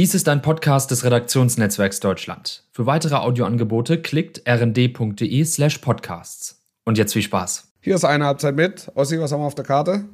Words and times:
Dies 0.00 0.14
ist 0.14 0.30
ein 0.30 0.40
Podcast 0.40 0.90
des 0.90 1.04
Redaktionsnetzwerks 1.04 2.00
Deutschland. 2.00 2.64
Für 2.72 2.86
weitere 2.86 3.16
Audioangebote 3.16 4.00
klickt 4.00 4.40
rnd.de 4.48 5.44
slash 5.44 5.76
podcasts. 5.76 6.64
Und 6.86 6.96
jetzt 6.96 7.12
viel 7.12 7.20
Spaß. 7.20 7.70
Hier 7.82 7.96
ist 7.96 8.06
eine 8.06 8.24
Halbzeit 8.24 8.56
mit. 8.56 8.90
Ossi, 8.94 9.20
was 9.20 9.30
haben 9.30 9.42
wir 9.42 9.46
auf 9.46 9.54
der 9.54 9.66
Karte? 9.66 10.06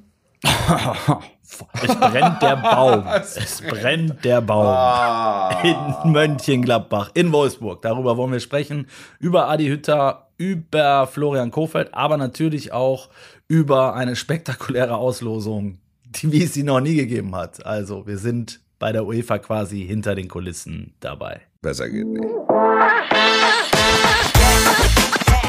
es 0.43 1.95
brennt 1.95 2.43
der 2.43 2.57
Baum. 2.57 3.07
Es 3.14 3.62
brennt 3.62 4.25
der 4.25 4.41
Baum. 4.41 4.67
Ah. 4.67 5.62
In 5.62 6.11
Mönchengladbach, 6.11 7.13
in 7.15 7.31
Wolfsburg. 7.31 7.81
Darüber 7.83 8.17
wollen 8.17 8.33
wir 8.33 8.41
sprechen. 8.41 8.89
Über 9.21 9.49
Adi 9.49 9.69
Hütter, 9.69 10.31
über 10.37 11.07
Florian 11.07 11.53
Kofeld, 11.53 11.95
aber 11.95 12.17
natürlich 12.17 12.73
auch 12.73 13.09
über 13.47 13.95
eine 13.95 14.17
spektakuläre 14.17 14.97
Auslosung, 14.97 15.79
die, 16.07 16.33
wie 16.33 16.43
es 16.43 16.55
sie 16.55 16.65
noch 16.65 16.80
nie 16.80 16.97
gegeben 16.97 17.37
hat. 17.37 17.65
Also, 17.65 18.09
wir 18.09 18.19
sind 18.19 18.66
bei 18.79 18.93
der 18.93 19.06
UEFA 19.06 19.38
quasi 19.38 19.87
hinter 19.87 20.15
den 20.15 20.29
Kulissen 20.29 20.95
dabei. 21.01 21.41
Besser 21.62 21.89
geht 21.89 22.07
nicht. 22.07 22.25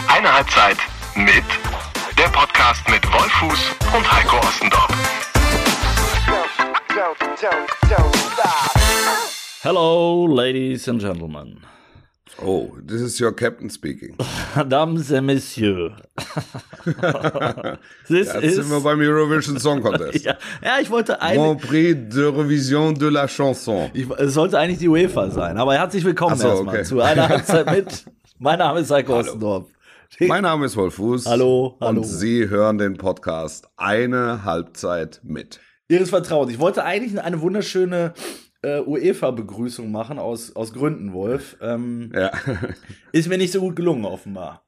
Eine 0.07 0.33
Halbzeit 0.33 0.77
mit 1.15 1.43
der 2.17 2.29
Podcast 2.29 2.87
mit 2.89 3.05
Wolfuß 3.11 3.75
und 3.95 4.11
Heiko 4.11 4.37
Ostendorf. 4.37 4.87
Hello, 9.61 10.27
ladies 10.27 10.87
and 10.87 11.01
gentlemen. 11.01 11.61
Oh, 12.43 12.77
this 12.85 13.01
is 13.01 13.19
your 13.19 13.31
captain 13.31 13.69
speaking. 13.69 14.15
Dames 14.67 15.11
et 15.11 15.21
Messieurs. 15.21 15.91
This 18.07 18.27
Jetzt 18.27 18.55
sind 18.55 18.69
wir 18.69 18.79
beim 18.81 18.99
Eurovision 18.99 19.59
Song 19.59 19.81
Contest. 19.81 20.23
ja, 20.25 20.37
ja, 20.63 20.79
ich 20.81 20.89
wollte 20.89 21.21
eigentlich. 21.21 21.37
Grand 21.37 21.61
Prix 21.61 22.15
de 22.15 22.25
Revision 22.25 22.93
de 22.93 23.09
la 23.09 23.27
Chanson. 23.27 23.89
Ich, 23.93 24.09
es 24.09 24.33
sollte 24.33 24.59
eigentlich 24.59 24.79
die 24.79 24.87
UEFA 24.87 25.31
sein, 25.31 25.57
aber 25.57 25.73
herzlich 25.73 26.03
willkommen 26.03 26.37
so, 26.37 26.47
erstmal 26.47 26.75
okay. 26.75 26.83
zu 26.83 27.01
einer 27.01 27.27
Halbzeit 27.27 27.71
mit. 27.71 28.05
Mein 28.39 28.59
Name 28.59 28.81
ist 28.81 28.91
Heiko 28.91 29.19
Ostendorf. 29.19 29.65
Mein 30.19 30.43
Name 30.43 30.65
ist 30.65 30.77
Wolf 30.77 30.95
Fuß. 30.95 31.25
Hallo, 31.25 31.75
hallo. 31.81 32.01
Und 32.01 32.03
Sie 32.03 32.49
hören 32.49 32.77
den 32.77 32.97
Podcast 32.97 33.67
Eine 33.77 34.43
Halbzeit 34.43 35.19
mit. 35.23 35.59
Ihres 35.89 36.09
Vertrauens. 36.09 36.51
Ich 36.51 36.59
wollte 36.59 36.83
eigentlich 36.83 37.21
eine 37.21 37.41
wunderschöne 37.41 38.13
äh, 38.61 38.79
UEFA-Begrüßung 38.79 39.91
machen, 39.91 40.19
aus, 40.19 40.55
aus 40.55 40.73
Gründen, 40.73 41.13
Wolf. 41.13 41.57
Ähm, 41.61 42.11
ja. 42.13 42.31
ist 43.11 43.27
mir 43.27 43.37
nicht 43.37 43.51
so 43.51 43.59
gut 43.59 43.75
gelungen, 43.75 44.05
offenbar. 44.05 44.65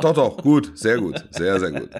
doch, 0.00 0.14
doch, 0.14 0.36
gut, 0.38 0.72
sehr 0.74 0.98
gut, 0.98 1.24
sehr, 1.30 1.58
sehr 1.60 1.72
gut. 1.72 1.90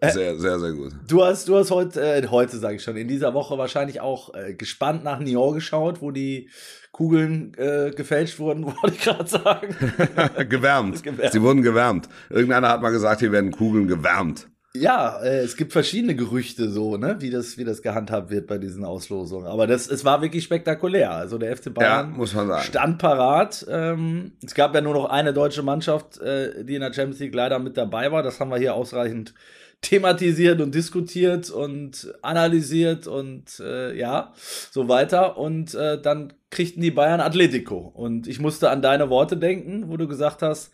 Sehr, 0.00 0.38
sehr, 0.38 0.58
sehr 0.58 0.72
gut. 0.72 0.92
Du 1.08 1.24
hast, 1.24 1.48
du 1.48 1.56
hast 1.56 1.70
heute, 1.70 2.00
äh, 2.00 2.26
heute 2.28 2.58
sage 2.58 2.76
ich 2.76 2.82
schon, 2.82 2.96
in 2.96 3.08
dieser 3.08 3.34
Woche 3.34 3.56
wahrscheinlich 3.56 4.00
auch 4.00 4.34
äh, 4.34 4.54
gespannt 4.54 5.04
nach 5.04 5.20
Nyon 5.20 5.54
geschaut, 5.54 6.02
wo 6.02 6.10
die 6.10 6.50
Kugeln 6.94 7.54
äh, 7.56 7.90
gefälscht 7.90 8.38
wurden, 8.38 8.64
wollte 8.82 8.92
ich 8.96 9.00
gerade 9.00 9.26
sagen. 9.26 9.76
gewärmt. 10.48 11.02
gewärmt. 11.02 11.32
Sie 11.32 11.42
wurden 11.42 11.62
gewärmt. 11.62 12.08
Irgendeiner 12.30 12.68
hat 12.68 12.82
mal 12.82 12.90
gesagt, 12.90 13.20
hier 13.20 13.32
werden 13.32 13.50
Kugeln 13.50 13.88
gewärmt. 13.88 14.48
Ja, 14.76 15.20
äh, 15.22 15.38
es 15.38 15.56
gibt 15.56 15.72
verschiedene 15.72 16.16
Gerüchte 16.16 16.68
so, 16.68 16.96
ne, 16.96 17.16
wie 17.20 17.30
das, 17.30 17.58
wie 17.58 17.64
das 17.64 17.80
gehandhabt 17.80 18.30
wird 18.30 18.48
bei 18.48 18.58
diesen 18.58 18.84
Auslosungen. 18.84 19.46
Aber 19.46 19.68
das, 19.68 19.86
es 19.88 20.04
war 20.04 20.20
wirklich 20.20 20.42
spektakulär. 20.42 21.12
Also 21.12 21.38
der 21.38 21.56
FC 21.56 21.72
Bayern 21.72 22.10
ja, 22.10 22.16
muss 22.16 22.34
man 22.34 22.48
sagen. 22.48 22.64
stand 22.64 22.98
parat. 22.98 23.64
Ähm, 23.70 24.32
es 24.44 24.52
gab 24.52 24.74
ja 24.74 24.80
nur 24.80 24.94
noch 24.94 25.04
eine 25.04 25.32
deutsche 25.32 25.62
Mannschaft, 25.62 26.18
äh, 26.18 26.64
die 26.64 26.74
in 26.74 26.80
der 26.80 26.92
Champions 26.92 27.20
League 27.20 27.34
leider 27.36 27.60
mit 27.60 27.76
dabei 27.76 28.10
war. 28.10 28.24
Das 28.24 28.40
haben 28.40 28.50
wir 28.50 28.58
hier 28.58 28.74
ausreichend 28.74 29.32
thematisiert 29.80 30.60
und 30.60 30.74
diskutiert 30.74 31.50
und 31.50 32.12
analysiert 32.22 33.06
und 33.06 33.60
äh, 33.60 33.96
ja, 33.96 34.32
so 34.72 34.88
weiter. 34.88 35.38
Und 35.38 35.74
äh, 35.74 36.02
dann 36.02 36.32
kriegten 36.50 36.82
die 36.82 36.90
Bayern 36.90 37.20
Atletico. 37.20 37.92
Und 37.94 38.26
ich 38.26 38.40
musste 38.40 38.70
an 38.70 38.82
deine 38.82 39.08
Worte 39.08 39.36
denken, 39.36 39.88
wo 39.88 39.96
du 39.96 40.08
gesagt 40.08 40.42
hast, 40.42 40.72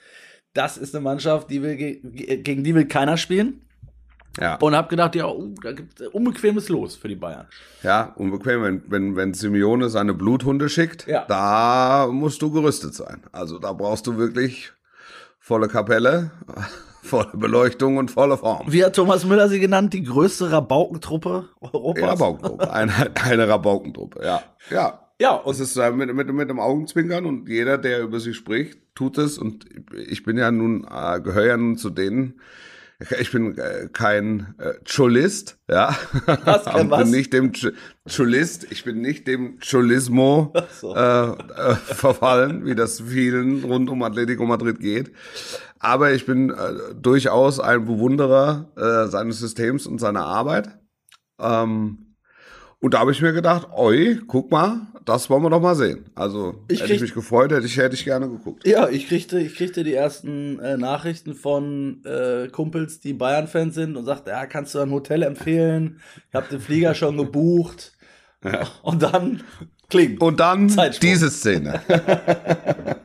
das 0.54 0.78
ist 0.78 0.94
eine 0.94 1.04
Mannschaft, 1.04 1.50
die 1.50 1.62
will, 1.62 1.76
gegen 1.76 2.64
die 2.64 2.74
will 2.74 2.86
keiner 2.86 3.18
spielen. 3.18 3.66
Ja. 4.38 4.56
Und 4.56 4.76
habe 4.76 4.88
gedacht, 4.88 5.16
ja, 5.16 5.26
uh, 5.26 5.54
da 5.62 5.72
gibt 5.72 6.00
es 6.00 6.08
unbequemes 6.08 6.68
Los 6.68 6.96
für 6.96 7.08
die 7.08 7.16
Bayern. 7.16 7.46
Ja, 7.82 8.12
unbequem, 8.16 8.62
wenn, 8.62 8.82
wenn, 8.86 9.16
wenn 9.16 9.34
Simeone 9.34 9.88
seine 9.88 10.14
Bluthunde 10.14 10.68
schickt, 10.68 11.06
ja. 11.06 11.24
da 11.26 12.08
musst 12.10 12.40
du 12.42 12.52
gerüstet 12.52 12.94
sein. 12.94 13.22
Also 13.32 13.58
da 13.58 13.72
brauchst 13.72 14.06
du 14.06 14.16
wirklich 14.18 14.72
volle 15.40 15.66
Kapelle, 15.66 16.30
volle 17.02 17.32
Beleuchtung 17.34 17.96
und 17.96 18.10
volle 18.10 18.36
Form. 18.36 18.70
Wie 18.70 18.84
hat 18.84 18.94
Thomas 18.94 19.24
Müller 19.24 19.48
sie 19.48 19.58
genannt? 19.58 19.92
Die 19.94 20.04
größte 20.04 20.52
Rabaukentruppe 20.52 21.48
Europas? 21.60 22.10
Rabaukentruppe, 22.10 22.72
eine, 22.72 22.92
eine 23.22 23.48
Rabaukentruppe, 23.48 24.24
ja. 24.24 24.42
Ja. 24.70 25.06
Ja, 25.20 25.34
und 25.34 25.52
es 25.52 25.60
ist 25.60 25.76
mit, 25.76 26.14
mit, 26.14 26.32
mit 26.32 26.48
dem 26.48 26.58
Augenzwinkern 26.58 27.26
und 27.26 27.46
jeder, 27.46 27.76
der 27.76 28.00
über 28.00 28.20
sie 28.20 28.32
spricht, 28.32 28.78
tut 28.94 29.18
es. 29.18 29.36
Und 29.36 29.66
ich 29.94 30.22
bin 30.22 30.38
ja 30.38 30.50
nun, 30.50 30.86
äh, 30.90 31.20
gehöre 31.20 31.44
ja 31.44 31.56
nun 31.58 31.76
zu 31.76 31.90
denen, 31.90 32.40
ich 33.18 33.32
bin 33.32 33.56
äh, 33.56 33.88
kein 33.92 34.54
äh, 34.58 34.74
Cholist, 34.84 35.58
ja. 35.68 35.96
Was, 36.44 36.64
kein 36.64 36.90
was? 36.90 37.02
bin 37.02 37.10
nicht 37.10 37.32
dem 37.32 37.52
Ch 37.52 37.72
Cholist, 38.08 38.66
ich 38.70 38.84
bin 38.84 39.00
nicht 39.00 39.26
dem 39.26 39.58
Cholismo 39.60 40.52
so. 40.80 40.94
äh, 40.94 41.30
äh, 41.30 41.74
verfallen, 41.76 42.64
wie 42.66 42.74
das 42.74 43.00
vielen 43.00 43.64
rund 43.64 43.88
um 43.88 44.02
Atletico 44.02 44.44
Madrid 44.44 44.80
geht. 44.80 45.12
Aber 45.78 46.12
ich 46.12 46.26
bin 46.26 46.50
äh, 46.50 46.94
durchaus 46.94 47.58
ein 47.58 47.86
Bewunderer 47.86 48.70
äh, 48.76 49.08
seines 49.08 49.38
Systems 49.38 49.86
und 49.86 49.98
seiner 49.98 50.24
Arbeit. 50.26 50.78
Ähm, 51.40 52.16
und 52.80 52.94
da 52.94 53.00
habe 53.00 53.12
ich 53.12 53.22
mir 53.22 53.32
gedacht, 53.32 53.68
oi, 53.72 54.20
guck 54.26 54.50
mal, 54.50 54.88
das 55.04 55.30
wollen 55.30 55.42
wir 55.42 55.50
doch 55.50 55.60
mal 55.60 55.74
sehen. 55.74 56.04
Also 56.14 56.64
ich 56.68 56.82
hätte 56.82 56.94
ich 56.94 57.00
mich 57.00 57.14
gefreut, 57.14 57.52
hätte 57.52 57.66
ich, 57.66 57.76
hätte 57.76 57.94
ich 57.94 58.04
gerne 58.04 58.28
geguckt. 58.28 58.66
Ja, 58.66 58.88
ich 58.88 59.08
kriegte, 59.08 59.40
ich 59.40 59.54
kriegte 59.54 59.84
die 59.84 59.94
ersten 59.94 60.58
äh, 60.58 60.76
Nachrichten 60.76 61.34
von 61.34 62.04
äh, 62.04 62.48
Kumpels, 62.48 63.00
die 63.00 63.12
Bayern-Fans 63.12 63.74
sind 63.74 63.96
und 63.96 64.04
sagte, 64.04 64.30
ja, 64.30 64.46
kannst 64.46 64.74
du 64.74 64.80
ein 64.80 64.90
Hotel 64.90 65.22
empfehlen? 65.22 66.00
Ich 66.28 66.34
habe 66.34 66.48
den 66.48 66.60
Flieger 66.60 66.94
schon 66.94 67.16
gebucht. 67.16 67.92
Ja. 68.44 68.66
Und 68.82 69.02
dann 69.02 69.42
klingt. 69.88 70.20
Und 70.20 70.40
dann 70.40 70.72
diese 71.02 71.30
Szene. 71.30 71.80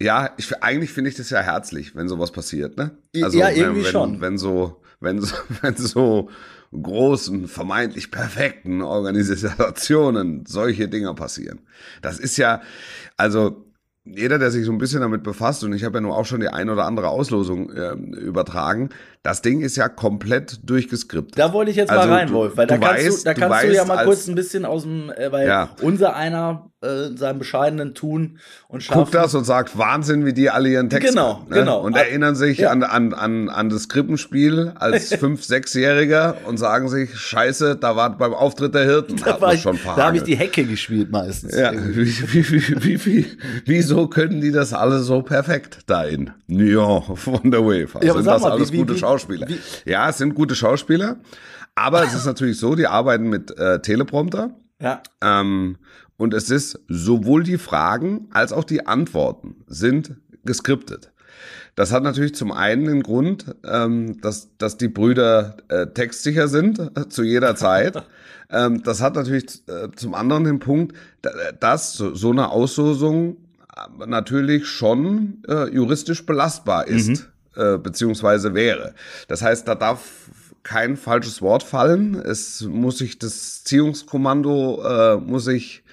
ja, 0.00 0.30
ich, 0.36 0.62
eigentlich 0.62 0.90
finde 0.90 1.10
ich 1.10 1.16
das 1.16 1.30
ja 1.30 1.40
herzlich, 1.40 1.94
wenn 1.94 2.08
sowas 2.08 2.32
passiert, 2.32 2.76
ne? 2.76 2.92
Also, 3.22 3.38
ja, 3.38 3.50
irgendwie 3.50 3.84
wenn, 3.84 3.92
schon. 3.92 4.20
Wenn 4.20 4.38
so, 4.38 4.82
wenn 5.00 5.20
so, 5.20 5.34
wenn 5.62 5.76
so 5.76 6.30
großen, 6.80 7.48
vermeintlich 7.48 8.10
perfekten 8.10 8.82
Organisationen 8.82 10.44
solche 10.46 10.88
Dinge 10.88 11.14
passieren. 11.14 11.60
Das 12.02 12.18
ist 12.18 12.36
ja, 12.36 12.60
also 13.16 13.64
jeder, 14.06 14.38
der 14.38 14.50
sich 14.50 14.66
so 14.66 14.72
ein 14.72 14.76
bisschen 14.78 15.00
damit 15.00 15.22
befasst, 15.22 15.64
und 15.64 15.72
ich 15.72 15.82
habe 15.82 15.96
ja 15.96 16.00
nur 16.02 16.16
auch 16.16 16.26
schon 16.26 16.40
die 16.40 16.48
ein 16.48 16.68
oder 16.68 16.84
andere 16.84 17.08
Auslosung 17.08 17.70
äh, 17.70 17.92
übertragen, 17.92 18.90
das 19.22 19.40
Ding 19.40 19.62
ist 19.62 19.76
ja 19.76 19.88
komplett 19.88 20.60
durchgeskriptet. 20.68 21.38
Da 21.38 21.54
wollte 21.54 21.70
ich 21.70 21.78
jetzt 21.78 21.90
also, 21.90 22.08
mal 22.08 22.18
rein, 22.18 22.32
Wolf, 22.32 22.56
weil 22.56 22.66
da 22.66 22.76
kannst, 22.76 23.06
weißt, 23.06 23.20
du, 23.20 23.24
da 23.24 23.34
kannst 23.34 23.46
du, 23.46 23.50
weißt, 23.50 23.68
du 23.68 23.74
ja 23.74 23.84
mal 23.86 24.04
kurz 24.04 24.28
ein 24.28 24.34
bisschen 24.34 24.66
aus 24.66 24.82
dem, 24.82 25.10
äh, 25.10 25.32
weil 25.32 25.48
ja. 25.48 25.70
unser 25.80 26.14
einer 26.14 26.70
äh, 26.84 27.16
seinem 27.16 27.38
bescheidenen 27.38 27.94
Tun 27.94 28.38
und 28.68 28.82
Schaffen. 28.82 29.00
Guckt 29.00 29.14
das 29.14 29.34
und 29.34 29.44
sagt, 29.44 29.76
Wahnsinn, 29.76 30.24
wie 30.24 30.32
die 30.32 30.50
alle 30.50 30.68
ihren 30.68 30.90
Text 30.90 31.08
Genau, 31.08 31.40
haben, 31.40 31.48
ne? 31.48 31.56
genau. 31.56 31.80
Und 31.80 31.96
erinnern 31.96 32.34
sich 32.36 32.58
ja. 32.58 32.70
an, 32.70 32.82
an, 32.82 33.12
an, 33.12 33.48
an 33.48 33.68
das 33.68 33.88
Krippenspiel 33.88 34.72
als 34.76 35.14
Fünf-, 35.18 35.44
Sechsjähriger 35.44 36.36
und 36.46 36.58
sagen 36.58 36.88
sich, 36.88 37.16
scheiße, 37.16 37.76
da 37.76 37.96
war 37.96 38.16
beim 38.16 38.34
Auftritt 38.34 38.74
der 38.74 38.84
Hirten. 38.84 39.16
Da, 39.16 39.40
war 39.40 39.54
ich, 39.54 39.62
schon 39.62 39.78
da 39.84 40.06
habe 40.06 40.16
ich 40.16 40.22
die 40.22 40.36
Hecke 40.36 40.64
gespielt 40.64 41.10
meistens. 41.10 41.56
Ja, 41.56 41.72
wie, 41.72 42.06
wie, 42.06 42.84
wie, 42.84 43.06
wie, 43.06 43.26
wieso 43.64 44.06
können 44.08 44.40
die 44.40 44.52
das 44.52 44.72
alle 44.72 45.00
so 45.00 45.22
perfekt 45.22 45.78
da 45.86 46.04
in 46.04 46.30
Nyon 46.46 47.16
von 47.16 47.50
der 47.50 47.62
UEFA? 47.62 48.02
Ja, 48.04 48.12
sind 48.14 48.26
das 48.26 48.42
mal, 48.42 48.52
alles 48.52 48.70
gute 48.70 48.96
Schauspieler? 48.96 49.14
Schauspieler. 49.24 49.48
Wie? 49.48 49.90
Ja, 49.90 50.08
es 50.08 50.18
sind 50.18 50.34
gute 50.34 50.54
Schauspieler. 50.54 51.16
Aber 51.74 52.04
es 52.04 52.14
ist 52.14 52.26
natürlich 52.26 52.58
so, 52.58 52.74
die 52.74 52.86
arbeiten 52.86 53.28
mit 53.28 53.56
äh, 53.58 53.80
Teleprompter. 53.80 54.50
Ja. 54.80 55.02
Ähm, 55.22 55.78
und 56.16 56.34
es 56.34 56.50
ist 56.50 56.80
sowohl 56.88 57.42
die 57.42 57.58
Fragen 57.58 58.28
als 58.30 58.52
auch 58.52 58.64
die 58.64 58.86
Antworten 58.86 59.56
sind 59.66 60.16
geskriptet. 60.44 61.10
Das 61.74 61.92
hat 61.92 62.04
natürlich 62.04 62.34
zum 62.34 62.52
einen 62.52 62.84
den 62.84 63.02
Grund, 63.02 63.46
ähm, 63.64 64.20
dass, 64.20 64.56
dass 64.58 64.76
die 64.76 64.88
Brüder 64.88 65.56
äh, 65.68 65.88
textsicher 65.88 66.46
sind 66.46 66.78
äh, 66.78 67.08
zu 67.08 67.24
jeder 67.24 67.56
Zeit. 67.56 68.00
ähm, 68.50 68.82
das 68.84 69.00
hat 69.00 69.16
natürlich 69.16 69.66
äh, 69.68 69.88
zum 69.96 70.14
anderen 70.14 70.44
den 70.44 70.60
Punkt, 70.60 70.96
dass 71.58 71.94
so, 71.94 72.14
so 72.14 72.30
eine 72.30 72.50
Auslosung 72.50 73.38
äh, 73.76 74.06
natürlich 74.06 74.68
schon 74.68 75.42
äh, 75.48 75.68
juristisch 75.74 76.24
belastbar 76.24 76.86
ist. 76.86 77.08
Mhm 77.08 77.18
beziehungsweise 77.84 78.52
wäre. 78.52 78.94
Das 79.28 79.40
heißt, 79.40 79.68
da 79.68 79.76
darf 79.76 80.23
kein 80.64 80.96
falsches 80.96 81.40
Wort 81.42 81.62
fallen. 81.62 82.14
Es 82.14 82.62
muss 82.62 82.98
sich 82.98 83.18
das 83.18 83.62
Ziehungskommando, 83.64 84.82
äh, 84.82 85.16
muss 85.18 85.44
sich 85.44 85.84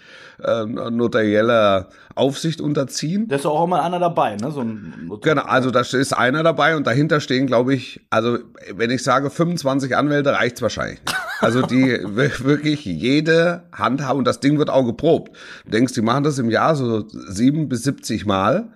äh, 0.44 0.66
notarieller 0.66 1.90
Aufsicht 2.16 2.62
unterziehen. 2.62 3.28
Da 3.28 3.36
ist 3.36 3.46
doch 3.46 3.54
auch 3.54 3.68
mal 3.68 3.82
einer 3.82 4.00
dabei, 4.00 4.38
ne? 4.38 4.52
So 4.52 4.62
ein 4.62 5.12
Genau, 5.22 5.44
also 5.44 5.72
da 5.72 5.82
ist 5.82 6.14
einer 6.14 6.42
dabei 6.42 6.76
und 6.76 6.88
dahinter 6.88 7.20
stehen, 7.20 7.48
glaube 7.48 7.74
ich, 7.74 8.02
also 8.10 8.40
wenn 8.74 8.90
ich 8.90 9.04
sage 9.04 9.30
25 9.30 9.96
Anwälte, 9.96 10.34
reicht's 10.34 10.62
wahrscheinlich 10.62 11.02
nicht. 11.02 11.16
Also 11.42 11.62
die 11.62 11.86
wirklich 12.04 12.86
jede 12.86 13.64
Hand 13.72 14.02
haben 14.02 14.20
und 14.20 14.26
das 14.26 14.40
Ding 14.40 14.58
wird 14.58 14.70
auch 14.70 14.86
geprobt. 14.86 15.36
Du 15.66 15.72
denkst, 15.72 15.94
die 15.94 16.02
machen 16.02 16.24
das 16.24 16.40
im 16.40 16.50
Jahr 16.50 16.76
so 16.76 17.08
sieben 17.08 17.70
bis 17.70 17.84
70 17.84 18.26
Mal. 18.26 18.70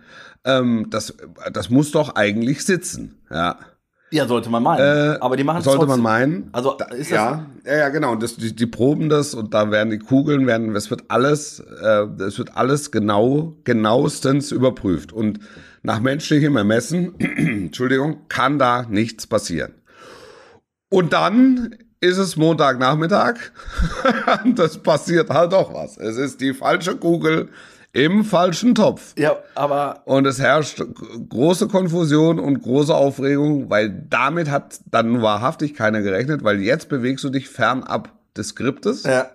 Ähm, 0.43 0.87
das, 0.89 1.15
das 1.51 1.69
muss 1.69 1.91
doch 1.91 2.15
eigentlich 2.15 2.63
sitzen, 2.63 3.17
ja. 3.31 3.57
Ja, 4.11 4.27
sollte 4.27 4.49
man 4.49 4.63
meinen. 4.63 4.81
Äh, 4.81 5.17
Aber 5.19 5.35
die 5.35 5.43
machen 5.43 5.61
Sollte 5.61 5.85
trotzdem. 5.85 6.01
man 6.03 6.19
meinen. 6.19 6.49
Also 6.51 6.77
ist 6.95 7.09
das 7.09 7.09
ja, 7.09 7.45
ja, 7.65 7.77
ja, 7.77 7.89
genau. 7.89 8.11
Und 8.13 8.23
das, 8.23 8.35
die, 8.35 8.55
die 8.55 8.65
proben 8.67 9.09
das 9.09 9.33
und 9.33 9.53
da 9.53 9.71
werden 9.71 9.89
die 9.89 9.99
Kugeln, 9.99 10.45
werden, 10.47 10.75
es 10.75 10.89
wird 10.89 11.05
alles, 11.07 11.59
äh, 11.59 12.05
es 12.23 12.37
wird 12.37 12.55
alles 12.55 12.91
genau, 12.91 13.55
genauestens 13.63 14.51
überprüft. 14.51 15.11
Und 15.11 15.39
nach 15.81 15.99
menschlichem 15.99 16.55
Ermessen, 16.55 17.15
Entschuldigung, 17.19 18.27
kann 18.29 18.59
da 18.59 18.85
nichts 18.89 19.27
passieren. 19.27 19.73
Und 20.89 21.13
dann 21.13 21.75
ist 21.99 22.17
es 22.17 22.35
Montagnachmittag 22.37 23.35
und 24.43 24.59
das 24.59 24.77
passiert 24.77 25.29
halt 25.29 25.53
doch 25.53 25.73
was. 25.73 25.97
Es 25.97 26.17
ist 26.17 26.41
die 26.41 26.53
falsche 26.53 26.95
Kugel 26.95 27.49
im 27.95 28.25
falschen 28.25 28.75
Topf. 28.75 29.13
Ja, 29.17 29.37
aber 29.55 30.01
Und 30.03 30.27
es 30.27 30.37
herrscht 30.39 30.83
große 31.29 31.69
Konfusion 31.69 32.39
und 32.39 32.61
große 32.61 32.93
Aufregung, 32.93 33.69
weil 33.69 33.89
damit 34.09 34.51
hat 34.51 34.79
dann 34.91 35.21
wahrhaftig 35.21 35.75
keiner 35.75 36.01
gerechnet, 36.01 36.43
weil 36.43 36.59
jetzt 36.59 36.89
bewegst 36.89 37.23
du 37.23 37.29
dich 37.29 37.47
fernab 37.47 38.11
des 38.35 38.49
Skriptes. 38.49 39.03
ja. 39.03 39.29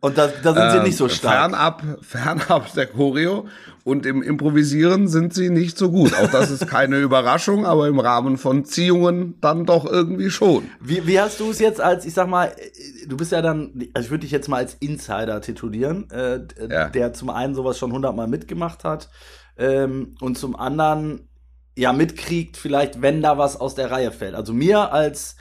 Und 0.00 0.18
da, 0.18 0.28
da 0.42 0.54
sind 0.54 0.70
sie 0.72 0.76
Ähm, 0.78 0.82
nicht 0.84 0.96
so 0.96 1.08
stark. 1.08 1.50
Fernab, 1.50 1.82
fernab 2.02 2.72
der 2.74 2.86
Choreo 2.86 3.46
und 3.84 4.06
im 4.06 4.22
Improvisieren 4.22 5.08
sind 5.08 5.32
sie 5.34 5.50
nicht 5.50 5.76
so 5.78 5.90
gut. 5.90 6.14
Auch 6.14 6.30
das 6.30 6.50
ist 6.50 6.66
keine 6.66 6.98
Überraschung, 7.00 7.66
aber 7.66 7.88
im 7.88 7.98
Rahmen 8.00 8.36
von 8.38 8.64
Ziehungen 8.64 9.38
dann 9.40 9.66
doch 9.66 9.84
irgendwie 9.86 10.30
schon. 10.30 10.64
Wie, 10.80 11.06
wie 11.06 11.20
hast 11.20 11.40
du 11.40 11.50
es 11.50 11.58
jetzt 11.58 11.80
als, 11.80 12.04
ich 12.04 12.14
sag 12.14 12.28
mal, 12.28 12.46
äh, 12.48 13.06
du 13.06 13.16
bist 13.16 13.32
ja 13.32 13.42
dann, 13.42 13.72
also 13.94 14.06
ich 14.06 14.10
würde 14.10 14.22
dich 14.22 14.30
jetzt 14.32 14.48
mal 14.48 14.58
als 14.58 14.74
Insider 14.80 15.40
titulieren, 15.40 16.08
äh, 16.10 16.40
Ja. 16.68 16.88
der 16.88 17.12
zum 17.12 17.30
einen 17.30 17.54
sowas 17.54 17.78
schon 17.78 17.92
hundertmal 17.92 18.26
mitgemacht 18.28 18.84
hat 18.84 19.08
ähm, 19.56 20.14
und 20.20 20.36
zum 20.38 20.56
anderen 20.56 21.28
ja 21.76 21.92
mitkriegt, 21.92 22.56
vielleicht, 22.56 23.00
wenn 23.00 23.22
da 23.22 23.38
was 23.38 23.58
aus 23.58 23.74
der 23.74 23.90
Reihe 23.90 24.10
fällt. 24.10 24.34
Also 24.34 24.52
mir 24.52 24.92
als 24.92 25.36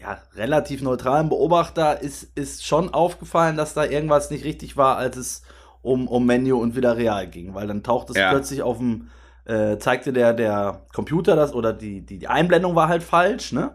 ja, 0.00 0.18
relativ 0.36 0.82
neutralen 0.82 1.28
Beobachter 1.28 2.00
ist, 2.00 2.24
ist 2.36 2.64
schon 2.64 2.94
aufgefallen, 2.94 3.56
dass 3.56 3.74
da 3.74 3.84
irgendwas 3.84 4.30
nicht 4.30 4.44
richtig 4.44 4.76
war, 4.76 4.96
als 4.96 5.16
es 5.16 5.42
um, 5.82 6.06
um 6.08 6.24
Menu 6.26 6.60
und 6.60 6.76
wieder 6.76 6.96
real 6.96 7.26
ging, 7.28 7.54
weil 7.54 7.66
dann 7.66 7.82
taucht 7.82 8.10
es 8.10 8.16
Ja. 8.16 8.30
plötzlich 8.30 8.62
auf 8.62 8.78
dem, 8.78 9.08
äh, 9.44 9.78
zeigte 9.78 10.12
der, 10.12 10.34
der 10.34 10.82
Computer 10.92 11.34
das 11.34 11.54
oder 11.54 11.72
die, 11.72 12.02
die, 12.02 12.18
die 12.18 12.28
Einblendung 12.28 12.74
war 12.74 12.88
halt 12.88 13.02
falsch, 13.02 13.52
ne? 13.52 13.72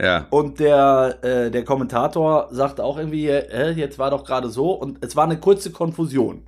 Ja. 0.00 0.26
Und 0.30 0.58
der, 0.58 1.18
äh, 1.22 1.50
der 1.50 1.64
Kommentator 1.64 2.48
sagte 2.50 2.82
auch 2.82 2.96
irgendwie, 2.98 3.28
äh, 3.28 3.70
jetzt 3.72 3.98
war 3.98 4.10
doch 4.10 4.24
gerade 4.24 4.48
so 4.48 4.72
und 4.72 5.04
es 5.04 5.14
war 5.14 5.24
eine 5.24 5.38
kurze 5.38 5.70
Konfusion. 5.70 6.44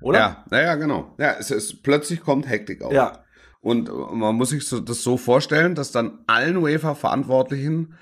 Oder? 0.00 0.18
Ja, 0.18 0.44
naja, 0.50 0.74
genau. 0.76 1.14
Ja, 1.18 1.34
es 1.38 1.50
ist, 1.50 1.82
plötzlich 1.82 2.22
kommt 2.22 2.48
Hektik 2.48 2.82
auf. 2.82 2.92
Ja. 2.92 3.12
Und 3.60 3.88
äh, 3.88 3.92
man 3.92 4.34
muss 4.34 4.48
sich 4.50 4.66
so, 4.66 4.80
das 4.80 5.02
so 5.02 5.16
vorstellen, 5.18 5.74
dass 5.74 5.92
dann 5.92 6.20
allen 6.26 6.56
UEFA-Verantwortlichen, 6.56 7.94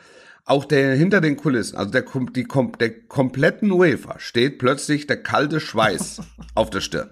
auch 0.45 0.65
der 0.65 0.95
hinter 0.95 1.21
den 1.21 1.37
Kulissen, 1.37 1.77
also 1.77 1.91
der, 1.91 2.05
die, 2.35 2.47
der 2.79 3.07
kompletten 3.07 3.71
UEFA, 3.71 4.19
steht 4.19 4.59
plötzlich 4.59 5.07
der 5.07 5.23
kalte 5.23 5.61
Schweiß 5.61 6.21
auf 6.55 6.71
der 6.71 6.81
Stirn. 6.81 7.11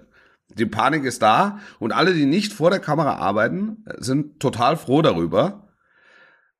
Die 0.55 0.67
Panik 0.67 1.03
ist 1.03 1.21
da 1.23 1.59
und 1.79 1.93
alle, 1.93 2.13
die 2.13 2.25
nicht 2.25 2.53
vor 2.53 2.69
der 2.69 2.79
Kamera 2.79 3.15
arbeiten, 3.15 3.83
sind 3.97 4.39
total 4.39 4.77
froh 4.77 5.01
darüber, 5.01 5.67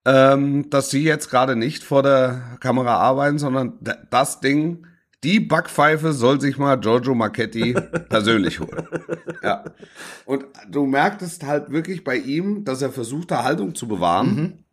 ähm, 0.06 0.70
dass 0.72 0.90
sie 0.90 1.04
jetzt 1.04 1.30
gerade 1.30 1.56
nicht 1.56 1.84
vor 1.84 2.02
der 2.02 2.58
Kamera 2.60 2.96
arbeiten, 2.96 3.38
sondern 3.38 3.78
das 4.10 4.40
Ding, 4.40 4.88
die 5.24 5.40
Backpfeife 5.40 6.12
soll 6.12 6.42
sich 6.42 6.58
mal 6.58 6.80
Giorgio 6.80 7.14
Marchetti 7.14 7.74
persönlich 8.10 8.60
holen. 8.60 8.88
Ja. 9.44 9.64
Und 10.26 10.46
du 10.70 10.86
merktest 10.88 11.46
halt 11.46 11.72
wirklich 11.72 12.04
bei 12.04 12.18
ihm, 12.18 12.66
dass 12.66 12.82
er 12.82 12.92
versuchte, 12.92 13.44
Haltung 13.44 13.76
zu 13.76 13.88
bewahren. 13.88 14.66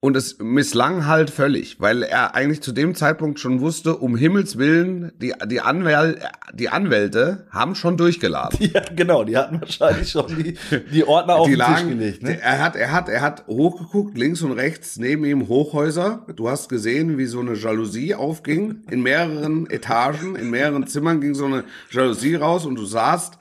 Und 0.00 0.16
es 0.16 0.38
misslang 0.38 1.06
halt 1.06 1.28
völlig, 1.28 1.80
weil 1.80 2.04
er 2.04 2.36
eigentlich 2.36 2.60
zu 2.60 2.70
dem 2.70 2.94
Zeitpunkt 2.94 3.40
schon 3.40 3.60
wusste, 3.60 3.96
um 3.96 4.16
Himmels 4.16 4.56
Willen, 4.56 5.10
die, 5.20 5.34
die, 5.46 5.60
Anwäl 5.60 6.20
die 6.54 6.68
Anwälte 6.68 7.48
haben 7.50 7.74
schon 7.74 7.96
durchgeladen. 7.96 8.58
Ja, 8.68 8.82
genau, 8.94 9.24
die 9.24 9.36
hatten 9.36 9.60
wahrscheinlich 9.60 10.10
schon 10.10 10.26
die, 10.36 10.56
die 10.92 11.04
Ordner 11.04 11.36
auf 11.36 11.46
die 11.46 11.56
den 11.56 11.60
Tisch 11.60 11.68
lagen, 11.68 11.88
gelegt. 11.88 12.22
Ne? 12.22 12.40
Er 12.40 12.62
hat, 12.62 12.76
er 12.76 12.92
hat, 12.92 13.08
er 13.08 13.22
hat 13.22 13.46
hochgeguckt, 13.46 14.16
links 14.16 14.42
und 14.42 14.52
rechts 14.52 14.98
neben 14.98 15.24
ihm 15.24 15.48
Hochhäuser. 15.48 16.26
Du 16.36 16.48
hast 16.48 16.68
gesehen, 16.68 17.16
wie 17.18 17.26
so 17.26 17.40
eine 17.40 17.54
Jalousie 17.54 18.14
aufging. 18.14 18.82
In 18.90 19.02
mehreren 19.02 19.68
Etagen, 19.70 20.36
in 20.36 20.50
mehreren 20.50 20.86
Zimmern 20.86 21.20
ging 21.20 21.34
so 21.34 21.46
eine 21.46 21.64
Jalousie 21.90 22.34
raus 22.34 22.66
und 22.66 22.76
du 22.76 22.84
sahst 22.84 23.38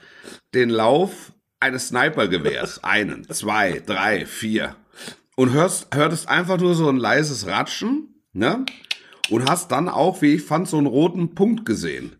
den 0.53 0.69
Lauf 0.69 1.33
eines 1.59 1.89
Snipergewehrs. 1.89 2.83
Einen, 2.83 3.29
zwei, 3.29 3.81
drei, 3.85 4.25
vier. 4.25 4.75
Und 5.39 5.53
hörst, 5.53 5.93
hörtest 5.93 6.27
einfach 6.27 6.57
nur 6.59 6.73
so 6.73 6.89
ein 6.89 6.97
leises 6.97 7.45
Ratschen, 7.45 8.23
ne? 8.33 8.65
Und 9.29 9.47
hast 9.47 9.71
dann 9.71 9.87
auch, 9.87 10.21
wie 10.23 10.33
ich 10.33 10.41
fand, 10.43 10.67
so 10.67 10.77
einen 10.77 10.87
roten 10.87 11.35
Punkt 11.35 11.63
gesehen. 11.65 12.15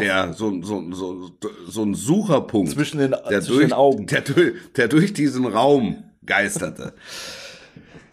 Der, 0.00 0.32
so, 0.32 0.62
so, 0.62 0.90
so, 0.92 1.30
so 1.66 1.82
ein 1.82 1.92
Sucherpunkt. 1.92 2.70
Zwischen 2.72 2.98
den- 2.98 3.10
der 3.28 3.42
zwischen 3.42 3.52
durch, 3.52 3.66
den 3.66 3.72
Augen. 3.74 4.06
Der, 4.06 4.22
der 4.76 4.88
durch 4.88 5.12
diesen 5.12 5.44
Raum 5.44 6.04
geisterte. 6.24 6.94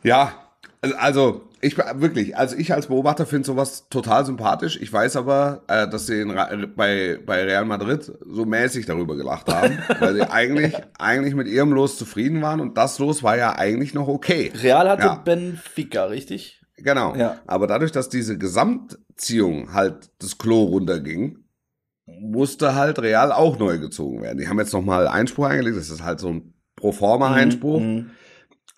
ja, 0.04 0.34
also- 0.82 0.96
also 0.98 1.42
ich 1.62 1.78
wirklich, 1.78 2.38
also 2.38 2.56
ich 2.56 2.74
als 2.74 2.88
Beobachter 2.88 3.26
finde 3.26 3.46
sowas 3.46 3.88
total 3.90 4.26
sympathisch. 4.26 4.80
Ich 4.82 4.94
weiß 4.94 5.18
aber, 5.18 5.64
äh, 5.68 5.90
dass 5.90 6.06
sie 6.08 6.22
in, 6.22 6.32
Ra- 6.32 6.50
bei, 6.74 7.20
bei 7.26 7.44
Real 7.44 7.66
Madrid 7.66 8.10
so 8.26 8.46
mäßig 8.46 8.86
darüber 8.86 9.18
gelacht 9.18 9.52
haben, 9.54 9.78
weil 10.00 10.14
sie 10.16 10.22
eigentlich, 10.30 10.74
eigentlich 10.98 11.36
mit 11.36 11.48
ihrem 11.48 11.74
Los 11.74 11.98
zufrieden 11.98 12.42
waren 12.42 12.62
und 12.62 12.78
das 12.78 12.98
Los 13.00 13.24
war 13.24 13.36
ja 13.38 13.58
eigentlich 13.58 13.94
noch 13.94 14.08
okay. 14.08 14.54
Real 14.62 14.88
hatte 14.90 15.04
Ja. 15.04 15.16
Benfica, 15.16 16.06
richtig? 16.06 16.62
Genau. 16.78 17.14
Ja. 17.18 17.40
Aber 17.46 17.68
dadurch, 17.68 17.92
dass 17.92 18.08
diese 18.08 18.38
Gesamtziehung 18.38 19.74
halt 19.74 20.12
das 20.20 20.38
Klo 20.38 20.64
runterging, 20.64 21.40
musste 22.06 22.74
halt 22.76 23.00
Real 23.00 23.32
auch 23.34 23.60
neu 23.60 23.80
gezogen 23.80 24.22
werden. 24.22 24.38
Die 24.38 24.48
haben 24.48 24.60
jetzt 24.60 24.74
nochmal 24.74 25.08
Einspruch 25.08 25.46
eingelegt. 25.48 25.78
Das 25.78 25.90
ist 25.90 26.04
halt 26.04 26.20
so 26.22 26.30
ein 26.30 26.54
Proforma-Einspruch. 26.78 27.82
Mhm. 27.82 28.12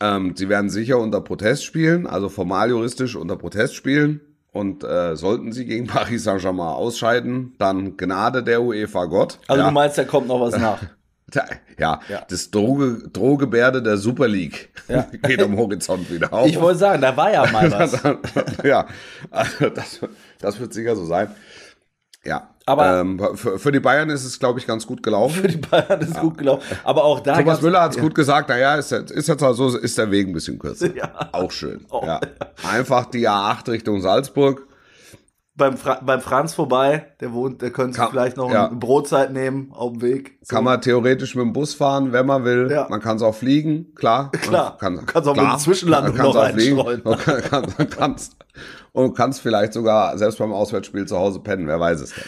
Ähm, 0.02 0.34
sie 0.36 0.50
werden 0.50 0.70
sicher 0.70 0.98
unter 1.00 1.22
Protest 1.22 1.64
spielen, 1.64 2.08
also 2.08 2.28
formal 2.28 2.70
juristisch 2.70 3.16
unter 3.16 3.36
Protest 3.38 3.76
spielen. 3.76 4.22
Und 4.54 4.84
äh, 4.84 5.16
sollten 5.16 5.54
sie 5.54 5.66
gegen 5.66 5.88
Paris 5.88 6.24
Saint-Germain 6.26 6.68
ausscheiden, 6.68 7.54
dann 7.58 7.96
Gnade 7.96 8.44
der 8.44 8.62
UEFA 8.62 9.06
Gott. 9.06 9.40
Also 9.48 9.62
ja. 9.62 9.70
du 9.70 9.74
meinst, 9.74 9.98
da 9.98 10.04
kommt 10.04 10.28
noch 10.28 10.42
was 10.42 10.58
nach. 10.58 10.82
Ja, 11.80 12.02
Ja. 12.10 12.26
das 12.30 12.52
Droge, 12.52 13.08
Drohgebärde 13.14 13.82
der 13.82 13.96
Super 13.96 14.28
League 14.28 14.70
Ja. 14.90 15.08
geht 15.24 15.42
am 15.42 15.56
Horizont 15.56 16.12
wieder 16.12 16.34
auf. 16.34 16.46
Ich 16.46 16.60
wollte 16.60 16.80
sagen, 16.80 17.02
da 17.02 17.16
war 17.16 17.32
ja 17.32 17.50
mal 17.50 17.72
was. 17.72 17.98
ja, 18.66 18.86
also 19.30 19.70
das, 19.70 20.02
das 20.40 20.60
wird 20.60 20.74
sicher 20.74 20.94
so 20.98 21.06
sein. 21.06 21.30
Ja, 22.24 22.50
Aber- 22.68 23.00
ähm, 23.00 23.20
für, 23.36 23.58
für 23.58 23.72
die 23.72 23.80
Bayern 23.80 24.10
ist 24.10 24.24
es, 24.24 24.38
glaube 24.40 24.60
ich, 24.60 24.68
ganz 24.68 24.86
gut 24.86 25.02
gelaufen. 25.02 25.42
Für 25.42 25.48
die 25.48 25.58
Bayern 25.58 26.02
ist 26.02 26.20
gut 26.20 26.38
gelaufen. 26.38 26.78
Aber 26.84 27.04
auch 27.04 27.20
da 27.20 27.36
Thomas 27.38 27.62
Müller 27.62 27.82
hat 27.82 27.96
es 27.96 28.02
gut 28.02 28.14
gesagt, 28.14 28.50
naja, 28.50 28.76
ist, 28.76 28.92
jetzt- 28.92 29.12
ist 29.12 29.28
jetzt 29.28 29.42
also, 29.44 29.76
ist 29.78 29.98
der 29.98 30.12
Weg 30.12 30.28
ein 30.28 30.34
bisschen 30.34 30.60
kürzer. 30.60 30.96
Ja. 30.96 31.10
Auch 31.32 31.52
schön. 31.52 31.86
Oh. 31.90 32.04
Ja. 32.06 32.20
Einfach 32.70 33.06
die 33.06 33.28
A8 33.28 33.70
Richtung 33.72 34.02
Salzburg. 34.02 34.68
beim, 35.56 35.78
Fra 35.78 36.00
beim 36.04 36.22
Franz 36.22 36.54
vorbei, 36.54 37.08
der 37.20 37.34
wohnt, 37.34 37.62
der 37.62 37.72
könnte 37.72 37.98
Kann- 37.98 38.10
vielleicht 38.12 38.38
noch 38.38 38.52
ja. 38.52 38.68
eine 38.68 38.76
Brotzeit 38.78 39.32
nehmen 39.34 39.72
auf 39.72 39.94
dem 39.94 40.02
Weg. 40.04 40.38
So. 40.44 40.56
Kann 40.56 40.64
man 40.64 40.80
theoretisch 40.82 41.36
mit 41.36 41.44
dem 41.44 41.54
Bus 41.54 41.74
fahren, 41.74 42.12
wenn 42.14 42.26
man 42.28 42.44
will. 42.46 42.70
Ja. 42.72 42.88
Man 42.90 43.02
kann 43.02 43.18
es 43.18 43.22
auch 43.24 43.36
fliegen, 43.36 43.94
klar. 43.96 44.32
Klar. 44.32 44.78
Man 44.82 44.96
Du 44.98 45.06
kannst 45.06 45.28
auch 45.28 45.36
mit 45.36 45.44
dem 45.44 45.50
kann's 45.50 45.66
noch 46.20 46.36
auch 46.36 46.50
fliegen. 46.52 46.76
Man 47.04 47.18
kann, 47.18 47.42
kann, 47.76 47.90
kannst, 47.90 48.36
und 48.92 49.16
kannst 49.16 49.42
vielleicht 49.42 49.74
sogar 49.74 50.18
selbst 50.18 50.38
beim 50.40 50.54
Auswärtsspiel 50.54 51.06
zu 51.06 51.18
Hause 51.18 51.40
pennen, 51.40 51.68
wer 51.68 51.80
weiß 51.80 52.02
es 52.02 52.14
denn. 52.14 52.24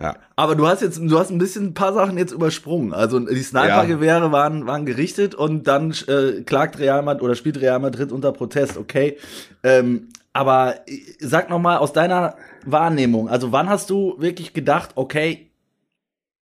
Ja. 0.00 0.16
Aber 0.36 0.54
du 0.54 0.66
hast 0.66 0.80
jetzt, 0.80 0.98
du 0.98 1.18
hast 1.18 1.30
ein 1.30 1.36
bisschen 1.38 1.66
ein 1.66 1.74
paar 1.74 1.92
Sachen 1.92 2.16
jetzt 2.16 2.32
übersprungen. 2.32 2.94
Also 2.94 3.18
die 3.20 3.42
Snipergewehre 3.42 4.32
waren, 4.32 4.66
waren 4.66 4.86
gerichtet 4.86 5.34
und 5.34 5.66
dann 5.68 5.94
äh, 6.08 6.40
klagt 6.42 6.78
Real 6.78 7.02
Madrid 7.02 7.22
oder 7.22 7.34
spielt 7.34 7.60
Real 7.60 7.78
Madrid 7.78 8.10
unter 8.10 8.32
Protest, 8.32 8.78
okay. 8.78 9.18
Ähm, 9.62 10.08
aber 10.32 10.76
äh, 10.88 10.98
sag 11.20 11.50
noch 11.50 11.58
mal 11.58 11.76
aus 11.76 11.92
deiner 11.92 12.36
Wahrnehmung, 12.64 13.28
also 13.28 13.52
wann 13.52 13.68
hast 13.68 13.90
du 13.90 14.14
wirklich 14.18 14.54
gedacht, 14.54 14.92
okay, 14.94 15.50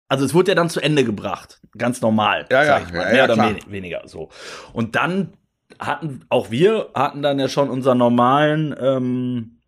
also 0.09 0.25
es 0.25 0.33
wurde 0.33 0.51
ja 0.51 0.55
dann 0.55 0.69
zu 0.71 0.79
Ende 0.81 1.03
gebracht, 1.03 1.61
ganz 1.77 2.01
normal, 2.01 2.47
Ja, 2.49 2.63
ja, 2.63 2.79
sag 2.79 2.87
ich 2.87 2.93
mal, 2.93 3.01
ja, 3.03 3.05
mehr 3.09 3.15
ja, 3.17 3.23
oder 3.25 3.33
klar. 3.35 3.49
wen- 3.55 3.71
weniger 3.71 4.01
so. 4.07 4.29
Und 4.73 4.95
dann 4.95 5.33
hatten, 5.79 6.25
auch 6.29 6.51
wir 6.51 6.89
hatten 6.93 7.21
dann 7.21 7.39
ja 7.39 7.47
schon 7.49 7.69
unseren 7.69 7.97
normalen, 7.97 8.75
ähm, 8.79 9.59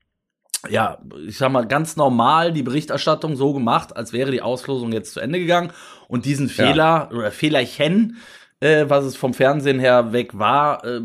ja, 0.69 0.97
ich 1.25 1.37
sag 1.37 1.51
mal, 1.51 1.67
ganz 1.67 1.95
normal 1.95 2.51
die 2.51 2.63
Berichterstattung 2.63 3.35
so 3.35 3.53
gemacht, 3.53 3.95
als 3.95 4.11
wäre 4.11 4.31
die 4.31 4.41
Auslosung 4.41 4.91
jetzt 4.91 5.13
zu 5.13 5.19
Ende 5.19 5.39
gegangen. 5.39 5.71
Und 6.07 6.25
diesen 6.25 6.49
Fehler 6.49 7.09
oder 7.13 7.31
Fehlerchen, 7.31 8.17
äh, 8.59 8.85
was 8.87 9.05
es 9.05 9.15
vom 9.15 9.33
Fernsehen 9.33 9.79
her 9.79 10.11
weg 10.11 10.37
war, 10.37 10.83
äh, 10.83 11.01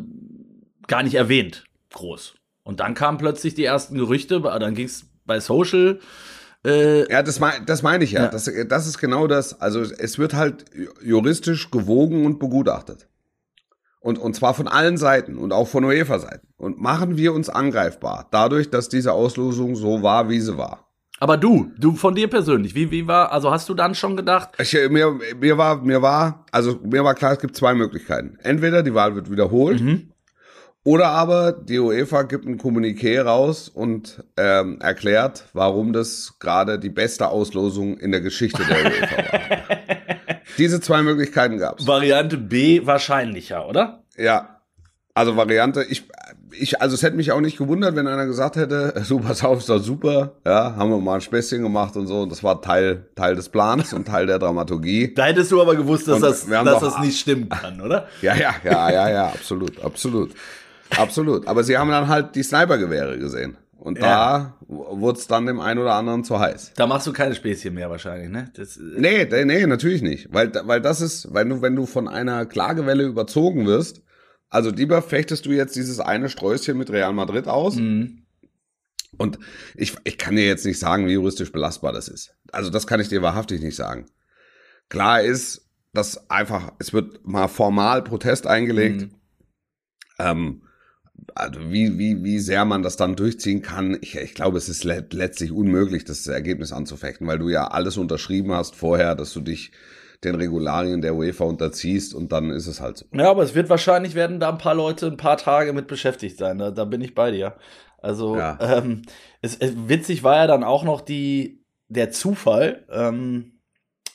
gar 0.86 1.02
nicht 1.02 1.14
erwähnt. 1.14 1.64
Groß. 1.92 2.34
Und 2.64 2.80
dann 2.80 2.94
kamen 2.94 3.18
plötzlich 3.18 3.54
die 3.54 3.64
ersten 3.64 3.96
Gerüchte, 3.96 4.40
dann 4.40 4.74
ging 4.74 4.86
es 4.86 5.06
bei 5.24 5.38
Social. 5.38 6.00
Äh, 6.64 7.10
ja, 7.10 7.22
das, 7.22 7.38
mein, 7.40 7.66
das 7.66 7.82
meine 7.82 8.04
ich 8.04 8.12
ja. 8.12 8.24
ja. 8.24 8.28
Das, 8.28 8.50
das 8.68 8.86
ist 8.86 8.98
genau 8.98 9.26
das. 9.26 9.60
Also 9.60 9.82
es 9.82 10.18
wird 10.18 10.34
halt 10.34 10.64
juristisch 11.02 11.70
gewogen 11.70 12.24
und 12.24 12.38
begutachtet. 12.38 13.06
Und, 14.04 14.18
und 14.18 14.36
zwar 14.36 14.52
von 14.52 14.68
allen 14.68 14.98
Seiten 14.98 15.38
und 15.38 15.50
auch 15.50 15.66
von 15.66 15.82
UEFA-Seiten. 15.82 16.48
Und 16.58 16.78
machen 16.78 17.16
wir 17.16 17.32
uns 17.32 17.48
angreifbar, 17.48 18.28
dadurch, 18.30 18.68
dass 18.68 18.90
diese 18.90 19.14
Auslosung 19.14 19.76
so 19.76 20.02
war, 20.02 20.28
wie 20.28 20.40
sie 20.40 20.58
war. 20.58 20.90
Aber 21.20 21.38
du, 21.38 21.70
du 21.78 21.94
von 21.94 22.14
dir 22.14 22.28
persönlich, 22.28 22.74
wie, 22.74 22.90
wie 22.90 23.06
war, 23.06 23.32
also 23.32 23.50
hast 23.50 23.66
du 23.70 23.72
dann 23.72 23.94
schon 23.94 24.14
gedacht? 24.14 24.50
Ich, 24.58 24.74
mir, 24.90 25.18
mir 25.40 25.56
war, 25.56 25.80
mir 25.80 26.02
war, 26.02 26.44
also 26.52 26.78
mir 26.84 27.02
war 27.02 27.14
klar, 27.14 27.32
es 27.32 27.38
gibt 27.38 27.56
zwei 27.56 27.72
Möglichkeiten. 27.72 28.36
Entweder 28.42 28.82
die 28.82 28.92
Wahl 28.92 29.14
wird 29.14 29.30
wiederholt, 29.30 29.80
mhm. 29.80 30.12
oder 30.84 31.08
aber 31.08 31.52
die 31.52 31.78
UEFA 31.78 32.24
gibt 32.24 32.44
ein 32.44 32.58
Kommuniqué 32.58 33.22
raus 33.22 33.70
und 33.70 34.22
ähm, 34.36 34.82
erklärt, 34.82 35.46
warum 35.54 35.94
das 35.94 36.34
gerade 36.40 36.78
die 36.78 36.90
beste 36.90 37.28
Auslosung 37.28 37.96
in 37.96 38.10
der 38.10 38.20
Geschichte 38.20 38.62
der 38.68 38.84
UEFA 38.84 39.16
war. 39.16 39.40
Diese 40.58 40.80
zwei 40.80 41.02
Möglichkeiten 41.02 41.58
gab 41.58 41.80
es. 41.80 41.86
Variante 41.86 42.36
B 42.36 42.86
wahrscheinlicher, 42.86 43.68
oder? 43.68 44.04
Ja. 44.16 44.60
Also 45.16 45.36
Variante, 45.36 45.84
ich, 45.84 46.08
ich, 46.50 46.82
also 46.82 46.94
es 46.94 47.04
hätte 47.04 47.16
mich 47.16 47.30
auch 47.30 47.40
nicht 47.40 47.56
gewundert, 47.56 47.94
wenn 47.94 48.08
einer 48.08 48.26
gesagt 48.26 48.56
hätte, 48.56 48.94
so 49.04 49.20
pass 49.20 49.44
auf, 49.44 49.58
ist 49.58 49.68
doch 49.68 49.78
super, 49.78 50.32
ja, 50.44 50.74
haben 50.76 50.90
wir 50.90 50.98
mal 50.98 51.16
ein 51.16 51.20
Späßchen 51.20 51.62
gemacht 51.62 51.96
und 51.96 52.06
so. 52.08 52.22
Und 52.22 52.32
das 52.32 52.42
war 52.42 52.60
Teil, 52.60 53.06
Teil 53.14 53.36
des 53.36 53.48
Plans 53.48 53.92
und 53.92 54.06
Teil 54.06 54.26
der 54.26 54.38
Dramaturgie. 54.38 55.14
Da 55.14 55.26
hättest 55.26 55.52
du 55.52 55.62
aber 55.62 55.76
gewusst, 55.76 56.08
dass, 56.08 56.20
das, 56.20 56.46
dass 56.46 56.80
das 56.80 56.98
nicht 57.00 57.20
stimmen 57.20 57.48
kann, 57.48 57.80
oder? 57.80 58.08
Ja, 58.22 58.34
ja, 58.34 58.54
ja, 58.64 58.90
ja, 58.90 59.08
ja, 59.08 59.26
absolut, 59.28 59.82
absolut. 59.82 60.32
Absolut. 60.96 61.46
Aber 61.46 61.64
sie 61.64 61.76
haben 61.76 61.90
dann 61.90 62.08
halt 62.08 62.34
die 62.34 62.42
Snipergewehre 62.42 63.18
gesehen. 63.18 63.56
Und 63.84 63.98
ja. 63.98 64.02
da 64.02 64.56
wurde 64.66 65.18
es 65.18 65.26
dann 65.26 65.44
dem 65.44 65.60
einen 65.60 65.78
oder 65.78 65.92
anderen 65.92 66.24
zu 66.24 66.40
heiß. 66.40 66.72
Da 66.74 66.86
machst 66.86 67.06
du 67.06 67.12
keine 67.12 67.34
Späßchen 67.34 67.74
mehr 67.74 67.90
wahrscheinlich, 67.90 68.30
ne? 68.30 68.50
Das, 68.54 68.78
äh 68.78 68.80
nee, 68.96 69.44
nee, 69.44 69.66
natürlich 69.66 70.00
nicht. 70.00 70.32
Weil, 70.32 70.52
weil 70.64 70.80
das 70.80 71.02
ist, 71.02 71.34
wenn 71.34 71.50
du, 71.50 71.60
wenn 71.60 71.76
du 71.76 71.84
von 71.84 72.08
einer 72.08 72.46
Klagewelle 72.46 73.04
überzogen 73.04 73.66
wirst, 73.66 74.00
also 74.48 74.70
lieber 74.70 75.02
fechtest 75.02 75.44
du 75.44 75.50
jetzt 75.50 75.76
dieses 75.76 76.00
eine 76.00 76.30
Sträußchen 76.30 76.78
mit 76.78 76.88
Real 76.88 77.12
Madrid 77.12 77.46
aus. 77.46 77.76
Mhm. 77.76 78.24
Und 79.18 79.38
ich, 79.74 79.94
ich 80.04 80.16
kann 80.16 80.36
dir 80.36 80.46
jetzt 80.46 80.64
nicht 80.64 80.78
sagen, 80.78 81.06
wie 81.06 81.12
juristisch 81.12 81.52
belastbar 81.52 81.92
das 81.92 82.08
ist. 82.08 82.34
Also 82.52 82.70
das 82.70 82.86
kann 82.86 83.00
ich 83.00 83.10
dir 83.10 83.20
wahrhaftig 83.20 83.60
nicht 83.60 83.76
sagen. 83.76 84.06
Klar 84.88 85.20
ist, 85.20 85.68
dass 85.92 86.30
einfach, 86.30 86.72
es 86.78 86.94
wird 86.94 87.26
mal 87.26 87.48
formal 87.48 88.00
Protest 88.00 88.46
eingelegt. 88.46 89.02
Mhm. 89.02 89.14
Ähm, 90.18 90.62
also 91.34 91.60
wie, 91.70 91.98
wie, 91.98 92.22
wie 92.24 92.38
sehr 92.38 92.64
man 92.64 92.82
das 92.82 92.96
dann 92.96 93.16
durchziehen 93.16 93.62
kann, 93.62 93.98
ich, 94.00 94.16
ich 94.16 94.34
glaube, 94.34 94.58
es 94.58 94.68
ist 94.68 94.84
le 94.84 95.04
letztlich 95.10 95.52
unmöglich, 95.52 96.04
das 96.04 96.26
Ergebnis 96.26 96.72
anzufechten, 96.72 97.26
weil 97.26 97.38
du 97.38 97.48
ja 97.48 97.68
alles 97.68 97.96
unterschrieben 97.96 98.52
hast 98.52 98.76
vorher, 98.76 99.14
dass 99.14 99.32
du 99.32 99.40
dich 99.40 99.72
den 100.22 100.34
Regularien 100.34 101.02
der 101.02 101.14
UEFA 101.14 101.44
unterziehst 101.44 102.14
und 102.14 102.32
dann 102.32 102.50
ist 102.50 102.66
es 102.66 102.80
halt 102.80 102.98
so. 102.98 103.06
Ja, 103.12 103.30
aber 103.30 103.42
es 103.42 103.54
wird 103.54 103.68
wahrscheinlich 103.68 104.14
werden 104.14 104.40
da 104.40 104.48
ein 104.48 104.58
paar 104.58 104.74
Leute 104.74 105.06
ein 105.06 105.16
paar 105.16 105.36
Tage 105.36 105.72
mit 105.72 105.86
beschäftigt 105.86 106.38
sein. 106.38 106.58
Da, 106.58 106.70
da 106.70 106.84
bin 106.84 107.00
ich 107.00 107.14
bei 107.14 107.30
dir. 107.30 107.56
Also 107.98 108.36
ja. 108.36 108.58
ähm, 108.60 109.02
es, 109.40 109.56
es, 109.56 109.72
witzig 109.88 110.22
war 110.22 110.36
ja 110.36 110.46
dann 110.46 110.64
auch 110.64 110.84
noch 110.84 111.00
die 111.00 111.64
der 111.88 112.10
Zufall. 112.10 112.86
Ähm, 112.90 113.60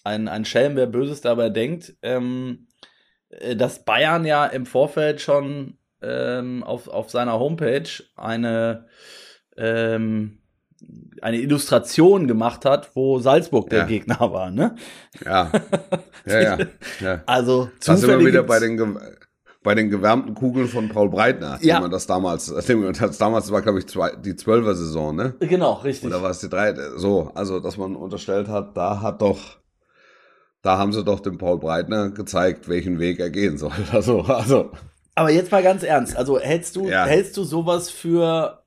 ein, 0.04 0.28
ein 0.28 0.46
Schelm, 0.46 0.76
wer 0.76 0.88
Böses 0.88 1.22
dabei 1.22 1.50
denkt, 1.50 1.96
ähm, 2.02 2.68
äh, 3.30 3.56
dass 3.56 3.86
Bayern 3.86 4.26
ja 4.26 4.46
im 4.46 4.66
Vorfeld 4.66 5.22
schon 5.22 5.79
ähm, 6.02 6.64
auf, 6.64 6.88
auf 6.88 7.10
seiner 7.10 7.40
Homepage 7.40 7.90
eine, 8.16 8.86
ähm, 9.58 10.40
eine 11.22 11.38
Illustration 11.38 12.28
gemacht 12.28 12.66
hat, 12.66 12.96
wo 12.96 13.20
Salzburg 13.20 13.70
der 13.70 13.80
ja. 13.80 13.86
Gegner 13.86 14.20
war, 14.20 14.52
ne? 14.52 14.76
Ja. 15.26 15.52
Ja, 16.26 16.42
ja. 16.42 16.58
ja. 17.00 17.24
Also. 17.26 17.70
Da 17.86 17.98
sind 17.98 18.10
wir 18.10 18.26
wieder 18.26 18.44
bei 18.44 18.60
den, 18.60 18.98
bei 19.62 19.76
den 19.76 19.90
gewärmten 19.90 20.36
Kugeln 20.36 20.68
von 20.68 20.90
Paul 20.90 21.10
Breitner, 21.10 21.60
ja. 21.62 21.80
man 21.80 21.92
das 21.92 22.08
damals, 22.08 22.48
das 22.56 23.18
damals 23.18 23.52
war, 23.52 23.62
glaube 23.62 23.80
ich, 23.80 23.88
zwei, 23.88 24.16
die 24.16 24.36
Zwölfer 24.36 24.76
Saison, 24.76 25.16
ne? 25.16 25.36
Genau, 25.40 25.74
richtig. 25.74 26.10
Oder 26.10 26.22
war 26.22 26.32
es 26.32 26.40
die 26.40 26.50
drei? 26.50 26.74
So, 26.96 27.32
also, 27.36 27.60
dass 27.60 27.78
man 27.78 27.96
unterstellt 27.96 28.48
hat, 28.48 28.78
da 28.78 29.02
hat 29.02 29.22
doch, 29.22 29.58
da 30.62 30.78
haben 30.78 30.94
sie 30.94 31.04
doch 31.04 31.20
dem 31.20 31.38
Paul 31.38 31.60
Breitner 31.60 32.12
gezeigt, 32.12 32.70
welchen 32.70 33.00
Weg 33.00 33.20
er 33.20 33.30
gehen 33.30 33.58
soll. 33.58 33.72
Also, 33.92 34.22
also. 34.22 34.72
Aber 35.20 35.32
jetzt 35.32 35.52
mal 35.52 35.64
ganz 35.64 35.84
ernst, 35.84 36.16
also 36.16 36.40
hältst 36.40 36.76
du, 36.76 36.88
ja. 36.88 37.06
hältst 37.06 37.36
du 37.38 37.44
sowas 37.44 37.90
für, 37.90 38.64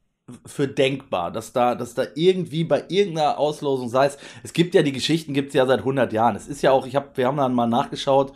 für 0.46 0.68
denkbar, 0.68 1.30
dass 1.30 1.52
da, 1.52 1.74
dass 1.74 1.94
da 1.94 2.04
irgendwie 2.14 2.64
bei 2.64 2.84
irgendeiner 2.88 3.38
Auslosung, 3.38 3.88
sei 3.88 4.06
es, 4.06 4.18
es 4.42 4.52
gibt 4.52 4.74
ja 4.74 4.82
die 4.82 4.92
Geschichten, 4.92 5.34
gibt 5.34 5.48
es 5.48 5.54
ja 5.54 5.66
seit 5.66 5.80
100 5.80 6.12
Jahren. 6.12 6.36
Es 6.36 6.48
ist 6.48 6.62
ja 6.62 6.70
auch, 6.70 6.86
ich 6.86 6.96
habe, 6.96 7.08
wir 7.14 7.26
haben 7.26 7.36
dann 7.36 7.54
mal 7.54 7.66
nachgeschaut, 7.66 8.32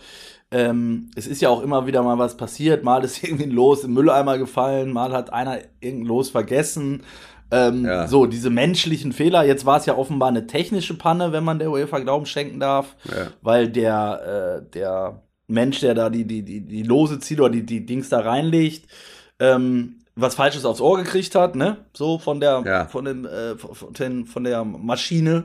ähm, 0.51 1.11
es 1.17 1.27
ist 1.27 1.43
ja 1.43 1.49
auch 1.49 1.63
immer 1.63 1.87
wieder 1.87 2.03
mal 2.03 2.19
was 2.19 2.37
passiert, 2.37 2.85
mal 2.85 3.05
ist 3.05 3.23
irgendwie 3.23 3.45
ein 3.45 3.51
Los 3.51 3.85
im 3.85 3.95
Mülleimer 3.95 4.39
gefallen, 4.39 4.93
mal 4.93 5.13
hat 5.13 5.33
einer 5.33 5.59
irgendein 5.81 6.07
Los 6.07 6.31
vergessen. 6.31 7.03
Ähm, 7.51 7.85
ja. 7.85 8.09
So, 8.09 8.27
diese 8.27 8.51
menschlichen 8.51 9.13
Fehler. 9.13 9.45
Jetzt 9.45 9.67
war 9.67 9.79
es 9.79 9.87
ja 9.87 9.97
offenbar 9.97 10.31
eine 10.31 10.49
technische 10.49 10.95
Panne, 10.95 11.31
wenn 11.31 11.45
man 11.45 11.61
der 11.61 11.71
UEFA 11.71 12.01
Glauben 12.01 12.27
schenken 12.27 12.59
darf, 12.59 12.97
ja. 13.05 13.29
weil 13.41 13.69
der, 13.69 14.63
äh, 14.65 14.71
der 14.73 15.23
Mensch, 15.49 15.81
der 15.81 15.95
da 15.95 16.11
die, 16.11 16.25
die, 16.25 16.43
die, 16.43 16.61
die 16.61 16.83
Lose 16.83 17.19
zieht 17.21 17.41
oder 17.41 17.50
die, 17.50 17.65
die 17.65 17.87
Dings 17.87 18.09
da 18.09 18.21
reinlegt, 18.21 18.91
ähm, 19.38 20.00
was 20.15 20.35
Falsches 20.35 20.65
aufs 20.65 20.81
Ohr 20.81 20.99
gekriegt 20.99 21.35
hat, 21.35 21.55
ne? 21.55 21.85
So 21.93 22.19
von 22.19 22.41
der, 22.41 22.62
ja. 22.65 22.87
von, 22.87 23.05
dem, 23.05 23.26
äh, 23.26 23.57
von, 23.57 23.93
den, 23.93 24.26
von 24.26 24.45
der 24.45 24.65
Maschine. 24.65 25.45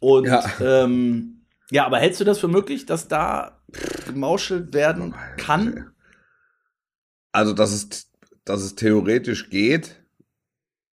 Und 0.00 0.26
ja. 0.26 0.44
Ähm, 0.60 1.42
ja, 1.70 1.86
aber 1.86 1.98
hältst 1.98 2.20
du 2.20 2.24
das 2.24 2.38
für 2.38 2.48
möglich, 2.48 2.86
dass 2.86 3.06
da 3.06 3.60
gemauschelt 4.06 4.74
werden 4.74 5.14
kann? 5.36 5.92
Also, 7.30 7.52
dass 7.52 7.72
es, 7.72 8.10
dass 8.44 8.62
es 8.62 8.74
theoretisch 8.74 9.50
geht, 9.50 10.02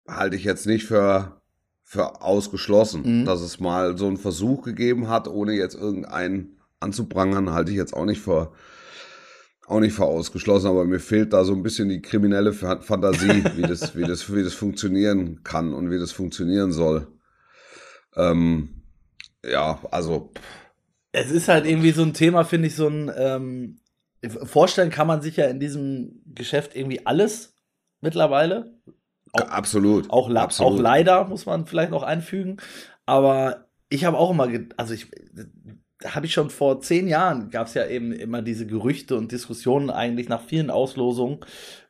halte 0.08 0.37
ich 0.37 0.44
jetzt 0.44 0.66
nicht 0.66 0.87
für, 0.87 1.42
für 1.82 2.22
ausgeschlossen. 2.22 3.20
Mhm. 3.20 3.25
Dass 3.26 3.42
es 3.42 3.61
mal 3.61 3.99
so 3.99 4.06
einen 4.06 4.16
Versuch 4.16 4.62
gegeben 4.62 5.08
hat, 5.08 5.28
ohne 5.28 5.52
jetzt 5.52 5.75
irgendeinen 5.75 6.56
anzuprangern, 6.82 7.52
halte 7.52 7.70
ich 7.70 7.76
jetzt 7.76 7.94
auch 7.94 8.04
nicht 8.04 8.20
für, 8.20 8.52
auch 9.66 9.80
nicht 9.80 9.94
für 9.94 10.04
ausgeschlossen, 10.04 10.68
aber 10.68 10.84
mir 10.84 11.00
fehlt 11.00 11.32
da 11.32 11.44
so 11.44 11.52
ein 11.52 11.62
bisschen 11.62 11.88
die 11.88 12.02
kriminelle 12.02 12.52
Fantasie, 12.52 13.44
wie 13.56 13.62
das, 13.62 13.96
wie 13.96 14.04
das, 14.04 14.34
wie 14.34 14.42
das 14.42 14.54
funktionieren 14.54 15.42
kann 15.44 15.72
und 15.72 15.90
wie 15.90 15.98
das 15.98 16.12
funktionieren 16.12 16.72
soll. 16.72 17.06
Ähm, 18.16 18.82
ja, 19.44 19.80
also. 19.90 20.30
Es 21.12 21.30
ist 21.30 21.48
halt 21.48 21.66
irgendwie 21.66 21.92
so 21.92 22.02
ein 22.02 22.14
Thema, 22.14 22.44
finde 22.44 22.68
ich, 22.68 22.76
so 22.76 22.88
ein, 22.88 23.10
ähm, 23.16 23.78
vorstellen 24.44 24.90
kann 24.90 25.06
man 25.06 25.20
sich 25.20 25.36
ja 25.36 25.46
in 25.46 25.60
diesem 25.60 26.22
Geschäft 26.26 26.76
irgendwie 26.76 27.06
alles 27.06 27.54
mittlerweile. 28.00 28.74
Auch, 29.32 29.48
Absolut. 29.48 30.10
Auch, 30.10 30.30
Absolut. 30.30 30.72
auch 30.72 30.78
leider, 30.80 31.24
muss 31.26 31.46
man 31.46 31.66
vielleicht 31.66 31.90
noch 31.90 32.02
einfügen. 32.02 32.58
Aber 33.06 33.68
ich 33.88 34.04
habe 34.04 34.18
auch 34.18 34.30
immer, 34.30 34.48
also 34.76 34.94
ich, 34.94 35.08
habe 36.04 36.26
ich 36.26 36.32
schon 36.32 36.50
vor 36.50 36.80
zehn 36.80 37.09
Jahren, 37.09 37.50
gab 37.50 37.66
es 37.66 37.75
ja 37.75 37.87
eben 37.87 38.12
immer 38.12 38.42
diese 38.42 38.66
Gerüchte 38.66 39.16
und 39.16 39.32
Diskussionen 39.32 39.90
eigentlich 39.90 40.28
nach 40.28 40.42
vielen 40.42 40.71
Auslosungen, 40.71 41.38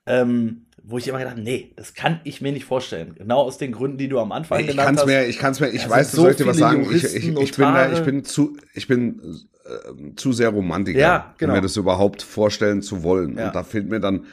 ähm, 0.07 0.67
wo 0.83 0.99
ich 0.99 1.07
immer 1.07 1.19
gedacht 1.19 1.39
nee, 1.39 1.73
das 1.77 1.95
kann 1.95 2.21
ich 2.25 2.41
mir 2.41 2.53
nicht 2.53 2.65
vorstellen. 2.65 3.15
Genau 3.17 3.43
aus 3.43 3.59
den 3.59 3.73
Gründen, 3.73 3.99
die 3.99 4.09
du 4.09 4.19
am 4.19 4.33
Anfang 4.33 4.61
ich 4.61 4.67
genannt 4.69 4.99
hast. 4.99 5.07
Mir, 5.07 5.27
ich 5.27 5.39
kann 5.39 5.53
es 5.53 5.61
mir, 5.61 5.69
ich 5.69 5.89
weiß, 5.89 6.13
so 6.13 6.23
soll 6.23 6.33
ich 6.33 6.37
dir 6.37 6.47
was 6.47 6.57
sagen. 6.57 6.87
Ich, 6.93 7.05
ich, 7.05 7.29
ich, 7.29 7.35
bin 7.35 7.65
da, 7.65 7.93
ich 7.93 8.01
bin 8.01 8.25
zu, 8.25 8.57
ich 8.75 8.89
bin 8.89 9.39
äh, 9.65 10.15
zu 10.17 10.33
sehr 10.33 10.49
Romantiker, 10.49 10.99
ja, 10.99 11.35
genau. 11.39 11.53
um 11.53 11.59
mir 11.59 11.63
das 11.63 11.77
überhaupt 11.77 12.23
vorstellen 12.23 12.83
zu 12.83 13.03
wollen. 13.03 13.39
Ja. 13.39 13.47
Und 13.47 13.55
da 13.55 13.63
fehlt 13.63 13.89
mir 13.89 14.01
dann, 14.01 14.27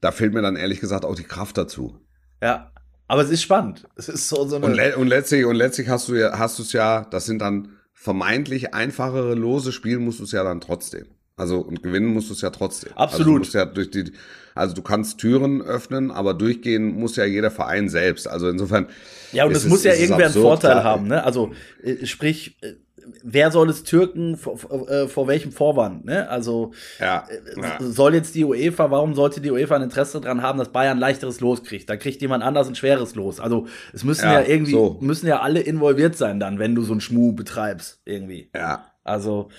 da 0.00 0.12
fehlt 0.12 0.34
mir 0.34 0.42
dann 0.42 0.56
ehrlich 0.56 0.80
gesagt 0.80 1.04
auch 1.04 1.14
die 1.14 1.24
Kraft 1.24 1.56
dazu. 1.56 1.96
Ja. 2.42 2.70
Aber 3.08 3.22
es 3.22 3.30
ist 3.30 3.42
spannend. 3.42 3.86
Es 3.94 4.08
ist 4.08 4.28
so, 4.28 4.46
so 4.48 4.56
eine 4.56 4.66
und, 4.66 4.74
le 4.74 4.96
und 4.96 5.06
letztlich 5.06 5.44
und 5.44 5.54
letztlich 5.54 5.88
hast 5.88 6.08
du 6.08 6.14
ja 6.14 6.38
hast 6.38 6.58
du 6.58 6.62
es 6.62 6.72
ja. 6.72 7.06
Das 7.10 7.24
sind 7.24 7.40
dann 7.40 7.75
vermeintlich 7.96 8.74
einfachere 8.74 9.34
Lose 9.34 9.72
spielen 9.72 10.04
musst 10.04 10.20
du 10.20 10.24
es 10.24 10.32
ja 10.32 10.44
dann 10.44 10.60
trotzdem. 10.60 11.06
Also 11.34 11.58
und 11.58 11.82
gewinnen 11.82 12.06
musst 12.06 12.28
du 12.28 12.34
es 12.34 12.42
ja 12.42 12.50
trotzdem. 12.50 12.92
Absolut. 12.94 13.40
Also 13.40 13.52
du, 13.52 13.58
ja 13.58 13.64
durch 13.64 13.90
die, 13.90 14.12
also 14.54 14.74
du 14.74 14.82
kannst 14.82 15.18
Türen 15.18 15.60
öffnen, 15.60 16.10
aber 16.10 16.34
durchgehen 16.34 16.98
muss 16.98 17.16
ja 17.16 17.24
jeder 17.24 17.50
Verein 17.50 17.88
selbst. 17.88 18.28
Also 18.28 18.48
insofern. 18.48 18.88
Ja, 19.32 19.44
und 19.44 19.52
es 19.56 19.66
muss 19.66 19.84
ja 19.84 19.94
irgendwer 19.94 20.26
einen 20.26 20.34
Vorteil 20.34 20.84
haben. 20.84 21.08
Ne? 21.08 21.24
Also 21.24 21.52
äh, 21.82 22.06
sprich, 22.06 22.56
äh, 22.62 22.74
wer 23.22 23.50
soll 23.50 23.70
es 23.70 23.82
Türken 23.82 24.36
vor, 24.36 24.58
vor, 24.58 24.88
äh, 24.90 25.08
vor 25.08 25.26
welchem 25.28 25.52
Vorwand? 25.52 26.04
Ne? 26.04 26.28
Also 26.28 26.72
Ja, 26.98 27.26
äh, 27.28 27.60
ja. 27.60 27.76
soll 27.80 28.14
jetzt 28.14 28.34
die 28.34 28.44
UEFA, 28.44 28.90
warum 28.90 29.14
sollte 29.14 29.40
die 29.40 29.50
UEFA 29.50 29.76
ein 29.76 29.82
Interesse 29.82 30.20
daran 30.20 30.42
haben, 30.42 30.58
dass 30.58 30.70
Bayern 30.70 30.98
leichteres 30.98 31.40
Los 31.40 31.62
kriegt? 31.64 31.88
Da 31.88 31.96
kriegt 31.96 32.20
jemand 32.22 32.42
anders 32.44 32.68
ein 32.68 32.74
schweres 32.74 33.14
Los. 33.14 33.40
Also 33.40 33.66
es 33.92 34.04
müssen 34.04 34.24
ja, 34.26 34.40
Ja, 34.40 34.46
irgendwie, 34.46 34.72
so. 34.72 34.96
müssen 35.00 35.26
ja 35.26 35.40
alle 35.40 35.60
involviert 35.60 36.16
sein 36.16 36.40
dann, 36.40 36.58
wenn 36.58 36.74
du 36.74 36.82
so 36.82 36.92
einen 36.92 37.00
Schmuh 37.00 37.32
betreibst, 37.32 38.00
irgendwie. 38.04 38.50
ja. 38.54 38.86
Also 39.04 39.50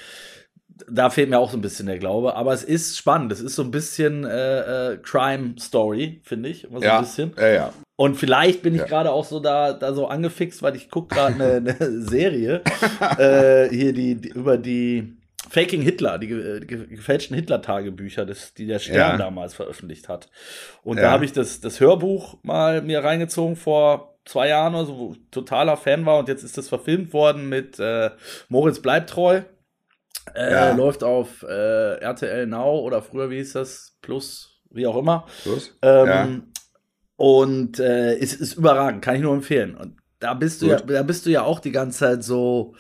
da 0.90 1.10
fehlt 1.10 1.30
mir 1.30 1.40
auch 1.40 1.52
so 1.52 1.58
ein 1.58 1.62
bisschen 1.62 1.86
der 1.88 1.98
Glaube, 2.00 2.36
aber 2.36 2.54
es 2.54 2.64
ist 2.64 2.98
spannend. 2.98 3.32
Es 3.32 3.40
ist 3.42 3.56
so 3.56 3.64
ein 3.64 3.72
bisschen 3.72 4.24
äh, 4.26 4.94
äh, 4.94 4.98
Crime 4.98 5.56
Story, 5.60 6.22
finde 6.24 6.50
ich, 6.50 6.66
immer 6.66 6.80
so 6.80 6.86
Ja, 6.86 6.98
ein 6.98 7.04
bisschen. 7.04 7.34
ja, 7.38 7.48
ja. 7.48 7.74
Und 7.96 8.16
vielleicht 8.16 8.62
bin 8.62 8.76
ich 8.76 8.82
Ja. 8.82 8.88
gerade 8.88 9.12
auch 9.12 9.26
so 9.26 9.40
da, 9.40 9.74
da 9.74 9.94
so 9.94 10.08
angefixt, 10.08 10.62
weil 10.62 10.76
ich 10.76 10.90
gucke 10.92 11.16
gerade 11.16 11.34
eine, 11.36 11.76
eine 11.80 12.02
Serie 12.02 12.62
äh, 13.18 13.70
hier 13.70 13.94
die, 13.94 14.16
die 14.16 14.30
über 14.30 14.58
die 14.58 15.14
Faking 15.50 15.82
Hitler, 15.82 16.18
die, 16.20 16.28
ge- 16.28 16.60
gefälschten 16.88 17.36
Hitler-Tagebücher, 17.36 18.26
die 18.58 18.68
der 18.68 18.80
Stern 18.80 18.96
Ja. 19.12 19.18
damals 19.18 19.54
veröffentlicht 19.54 20.10
hat. 20.10 20.30
Und 20.84 20.98
Ja. 20.98 21.04
da 21.04 21.12
habe 21.12 21.26
ich 21.26 21.32
das, 21.32 21.62
das 21.62 21.80
Hörbuch 21.80 22.38
mal 22.44 22.82
mir 22.82 23.04
reingezogen 23.04 23.56
vor 23.56 24.14
zwei 24.26 24.50
Jahren 24.50 24.76
oder 24.76 24.86
so, 24.86 24.98
wo 24.98 25.12
ich 25.14 25.20
totaler 25.32 25.78
Fan 25.78 26.06
war 26.06 26.20
und 26.20 26.28
jetzt 26.28 26.44
ist 26.44 26.58
das 26.58 26.68
verfilmt 26.68 27.14
worden 27.14 27.48
mit 27.48 27.80
äh, 27.80 28.10
Moritz 28.50 28.80
Bleibtreu. 28.82 29.42
Äh, 30.38 30.52
Ja. 30.52 30.76
Läuft 30.76 31.04
auf 31.04 31.44
äh, 31.44 31.96
RTL 32.00 32.46
Now 32.48 32.80
oder 32.80 33.02
früher, 33.02 33.30
wie 33.30 33.38
hieß 33.38 33.54
das? 33.54 33.98
Plus, 34.02 34.62
wie 34.70 34.86
auch 34.88 34.98
immer. 34.98 35.26
Los? 35.46 35.72
Ähm, 35.82 36.08
ja. 36.08 36.40
Und 37.16 37.80
äh, 37.80 38.16
ist, 38.18 38.40
ist 38.40 38.54
überragend, 38.56 39.02
kann 39.02 39.16
ich 39.16 39.22
nur 39.22 39.34
empfehlen. 39.34 39.76
Und 39.76 39.98
da 40.20 40.34
bist 40.36 40.62
du 40.62 40.68
ja, 40.68 40.78
Gut. 40.80 40.90
da 40.92 41.04
bist 41.04 41.26
du 41.26 41.32
ja 41.32 41.42
auch 41.42 41.60
die 41.60 41.72
ganze 41.72 42.00
Zeit 42.00 42.24
so. 42.24 42.76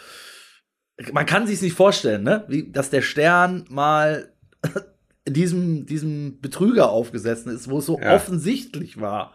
Man 1.12 1.26
kann 1.26 1.46
sich 1.48 1.62
nicht 1.62 1.74
vorstellen, 1.76 2.24
ne? 2.24 2.44
Wie, 2.48 2.72
dass 2.72 2.90
der 2.90 3.02
Stern 3.02 3.66
mal 3.70 4.32
diesem, 5.28 5.86
diesem 5.86 6.40
Betrüger 6.42 6.90
aufgesessen 6.90 7.52
ist, 7.54 7.70
wo 7.70 7.80
es 7.80 7.86
so 7.86 8.00
Ja. 8.00 8.16
offensichtlich 8.16 9.00
war. 9.02 9.34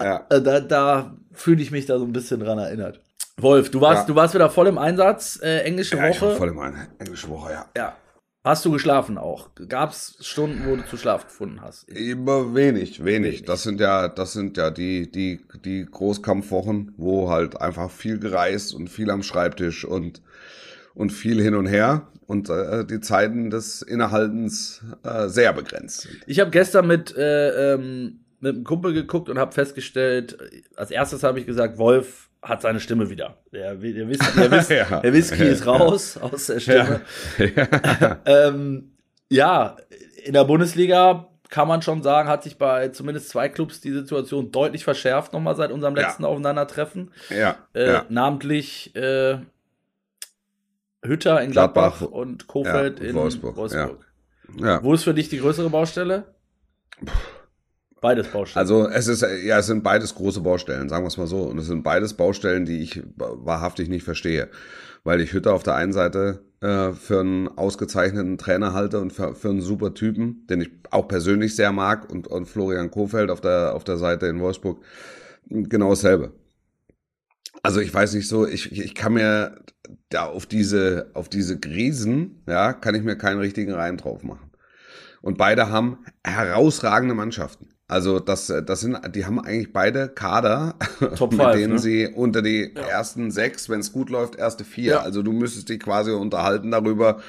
ja. 0.00 0.26
Äh, 0.30 0.40
da 0.42 0.60
da 0.60 1.16
fühle 1.32 1.62
ich 1.62 1.70
mich 1.70 1.86
da 1.86 1.98
so 1.98 2.04
ein 2.04 2.12
bisschen 2.12 2.40
dran 2.40 2.58
erinnert. 2.58 3.00
Wolf, 3.40 3.70
du 3.70 3.80
warst, 3.80 4.02
Ja. 4.02 4.06
du 4.06 4.14
warst 4.14 4.34
wieder 4.34 4.50
voll 4.50 4.66
im 4.66 4.78
Einsatz, 4.78 5.38
äh, 5.42 5.60
englische 5.60 5.96
ja 5.96 6.08
ich 6.08 6.20
war 6.20 6.30
Woche. 6.30 6.36
voll 6.38 6.48
im 6.48 6.58
Ein- 6.58 6.88
englische 6.98 7.28
Woche, 7.28 7.52
ja. 7.52 7.66
Ja. 7.76 7.96
Hast 8.44 8.64
du 8.64 8.70
geschlafen 8.72 9.18
auch? 9.18 9.50
Gab 9.68 9.90
es 9.90 10.16
Stunden, 10.20 10.62
wo 10.66 10.76
du 10.76 10.86
zu 10.86 10.96
Schlaf 10.96 11.26
gefunden 11.26 11.60
hast? 11.60 11.88
Immer 11.88 12.54
wenig, 12.54 13.04
wenig. 13.04 13.24
Wenig. 13.24 13.42
Das 13.44 13.62
sind 13.62 13.78
ja, 13.80 14.08
das 14.08 14.32
sind 14.32 14.56
ja 14.56 14.70
die, 14.70 15.10
die, 15.10 15.40
die 15.64 15.84
Großkampfwochen, 15.84 16.94
wo 16.96 17.28
halt 17.30 17.60
einfach 17.60 17.90
viel 17.90 18.18
gereist 18.18 18.74
und 18.74 18.88
viel 18.88 19.10
am 19.10 19.22
Schreibtisch 19.22 19.84
und, 19.84 20.22
und 20.94 21.10
viel 21.10 21.42
hin 21.42 21.54
und 21.54 21.66
her 21.66 22.08
und 22.26 22.48
äh, 22.48 22.84
die 22.86 23.00
Zeiten 23.00 23.50
des 23.50 23.82
Innehaltens 23.82 24.82
äh, 25.02 25.28
sehr 25.28 25.52
begrenzt 25.52 26.02
sind. 26.02 26.16
Ich 26.26 26.40
habe 26.40 26.50
gestern 26.50 26.86
mit, 26.86 27.14
äh, 27.16 27.74
ähm, 27.74 28.20
mit 28.40 28.54
einem 28.54 28.64
Kumpel 28.64 28.94
geguckt 28.94 29.28
und 29.28 29.38
habe 29.38 29.52
festgestellt, 29.52 30.38
als 30.76 30.90
erstes 30.90 31.22
habe 31.22 31.38
ich 31.40 31.44
gesagt, 31.46 31.76
Wolf 31.76 32.27
hat 32.42 32.62
seine 32.62 32.80
Stimme 32.80 33.10
wieder. 33.10 33.36
Der, 33.52 33.74
der, 33.74 34.08
Whisky, 34.08 34.40
der, 34.40 34.50
Whis 34.52 34.68
Ja. 34.68 35.00
der 35.00 35.12
Whisky 35.12 35.42
ist 35.44 35.66
raus 35.66 36.16
aus 36.16 36.46
der 36.46 36.60
Stimme. 36.60 37.00
Ja. 37.38 38.18
Ähm, 38.26 38.92
ja, 39.28 39.76
in 40.24 40.32
der 40.34 40.44
Bundesliga 40.44 41.28
kann 41.50 41.66
man 41.68 41.80
schon 41.82 42.02
sagen, 42.02 42.28
hat 42.28 42.42
sich 42.42 42.58
bei 42.58 42.88
zumindest 42.88 43.28
zwei 43.30 43.48
Clubs 43.48 43.80
die 43.80 43.90
Situation 43.92 44.52
deutlich 44.52 44.84
verschärft, 44.84 45.32
nochmal 45.32 45.56
seit 45.56 45.70
unserem 45.72 45.96
Ja. 45.96 46.02
letzten 46.02 46.24
Aufeinandertreffen. 46.24 47.10
ja, 47.30 47.56
Äh, 47.74 47.86
ja. 47.92 48.04
Namentlich 48.08 48.94
äh, 48.94 49.38
Hütter 51.04 51.40
in 51.42 51.50
Gladbach, 51.52 51.98
Gladbach. 51.98 52.16
und 52.16 52.46
Kofeld 52.46 53.00
Ja, 53.00 53.06
in 53.06 53.14
Wolfsburg, 53.14 53.56
Wolfsburg. 53.56 54.06
ja. 54.60 54.82
Wo 54.82 54.94
ist 54.94 55.04
für 55.04 55.14
dich 55.14 55.28
die 55.28 55.38
größere 55.38 55.70
Baustelle? 55.70 56.34
Beides 58.00 58.28
Baustellen. 58.28 58.60
Also 58.60 58.88
es 58.88 59.08
ist 59.08 59.22
ja, 59.22 59.58
es 59.58 59.66
sind 59.66 59.82
beides 59.82 60.14
große 60.14 60.40
Baustellen, 60.40 60.88
sagen 60.88 61.04
wir 61.04 61.08
es 61.08 61.16
mal 61.16 61.26
so. 61.26 61.42
Und 61.42 61.58
es 61.58 61.66
sind 61.66 61.82
beides 61.82 62.14
Baustellen, 62.14 62.64
die 62.64 62.80
ich 62.80 63.02
wahrhaftig 63.16 63.88
nicht 63.88 64.04
verstehe. 64.04 64.48
Weil 65.04 65.20
ich 65.20 65.32
Hütter 65.32 65.52
auf 65.52 65.62
der 65.62 65.74
einen 65.74 65.92
Seite 65.92 66.44
äh, 66.60 66.92
für 66.92 67.20
einen 67.20 67.48
ausgezeichneten 67.48 68.38
Trainer 68.38 68.72
halte 68.72 69.00
und 69.00 69.12
für, 69.12 69.34
für 69.34 69.50
einen 69.50 69.60
super 69.60 69.94
Typen, 69.94 70.46
den 70.48 70.60
ich 70.60 70.70
auch 70.90 71.08
persönlich 71.08 71.56
sehr 71.56 71.72
mag, 71.72 72.10
und, 72.10 72.28
und 72.28 72.46
Florian 72.46 72.90
Kofeld 72.90 73.30
auf 73.30 73.40
der, 73.40 73.74
auf 73.74 73.84
der 73.84 73.96
Seite 73.96 74.26
in 74.26 74.40
Wolfsburg 74.40 74.82
genau 75.48 75.90
dasselbe. 75.90 76.32
Also 77.62 77.80
ich 77.80 77.92
weiß 77.92 78.14
nicht 78.14 78.28
so, 78.28 78.46
ich, 78.46 78.72
ich 78.72 78.94
kann 78.94 79.14
mir 79.14 79.56
da 80.10 80.26
auf 80.26 80.46
diese, 80.46 81.10
auf 81.14 81.28
diese 81.28 81.58
Krisen, 81.58 82.42
ja, 82.46 82.72
kann 82.72 82.94
ich 82.94 83.02
mir 83.02 83.16
keinen 83.16 83.40
richtigen 83.40 83.72
Reim 83.72 83.96
drauf 83.96 84.22
machen. 84.22 84.50
Und 85.20 85.38
beide 85.38 85.70
haben 85.70 86.04
herausragende 86.24 87.14
Mannschaften. 87.14 87.68
Also 87.90 88.20
das, 88.20 88.46
das 88.66 88.80
sind, 88.80 88.98
die 89.14 89.24
haben 89.24 89.40
eigentlich 89.40 89.72
beide 89.72 90.08
Kader, 90.08 90.74
Top 91.16 91.32
mit 91.32 91.40
five, 91.40 91.56
denen 91.56 91.72
ne? 91.74 91.78
sie 91.78 92.06
unter 92.06 92.42
die 92.42 92.76
ersten 92.76 93.30
sechs, 93.30 93.70
wenn 93.70 93.80
es 93.80 93.92
gut 93.92 94.10
läuft, 94.10 94.36
erste 94.36 94.64
vier. 94.64 94.92
Ja. 94.92 95.00
Also 95.00 95.22
du 95.22 95.32
müsstest 95.32 95.70
dich 95.70 95.80
quasi 95.80 96.10
unterhalten 96.10 96.70
darüber, 96.70 97.20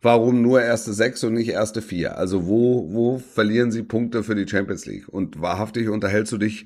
warum 0.00 0.40
nur 0.40 0.62
erste 0.62 0.94
sechs 0.94 1.22
und 1.22 1.34
nicht 1.34 1.50
erste 1.50 1.82
vier. 1.82 2.16
Also 2.16 2.46
wo, 2.46 2.90
wo 2.92 3.18
verlieren 3.18 3.70
sie 3.70 3.82
Punkte 3.82 4.22
für 4.22 4.34
die 4.34 4.48
Champions 4.48 4.86
League? 4.86 5.06
Und 5.06 5.42
wahrhaftig 5.42 5.90
unterhältst 5.90 6.32
du 6.32 6.38
dich 6.38 6.64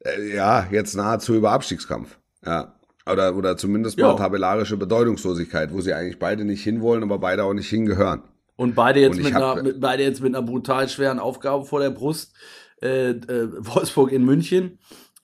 äh, 0.00 0.34
ja 0.34 0.66
jetzt 0.70 0.94
nahezu 0.94 1.34
über 1.34 1.50
Abstiegskampf. 1.52 2.18
Ja. 2.46 2.74
Oder, 3.06 3.36
oder 3.36 3.58
zumindest 3.58 3.98
mal 3.98 4.08
Ja. 4.08 4.14
tabellarische 4.14 4.78
Bedeutungslosigkeit, 4.78 5.70
wo 5.70 5.82
sie 5.82 5.92
eigentlich 5.92 6.18
beide 6.18 6.46
nicht 6.46 6.64
hinwollen, 6.64 7.02
aber 7.02 7.18
beide 7.18 7.44
auch 7.44 7.52
nicht 7.52 7.68
hingehören. 7.68 8.22
Und 8.56 8.74
beide 8.74 9.00
jetzt, 9.00 9.16
Und 9.16 9.24
mit 9.24 9.34
hab- 9.34 9.54
einer, 9.56 9.62
mit, 9.62 9.80
beide 9.80 10.02
jetzt 10.02 10.20
mit 10.22 10.34
einer 10.34 10.44
brutal 10.46 10.88
schweren 10.88 11.18
Aufgabe 11.18 11.64
vor 11.64 11.80
der 11.80 11.90
Brust. 11.90 12.34
Äh, 12.82 13.10
äh, 13.10 13.48
Wolfsburg 13.58 14.12
in 14.12 14.24
München, 14.24 14.78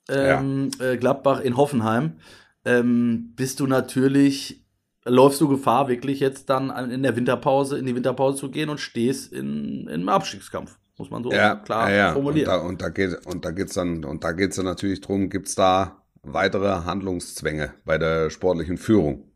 ähm, 0.09 0.71
äh, 0.81 0.97
Gladbach 0.97 1.41
in 1.41 1.57
Hoffenheim. 1.57 2.15
Ähm, 2.65 3.33
bist 3.37 3.61
du 3.61 3.67
natürlich, 3.67 4.65
läufst 5.05 5.41
du 5.41 5.49
Gefahr, 5.49 5.89
wirklich 5.89 6.21
jetzt 6.21 6.49
dann 6.49 6.71
an- 6.71 6.91
in 6.91 7.03
der 7.03 7.17
Winterpause, 7.17 7.77
in 7.79 7.87
die 7.87 7.95
Winterpause 7.95 8.39
zu 8.39 8.51
gehen 8.51 8.71
und 8.71 8.81
stehst 8.81 9.33
in, 9.33 9.87
im 9.89 10.09
Abstiegskampf. 10.09 10.79
Muss 10.97 11.11
man 11.11 11.23
so 11.23 11.31
ja, 11.33 11.57
klar 11.57 11.91
ja, 11.91 11.97
ja. 11.97 12.09
Und 12.09 12.15
formulieren. 12.15 12.47
da, 12.49 12.57
und 12.59 12.83
da 12.83 12.89
geht 12.91 13.27
und 13.27 13.45
da 13.45 13.51
geht's 13.51 13.75
dann 13.75 14.05
und 14.05 14.23
da 14.25 14.33
geht's 14.33 14.57
dann 14.57 14.67
natürlich 14.67 15.01
drum, 15.01 15.29
gibt's 15.31 15.55
da 15.55 16.03
weitere 16.23 16.85
Handlungszwänge 16.85 17.73
bei 17.85 17.97
der 17.99 18.31
sportlichen 18.31 18.77
Führung. 18.77 19.30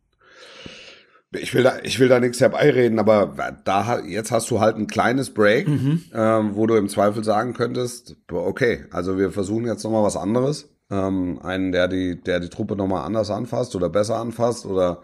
Ich 1.40 1.54
will 1.54 1.62
da, 1.62 1.74
ich 1.82 1.98
will 2.00 2.08
da 2.08 2.20
nichts 2.20 2.40
herbeireden, 2.40 2.98
aber 2.98 3.56
da 3.64 4.00
jetzt 4.00 4.30
hast 4.30 4.50
du 4.50 4.60
halt 4.60 4.76
ein 4.76 4.86
kleines 4.86 5.30
Break, 5.34 5.68
Mhm. 5.68 6.02
ähm, 6.14 6.50
wo 6.54 6.66
du 6.66 6.74
im 6.76 6.88
Zweifel 6.88 7.24
sagen 7.24 7.54
könntest, 7.54 8.16
okay, 8.32 8.84
also 8.90 9.18
wir 9.18 9.30
versuchen 9.32 9.66
jetzt 9.66 9.84
noch 9.84 9.90
mal 9.90 10.02
was 10.02 10.16
anderes, 10.16 10.70
ähm, 10.90 11.38
einen, 11.42 11.72
der 11.72 11.88
die, 11.88 12.20
der 12.20 12.40
die 12.40 12.48
Truppe 12.50 12.76
noch 12.76 12.86
mal 12.86 13.04
anders 13.04 13.30
anfasst 13.30 13.74
oder 13.74 13.88
besser 13.88 14.16
anfasst 14.16 14.66
oder 14.66 15.02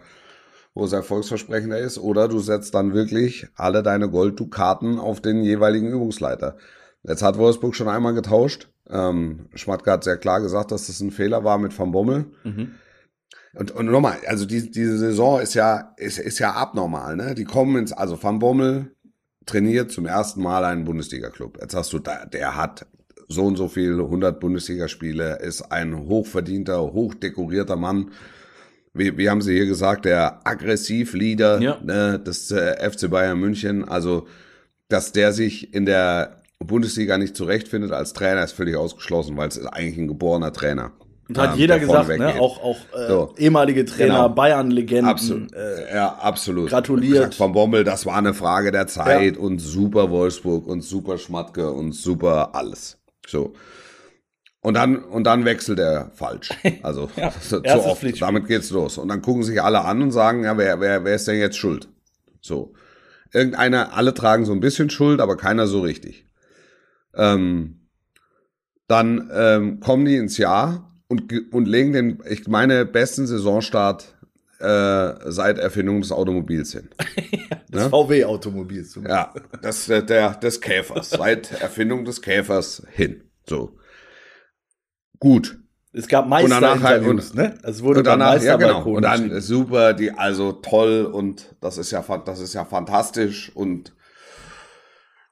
wo 0.73 0.85
es 0.85 0.93
erfolgsversprechender 0.93 1.77
ist, 1.79 1.97
oder 1.97 2.29
du 2.29 2.39
setzt 2.39 2.73
dann 2.75 2.93
wirklich 2.93 3.47
alle 3.55 3.83
deine 3.83 4.09
Golddukaten 4.09 4.99
auf 4.99 5.19
den 5.19 5.43
jeweiligen 5.43 5.87
Übungsleiter. 5.89 6.55
Jetzt 7.03 7.23
hat 7.23 7.37
Wolfsburg 7.37 7.75
schon 7.75 7.89
einmal 7.89 8.13
getauscht. 8.13 8.69
Ähm, 8.89 9.47
Schmatke 9.53 9.91
hat 9.91 10.03
sehr 10.05 10.17
klar 10.17 10.39
gesagt, 10.39 10.71
dass 10.71 10.87
das 10.87 11.01
ein 11.01 11.11
Fehler 11.11 11.43
war 11.43 11.57
mit 11.57 11.77
Van 11.77 11.91
Bommel. 11.91 12.25
Mhm. 12.43 12.71
Und, 13.53 13.71
und 13.71 13.85
nochmal, 13.87 14.17
also 14.27 14.45
die, 14.45 14.71
diese 14.71 14.97
Saison 14.97 15.41
ist 15.41 15.53
ja, 15.55 15.93
ist, 15.97 16.19
ist 16.19 16.39
ja 16.39 16.53
abnormal, 16.53 17.15
ne? 17.17 17.35
Die 17.35 17.43
kommen 17.43 17.75
ins, 17.77 17.91
also 17.91 18.21
Van 18.21 18.39
Bommel 18.39 18.95
trainiert 19.45 19.91
zum 19.91 20.05
ersten 20.05 20.41
Mal 20.41 20.63
einen 20.63 20.85
Bundesliga-Club. 20.85 21.57
Jetzt 21.61 21.75
hast 21.75 21.91
du 21.91 21.99
da, 21.99 22.25
der 22.25 22.55
hat 22.55 22.85
so 23.27 23.43
und 23.43 23.57
so 23.57 23.67
viel 23.67 23.99
100 23.99 24.39
Bundesligaspiele, 24.39 25.39
ist 25.39 25.63
ein 25.63 25.97
hochverdienter, 26.07 26.79
hochdekorierter 26.93 27.75
Mann. 27.75 28.11
Wie, 28.93 29.17
wie 29.17 29.29
haben 29.29 29.41
Sie 29.41 29.53
hier 29.53 29.65
gesagt, 29.65 30.05
der 30.05 30.45
Aggressivleader 30.45 31.61
Ja. 31.61 31.79
ne, 31.81 32.19
des 32.19 32.51
äh, 32.51 32.89
FC 32.89 33.09
Bayern 33.09 33.39
München. 33.39 33.87
Also, 33.87 34.27
dass 34.89 35.11
der 35.13 35.31
sich 35.33 35.73
in 35.73 35.85
der 35.85 36.41
Bundesliga 36.59 37.17
nicht 37.17 37.35
zurechtfindet 37.35 37.91
als 37.91 38.13
Trainer, 38.13 38.43
ist 38.43 38.51
völlig 38.51 38.75
ausgeschlossen, 38.75 39.37
weil 39.37 39.47
es 39.47 39.57
ist 39.57 39.65
eigentlich 39.65 39.97
ein 39.97 40.07
geborener 40.07 40.53
Trainer. 40.53 40.91
Und 41.29 41.37
hat 41.37 41.53
ähm, 41.53 41.59
jeder 41.59 41.79
gesagt, 41.79 42.09
ne? 42.17 42.39
auch, 42.39 42.61
auch 42.61 42.77
äh, 42.93 43.07
So. 43.07 43.33
ehemalige 43.37 43.85
Trainer, 43.85 44.07
Genau. 44.15 44.29
Bayern-Legenden. 44.29 45.05
Absolut. 45.05 45.53
Äh, 45.53 45.95
ja, 45.95 46.13
absolut. 46.15 46.69
gratuliert. 46.69 47.35
Von 47.35 47.53
Bommel, 47.53 47.83
das 47.83 48.05
war 48.05 48.17
eine 48.17 48.33
Frage 48.33 48.71
der 48.71 48.87
Zeit 48.87 49.37
und 49.37 49.59
super 49.59 50.09
Wolfsburg 50.09 50.67
und 50.67 50.81
super 50.81 51.17
Schmatke 51.17 51.71
und 51.71 51.93
super 51.93 52.53
alles. 52.53 52.97
So. 53.27 53.53
Und 54.63 54.75
dann, 54.75 54.97
und 55.03 55.23
dann 55.23 55.45
wechselt 55.45 55.79
er 55.79 56.11
falsch. 56.13 56.49
Also, 56.83 57.09
Ja, 57.15 57.31
zu 57.41 57.63
oft. 57.63 58.21
Damit 58.21 58.47
geht's 58.47 58.69
los. 58.69 58.97
Und 58.97 59.07
dann 59.07 59.21
gucken 59.21 59.43
sich 59.43 59.61
alle 59.61 59.85
an 59.85 60.01
und 60.01 60.11
sagen, 60.11 60.43
ja, 60.43 60.57
wer, 60.57 60.79
wer, 60.79 61.03
wer 61.03 61.15
ist 61.15 61.27
denn 61.27 61.39
jetzt 61.39 61.57
schuld? 61.57 61.87
So. 62.41 62.73
Irgendeiner, 63.33 63.93
alle 63.93 64.13
tragen 64.13 64.45
so 64.45 64.51
ein 64.51 64.59
bisschen 64.59 64.89
Schuld, 64.89 65.21
aber 65.21 65.37
keiner 65.37 65.65
so 65.65 65.79
richtig. 65.79 66.25
Ähm, 67.15 67.87
dann 68.87 69.31
ähm, 69.33 69.79
kommen 69.79 70.05
die 70.05 70.17
ins 70.17 70.37
Jahr 70.37 70.90
und, 71.11 71.53
und 71.53 71.67
legen 71.67 71.93
den, 71.93 72.23
ich 72.29 72.47
meine, 72.47 72.85
besten 72.85 73.27
Saisonstart 73.27 74.15
äh, 74.59 75.13
seit 75.31 75.57
Erfindung 75.59 76.01
des 76.01 76.11
Automobils 76.11 76.71
hin. 76.73 76.89
Das 77.73 77.87
VW-Automobils. 77.87 78.99
Ja, 79.07 79.33
das, 79.61 79.85
der, 79.85 80.31
des 80.35 80.59
Käfers. 80.59 81.11
Seit 81.11 81.53
Erfindung 81.61 82.03
des 82.03 82.21
Käfers 82.21 82.85
hin. 82.91 83.23
So. 83.47 83.77
Gut. 85.19 85.57
Es 85.93 86.09
gab 86.09 86.25
Und 86.25 86.31
danach 86.49 86.81
halt- 86.81 87.01
Meisterinterviews, 87.03 87.29
und- 87.31 87.37
ne? 87.37 87.57
Es 87.63 87.81
wurde 87.81 87.99
Und 87.99 88.07
danach, 88.07 88.41
ja 88.41 88.57
genau. 88.57 88.83
Und 88.83 89.03
dann 89.03 89.39
super, 89.39 89.93
die, 89.93 90.11
also 90.11 90.51
toll 90.51 91.05
und 91.05 91.55
das 91.61 91.77
ist 91.77 91.91
ja, 91.91 92.03
das 92.25 92.41
ist 92.41 92.53
ja 92.53 92.65
fantastisch 92.65 93.55
und 93.55 93.93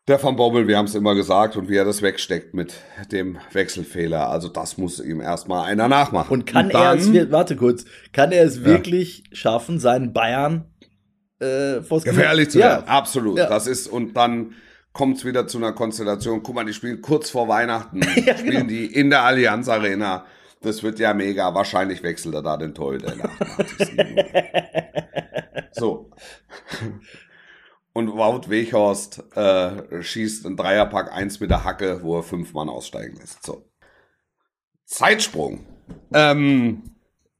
der 0.10 0.22
Van 0.22 0.36
Bommel, 0.36 0.68
wir 0.68 0.78
haben 0.78 0.86
es 0.86 0.96
immer 0.96 1.16
gesagt 1.16 1.56
und 1.56 1.70
wie 1.70 1.76
er 1.78 1.86
das 1.86 2.02
wegsteckt 2.02 2.54
mit 2.54 2.74
dem 3.12 3.38
Wechselfehler. 3.54 4.30
Also 4.30 4.50
das 4.50 4.78
muss 4.78 5.00
ihm 5.00 5.22
erstmal 5.22 5.66
einer 5.70 5.88
nachmachen. 5.88 6.32
Und 6.34 6.46
kann 6.46 6.70
er 6.72 6.80
dann, 6.80 6.98
es, 7.00 7.14
wir- 7.14 7.32
warte 7.32 7.56
kurz, 7.56 7.86
kann 8.12 8.32
er 8.32 8.44
es 8.44 8.64
wirklich 8.66 9.24
schaffen, 9.32 9.80
seinen 9.80 10.12
Bayern 10.12 10.66
äh, 11.40 11.82
vors 11.82 12.04
Knie- 12.04 12.10
gefährlich 12.10 12.50
zu 12.50 12.60
ja. 12.60 12.68
werden. 12.70 12.88
Absolut. 12.90 13.38
Ja. 13.38 13.48
Das 13.48 13.68
ist, 13.68 13.88
und 13.88 14.18
dann 14.18 14.54
kommt 14.92 15.18
es 15.18 15.26
wieder 15.26 15.48
zu 15.48 15.58
einer 15.60 15.72
Konstellation. 15.74 16.44
Guck 16.44 16.56
mal, 16.56 16.66
die 16.66 16.74
spielen 16.74 17.02
kurz 17.02 17.30
vor 17.30 17.48
Weihnachten, 17.48 18.02
Ja, 18.26 18.36
spielen 18.38 18.52
genau. 18.52 18.68
die 18.68 18.86
in 18.88 19.10
der 19.10 19.24
Allianz 19.24 19.70
Arena. 19.70 20.26
Das 20.62 20.84
wird 20.84 21.00
ja 21.00 21.14
mega. 21.14 21.54
Wahrscheinlich 21.54 22.04
wechselt 22.04 22.36
er 22.36 22.42
da 22.42 22.58
den 22.58 22.74
Torhüter 22.76 23.14
in 23.14 23.20
der 23.20 23.30
88. 23.30 23.96
Minute. 23.96 24.26
So. 25.72 26.10
Und 27.94 28.14
Wout 28.14 28.50
Weghorst 28.50 29.24
äh, 29.36 30.02
schießt 30.02 30.46
einen 30.46 30.58
Dreierpack 30.58 31.12
eins 31.12 31.40
mit 31.40 31.50
der 31.50 31.64
Hacke, 31.64 32.02
wo 32.04 32.18
er 32.18 32.24
fünf 32.24 32.54
Mann 32.54 32.70
aussteigen 32.70 33.18
lässt. 33.18 33.46
So. 33.46 33.66
Zeitsprung. 34.86 35.66
Ähm, 36.14 36.84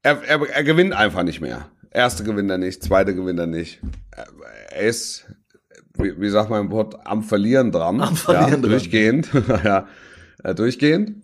er, 0.02 0.22
er, 0.22 0.48
er 0.48 0.64
gewinnt 0.64 0.92
einfach 0.92 1.22
nicht 1.22 1.40
mehr. 1.40 1.70
Erste 1.90 2.24
gewinnt 2.24 2.50
er 2.50 2.58
nicht, 2.58 2.82
zweite 2.82 3.14
gewinnt 3.14 3.38
er 3.38 3.46
nicht. 3.46 3.80
Er, 4.10 4.26
er 4.70 4.82
ist, 4.82 5.26
wie, 5.94 6.20
wie 6.20 6.30
sagt 6.30 6.50
man 6.50 6.66
im 6.66 6.70
Wort, 6.70 7.06
am 7.06 7.22
Verlieren 7.22 7.72
dran. 7.72 8.00
Am 8.00 8.16
Verlieren 8.16 8.50
ja, 8.50 8.56
dran. 8.56 8.70
Durchgehend. 8.70 9.30
ja, 9.64 9.88
äh, 10.42 10.54
durchgehend. 10.54 11.22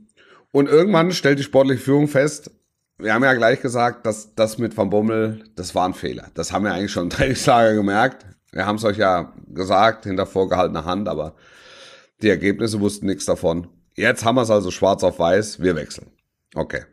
Und 0.50 0.68
irgendwann 0.68 1.12
stellt 1.12 1.38
die 1.38 1.44
sportliche 1.44 1.82
Führung 1.82 2.08
fest, 2.08 2.50
wir 2.98 3.12
haben 3.12 3.24
ja 3.24 3.34
gleich 3.34 3.60
gesagt, 3.60 4.06
dass 4.06 4.34
das 4.34 4.58
mit 4.58 4.76
Van 4.76 4.88
Bommel, 4.88 5.44
das 5.54 5.74
war 5.74 5.86
ein 5.86 5.94
Fehler. 5.94 6.30
Das 6.34 6.52
haben 6.52 6.64
wir 6.64 6.72
eigentlich 6.72 6.92
schon 6.92 7.04
im 7.04 7.10
Trainingslager 7.10 7.74
gemerkt. 7.74 8.24
Wir 8.52 8.66
haben 8.66 8.76
es 8.76 8.84
euch 8.84 8.96
ja 8.96 9.32
gesagt, 9.48 10.04
hinter 10.04 10.26
vorgehaltener 10.26 10.84
Hand, 10.84 11.08
aber 11.08 11.34
die 12.22 12.28
Ergebnisse 12.28 12.80
wussten 12.80 13.06
nichts 13.06 13.24
davon. 13.24 13.68
Jetzt 13.94 14.24
haben 14.24 14.36
wir 14.36 14.42
es 14.42 14.50
also 14.50 14.70
schwarz 14.70 15.02
auf 15.02 15.18
weiß, 15.18 15.60
wir 15.60 15.76
wechseln. 15.76 16.10
Okay. 16.54 16.84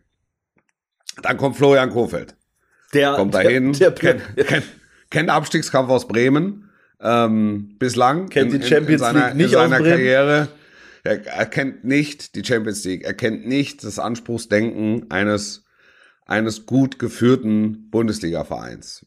Dann 1.22 1.38
kommt 1.38 1.58
Florian 1.58 1.89
Kofeld. 1.89 2.36
Der, 2.94 3.13
Kommt 3.13 3.34
dahin, 3.34 3.74
Der, 3.74 3.92
der, 3.92 4.16
kennt, 4.16 4.48
kennt, 4.48 4.66
kennt 5.10 5.30
Abstiegskampf 5.30 5.89
aus 5.89 6.08
Bremen. 6.08 6.70
Ähm, 7.00 7.76
bislang 7.80 8.30
Kennt 8.30 8.54
die 8.54 8.62
Champions 8.62 9.02
seiner, 9.02 9.28
League 9.28 9.36
nicht 9.36 9.54
in 9.54 9.58
aus 9.58 9.70
seiner 9.70 9.78
Bremen. 9.80 9.98
Karriere. 9.98 10.48
Er, 11.04 11.26
er 11.26 11.46
kennt 11.48 11.84
nicht 11.84 12.36
die 12.36 12.46
Champions 12.46 12.84
League. 12.86 13.04
Er 13.04 13.13
kennt 13.13 13.46
nicht 13.46 13.84
das 13.84 14.00
Anspruchsdenken 14.00 15.12
eines, 15.12 15.66
eines 16.26 16.66
gut 16.66 17.00
geführten 17.00 17.89
Bundesliga-Vereins. 17.89 19.06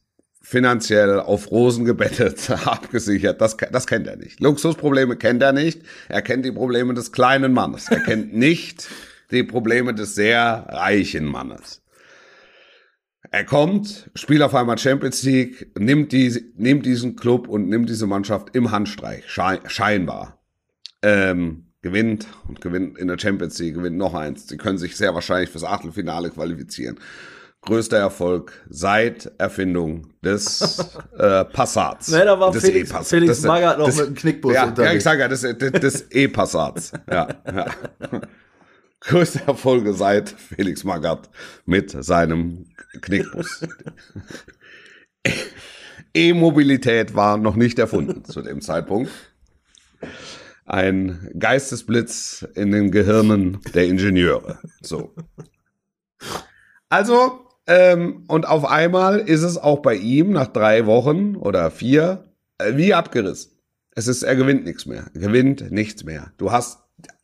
Finanziell 0.48 1.18
auf 1.18 1.50
Rosen 1.50 1.84
gebettet, 1.84 2.48
abgesichert. 2.66 3.40
Das, 3.40 3.56
das 3.56 3.88
kennt 3.88 4.06
er 4.06 4.14
nicht. 4.14 4.38
Luxusprobleme 4.38 5.16
kennt 5.16 5.42
er 5.42 5.52
nicht. 5.52 5.82
Er 6.08 6.22
kennt 6.22 6.44
die 6.44 6.52
Probleme 6.52 6.94
des 6.94 7.10
kleinen 7.10 7.52
Mannes. 7.52 7.88
Er 7.88 7.98
kennt 7.98 8.32
nicht 8.32 8.88
die 9.32 9.42
Probleme 9.42 9.92
des 9.92 10.14
sehr 10.14 10.66
reichen 10.68 11.24
Mannes. 11.24 11.82
Er 13.32 13.44
kommt, 13.44 14.08
spielt 14.14 14.40
auf 14.40 14.54
einmal 14.54 14.78
Champions 14.78 15.24
League, 15.24 15.76
nimmt, 15.76 16.12
die, 16.12 16.52
nimmt 16.56 16.86
diesen 16.86 17.16
Club 17.16 17.48
und 17.48 17.68
nimmt 17.68 17.88
diese 17.88 18.06
Mannschaft 18.06 18.54
im 18.54 18.70
Handstreich, 18.70 19.24
schei 19.26 19.58
scheinbar. 19.66 20.40
Ähm, 21.02 21.72
gewinnt 21.82 22.28
und 22.46 22.60
gewinnt 22.60 22.98
in 22.98 23.08
der 23.08 23.18
Champions 23.18 23.58
League, 23.58 23.74
gewinnt 23.74 23.96
noch 23.96 24.14
eins. 24.14 24.46
Sie 24.46 24.58
können 24.58 24.78
sich 24.78 24.96
sehr 24.96 25.12
wahrscheinlich 25.12 25.50
fürs 25.50 25.64
Achtelfinale 25.64 26.30
qualifizieren. 26.30 27.00
Größter 27.66 27.98
Erfolg 27.98 28.64
seit 28.70 29.30
Erfindung 29.38 30.08
des 30.24 30.78
äh, 31.18 31.44
Passats. 31.44 32.08
Ne, 32.10 32.24
da 32.24 32.38
war 32.40 32.52
des 32.52 32.64
Felix- 32.64 32.90
E-Passats. 32.90 33.10
Felix 33.10 33.36
Des- 33.36 33.44
Magath 33.44 33.78
noch 33.78 33.86
des- 33.86 33.96
mit 33.98 34.06
dem 34.06 34.14
Knickbus 34.14 34.54
ja, 34.54 34.64
unterwegs. 34.64 34.90
Ja, 34.92 34.96
ich 34.96 35.02
sage 35.02 35.20
ja, 35.20 35.28
des, 35.28 35.40
des, 35.42 35.72
des 35.72 36.10
E-Passats. 36.10 36.92
Ja, 37.10 37.28
ja. 37.46 37.66
Größte 39.00 39.42
Erfolge 39.46 39.92
seit 39.94 40.30
Felix 40.30 40.82
Magath 40.84 41.28
mit 41.64 41.90
seinem 42.02 42.66
Knickbus. 43.02 43.64
E-Mobilität 46.14 47.14
war 47.14 47.36
noch 47.36 47.56
nicht 47.56 47.78
erfunden 47.78 48.24
zu 48.24 48.42
dem 48.42 48.60
Zeitpunkt. 48.62 49.10
Ein 50.64 51.30
Geistesblitz 51.38 52.46
in 52.54 52.72
den 52.72 52.90
Gehirnen 52.90 53.60
der 53.74 53.86
Ingenieure. 53.86 54.58
So. 54.80 55.14
Also, 56.88 57.45
ähm, 57.66 58.24
und 58.28 58.46
auf 58.46 58.64
einmal 58.64 59.18
ist 59.18 59.42
es 59.42 59.58
auch 59.58 59.80
bei 59.80 59.94
ihm 59.96 60.30
nach 60.30 60.46
drei 60.46 60.86
Wochen 60.86 61.36
oder 61.36 61.70
vier 61.70 62.24
äh, 62.58 62.76
wie 62.76 62.94
abgerissen. 62.94 63.52
Es 63.94 64.06
ist, 64.08 64.22
er 64.22 64.36
gewinnt 64.36 64.64
nichts 64.64 64.86
mehr. 64.86 65.06
Gewinnt 65.14 65.70
nichts 65.70 66.04
mehr. 66.04 66.32
Du 66.36 66.52
hast 66.52 66.80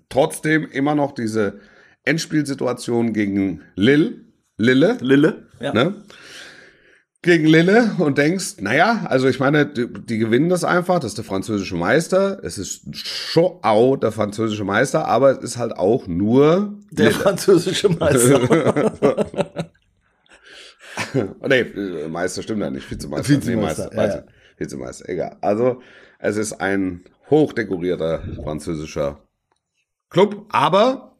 trotzdem 0.08 0.66
immer 0.70 0.94
noch 0.94 1.12
diese 1.12 1.60
Endspielsituation 2.04 3.12
gegen 3.12 3.60
Lille, 3.76 4.14
Lille, 4.56 4.96
Lille. 5.00 5.48
Ja. 5.60 5.72
ne? 5.72 5.94
Gegen 7.24 7.46
Lille 7.46 7.92
und 7.98 8.18
denkst, 8.18 8.56
naja, 8.60 9.06
also 9.08 9.28
ich 9.28 9.38
meine, 9.38 9.66
die, 9.66 9.86
die 9.86 10.18
gewinnen 10.18 10.48
das 10.48 10.64
einfach, 10.64 10.98
das 10.98 11.12
ist 11.12 11.18
der 11.18 11.24
französische 11.24 11.76
Meister, 11.76 12.40
es 12.42 12.58
ist 12.58 12.96
schon 12.96 13.58
auch 13.62 13.96
der 13.96 14.10
französische 14.10 14.64
Meister, 14.64 15.06
aber 15.06 15.30
es 15.30 15.38
ist 15.38 15.56
halt 15.56 15.76
auch 15.76 16.08
nur 16.08 16.80
Der 16.90 17.10
Lille. 17.10 17.20
französische 17.20 17.90
Meister. 17.90 19.70
Nee, 21.48 21.60
äh, 21.60 22.08
Meister 22.08 22.42
stimmt 22.42 22.60
ja 22.60 22.70
nicht, 22.70 22.90
Vizemeister. 22.90 23.28
Vizemeister, 23.28 23.90
nee, 23.90 23.96
ja, 23.96 24.02
Meister, 24.02 24.26
Vizemeister, 24.58 25.08
egal. 25.08 25.36
Also, 25.40 25.80
es 26.18 26.36
ist 26.36 26.54
ein 26.54 27.04
hochdekorierter 27.30 28.22
französischer 28.42 29.22
Club, 30.10 30.46
aber 30.50 31.16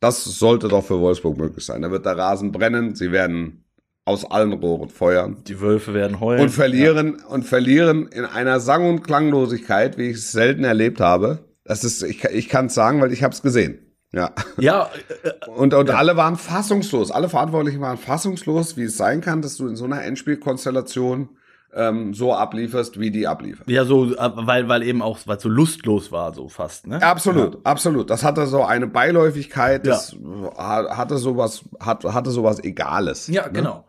das 0.00 0.24
sollte 0.24 0.68
doch 0.68 0.84
für 0.84 0.98
Wolfsburg 0.98 1.36
möglich 1.36 1.64
sein. 1.64 1.82
Da 1.82 1.90
wird 1.90 2.06
der 2.06 2.16
Rasen 2.16 2.52
brennen, 2.52 2.94
sie 2.94 3.12
werden 3.12 3.64
aus 4.06 4.28
allen 4.28 4.52
Rohren 4.54 4.88
feuern 4.88 5.36
Die 5.46 5.60
Wölfe 5.60 5.92
werden 5.94 6.20
heulen. 6.20 6.40
und 6.40 6.48
verlieren 6.48 7.20
und 7.20 7.44
verlieren 7.44 8.08
in 8.08 8.24
einer 8.24 8.58
Sang- 8.58 8.88
und 8.88 9.02
Klanglosigkeit, 9.02 9.98
wie 9.98 10.08
ich 10.08 10.16
es 10.16 10.32
selten 10.32 10.64
erlebt 10.64 11.00
habe. 11.00 11.44
Das 11.64 11.84
ist, 11.84 12.02
ich, 12.02 12.24
ich 12.24 12.48
kann 12.48 12.66
es 12.66 12.74
sagen, 12.74 13.00
weil 13.00 13.12
ich 13.12 13.22
habe 13.22 13.34
es 13.34 13.42
gesehen. 13.42 13.89
Ja. 14.12 14.30
Ja, 14.58 14.90
äh, 15.22 15.30
Und, 15.50 15.72
und 15.74 15.90
alle 15.90 16.16
waren 16.16 16.36
fassungslos. 16.36 17.10
Alle 17.10 17.28
Verantwortlichen 17.28 17.80
waren 17.80 17.96
fassungslos, 17.98 18.76
wie 18.76 18.84
es 18.84 18.96
sein 18.96 19.20
kann, 19.20 19.42
dass 19.42 19.56
du 19.56 19.66
in 19.68 19.76
so 19.76 19.84
einer 19.84 20.02
Endspielkonstellation 20.02 21.28
ähm, 21.72 22.14
so 22.14 22.34
ablieferst, 22.34 22.98
wie 22.98 23.12
die 23.12 23.28
abliefern. 23.28 23.64
ja, 23.68 23.84
so, 23.84 24.12
äh, 24.12 24.30
weil, 24.34 24.68
weil 24.68 24.82
eben 24.82 25.02
auch, 25.02 25.18
weil 25.26 25.36
es 25.36 25.42
so 25.44 25.48
lustlos 25.48 26.10
war, 26.10 26.34
so 26.34 26.48
fast, 26.48 26.88
ne? 26.88 27.00
Absolut, 27.00 27.58
absolut. 27.64 28.10
Das 28.10 28.24
hatte 28.24 28.46
so 28.48 28.64
eine 28.64 28.88
Beiläufigkeit, 28.88 29.86
das 29.86 30.16
ha- 30.58 30.96
hatte 30.96 31.16
sowas, 31.18 31.62
hat, 31.78 32.02
hatte 32.04 32.30
sowas 32.32 32.58
Egales. 32.64 33.28
Ja, 33.28 33.46
ne? 33.46 33.52
genau. 33.52 33.84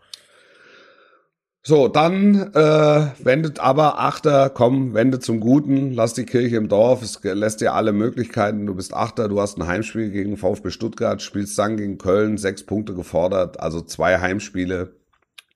So, 1.64 1.88
dann 1.88 2.54
äh, 2.56 3.08
wendet 3.24 3.60
aber 3.60 4.00
Achter, 4.00 4.50
komm, 4.50 4.96
wende 4.96 5.20
zum 5.20 5.40
Guten, 5.40 5.92
lass 5.94 6.16
die 6.16 6.26
Kirche 6.26 6.56
im 6.56 6.70
Dorf, 6.70 7.04
es 7.04 7.20
lässt 7.22 7.62
dir 7.62 7.76
alle 7.76 7.94
Möglichkeiten, 7.94 8.66
du 8.66 8.74
bist 8.74 8.96
Achter, 8.96 9.28
du 9.28 9.40
hast 9.40 9.60
ein 9.60 9.68
Heimspiel 9.68 10.10
gegen 10.10 10.38
VfB 10.38 10.72
Stuttgart, 10.72 11.22
spielst 11.22 11.60
dann 11.60 11.78
gegen 11.78 12.00
Köln, 12.00 12.40
sechs 12.40 12.64
Punkte 12.64 12.96
gefordert, 12.96 13.60
also 13.60 13.82
zwei 13.82 14.18
Heimspiele 14.18 14.96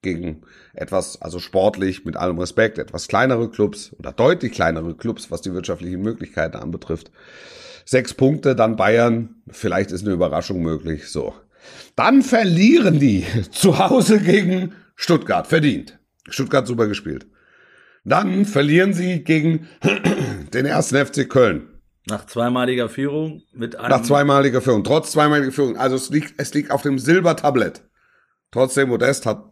gegen 0.04 0.44
etwas, 0.76 1.24
also 1.24 1.40
sportlich, 1.40 2.06
mit 2.06 2.18
allem 2.18 2.38
Respekt, 2.38 2.78
etwas 2.78 3.08
kleinere 3.08 3.50
Clubs 3.50 3.96
oder 3.98 4.12
deutlich 4.12 4.52
kleinere 4.52 4.94
Clubs, 4.94 5.32
was 5.32 5.42
die 5.42 5.54
wirtschaftlichen 5.54 6.04
Möglichkeiten 6.04 6.58
anbetrifft. 6.58 7.10
Sechs 7.84 8.14
Punkte, 8.14 8.56
dann 8.56 8.76
Bayern, 8.76 9.42
vielleicht 9.50 9.92
ist 9.92 10.04
eine 10.04 10.14
Überraschung 10.14 10.62
möglich, 10.62 11.10
so. 11.10 11.34
Dann 11.96 12.22
verlieren 12.22 13.00
die 13.00 13.26
zu 13.52 13.80
Hause 13.80 14.20
gegen 14.20 14.74
Stuttgart, 14.96 15.48
verdient. 15.48 16.00
Stuttgart 16.30 16.66
super 16.68 16.88
gespielt. 16.88 17.28
Dann 18.04 18.46
verlieren 18.46 18.94
sie 18.94 19.24
gegen 19.24 19.68
den 20.54 20.66
ersten 20.66 20.96
FC 21.04 21.28
Köln. 21.30 21.70
Nach 22.08 22.26
zweimaliger 22.28 22.88
Führung 22.88 23.42
mit 23.52 23.76
einem. 23.78 23.90
Nach 23.90 24.04
zweimaliger 24.04 24.62
Führung, 24.62 24.84
trotz 24.84 25.12
zweimaliger 25.12 25.52
Führung. 25.52 25.76
Also 25.78 25.96
es 25.96 26.10
liegt, 26.12 26.36
es 26.38 26.54
liegt 26.54 26.70
auf 26.72 26.84
dem 26.84 27.00
Silbertablett. 27.00 27.84
Trotzdem, 28.52 28.90
Modest 28.90 29.26
hat 29.26 29.44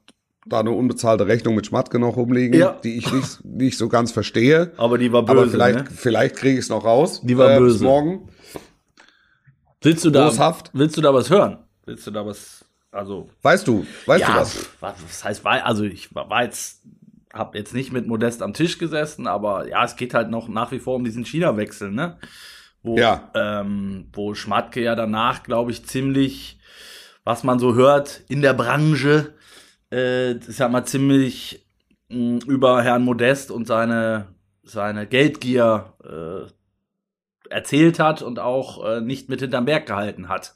da 0.45 0.59
eine 0.59 0.71
unbezahlte 0.71 1.25
Rechnung 1.25 1.55
mit 1.55 1.65
Schmatke 1.65 1.97
noch 1.99 2.15
rumliegen, 2.15 2.59
Ja. 2.59 2.79
die 2.83 2.97
ich 2.97 3.11
nicht, 3.11 3.43
nicht 3.43 3.77
so 3.77 3.89
ganz 3.89 4.11
verstehe. 4.11 4.71
aber 4.77 4.97
die 4.99 5.11
war 5.11 5.23
böse. 5.25 5.37
Aber 5.39 5.49
vielleicht, 5.49 5.79
ne? 5.79 5.85
vielleicht 5.95 6.35
kriege 6.35 6.53
ich 6.53 6.65
es 6.65 6.69
noch 6.69 6.85
raus. 6.85 7.21
Die 7.23 7.37
war 7.37 7.55
äh, 7.55 7.57
böse. 7.59 7.75
Bis 7.79 7.81
morgen. 7.81 8.29
Willst 9.81 10.05
du 10.05 10.11
da, 10.11 10.29
boshaft. 10.29 10.69
willst 10.73 10.95
du 10.95 11.01
da 11.01 11.13
was 11.13 11.29
hören? 11.29 11.57
Willst 11.85 12.05
du 12.07 12.11
da 12.11 12.25
was? 12.25 12.62
Also. 12.93 13.29
Weißt 13.41 13.67
du, 13.67 13.85
weißt 14.05 14.21
ja, 14.21 14.33
du 14.33 14.39
was? 14.39 14.69
was? 14.79 14.95
Was 15.03 15.23
heißt, 15.23 15.45
also 15.45 15.83
ich 15.83 16.13
war 16.13 16.43
jetzt, 16.43 16.83
hab 17.33 17.55
jetzt 17.55 17.73
nicht 17.73 17.91
mit 17.91 18.07
Modest 18.07 18.41
am 18.41 18.53
Tisch 18.53 18.77
gesessen, 18.77 19.27
aber 19.27 19.67
ja, 19.67 19.83
es 19.83 19.95
geht 19.95 20.13
halt 20.13 20.29
noch 20.29 20.47
nach 20.47 20.71
wie 20.71 20.79
vor 20.79 20.95
um 20.95 21.03
diesen 21.03 21.25
China-Wechsel, 21.25 21.91
ne? 21.91 22.19
Wo, 22.83 22.97
Ja. 22.97 23.31
ähm, 23.33 24.09
wo 24.13 24.33
Schmatke 24.35 24.81
ja 24.81 24.95
danach, 24.95 25.43
glaube 25.43 25.71
ich, 25.71 25.85
ziemlich, 25.85 26.59
was 27.23 27.43
man 27.43 27.57
so 27.57 27.73
hört 27.75 28.21
in 28.27 28.41
der 28.41 28.53
Branche, 28.53 29.33
äh, 29.91 30.33
ich 30.33 30.55
sag 30.55 30.69
mal, 30.71 30.85
ziemlich 30.85 31.65
mh, 32.09 32.45
über 32.45 32.83
Herrn 32.83 33.03
Modest 33.03 33.51
und 33.51 33.65
seine, 33.65 34.27
seine 34.63 35.07
Geldgier 35.07 35.93
äh, 36.03 36.51
erzählt 37.49 37.99
hat 37.99 38.21
und 38.21 38.39
auch 38.39 38.85
äh, 38.85 39.01
nicht 39.01 39.29
mit 39.29 39.39
hinterm 39.39 39.65
Berg 39.65 39.85
gehalten 39.87 40.27
hat. 40.29 40.55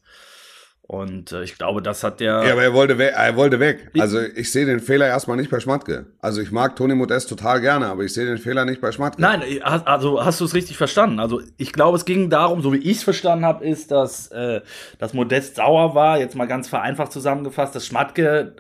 Und 0.90 1.34
äh, 1.34 1.44
ich 1.44 1.58
glaube, 1.58 1.82
das 1.82 2.02
hat 2.06 2.22
der. 2.22 2.44
Ja, 2.46 2.54
aber 2.54 2.64
er 2.64 2.74
wollte 2.74 2.98
weg. 2.98 3.14
Er 3.14 3.36
wollte 3.36 3.60
weg. 3.60 3.92
Also 4.00 4.22
ich 4.22 4.50
sehe 4.54 4.66
den 4.66 4.80
Fehler 4.80 5.06
erstmal 5.06 5.36
nicht 5.36 5.52
bei 5.52 5.60
Schmatke. 5.60 6.06
Also 6.22 6.40
ich 6.42 6.50
mag 6.52 6.78
Toni 6.78 6.96
Modest 6.96 7.28
total 7.28 7.60
gerne, 7.60 7.88
aber 7.88 8.04
ich 8.04 8.14
sehe 8.14 8.26
den 8.26 8.38
Fehler 8.38 8.64
nicht 8.64 8.80
bei 8.80 8.94
Schmatke. 8.94 9.22
Nein, 9.22 9.44
also 9.64 10.24
hast 10.24 10.40
du 10.40 10.46
es 10.46 10.54
richtig 10.54 10.78
verstanden. 10.78 11.20
Also 11.20 11.42
ich 11.58 11.74
glaube, 11.74 11.98
es 11.98 12.06
ging 12.06 12.30
darum, 12.30 12.62
so 12.62 12.72
wie 12.72 12.78
ich 12.78 12.98
es 12.98 13.04
verstanden 13.04 13.44
habe, 13.44 13.66
ist, 13.66 13.92
dass, 13.92 14.28
äh, 14.32 14.62
dass 14.98 15.14
Modest 15.14 15.58
sauer 15.58 15.94
war, 15.94 16.20
jetzt 16.20 16.36
mal 16.36 16.48
ganz 16.48 16.70
vereinfacht 16.70 17.12
zusammengefasst, 17.12 17.76
dass 17.76 17.86
Schmatke 17.86 18.56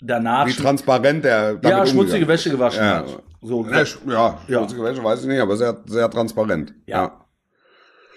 danach 0.00 0.46
Wie 0.46 0.52
transparent 0.52 1.24
der 1.24 1.54
damit 1.54 1.64
ja, 1.78 1.86
schmutzige 1.86 2.28
Wäsche 2.28 2.50
gewaschen 2.50 2.80
Ja. 2.84 2.96
hat. 2.98 3.22
So, 3.40 3.66
Ja, 3.66 3.82
ja, 4.06 4.38
Ja. 4.46 4.58
schmutzige 4.58 4.84
Wäsche 4.84 5.02
weiß 5.02 5.22
ich 5.22 5.26
nicht, 5.26 5.40
aber 5.40 5.56
sehr, 5.56 5.76
sehr 5.86 6.08
transparent. 6.08 6.74
Ja. 6.86 7.24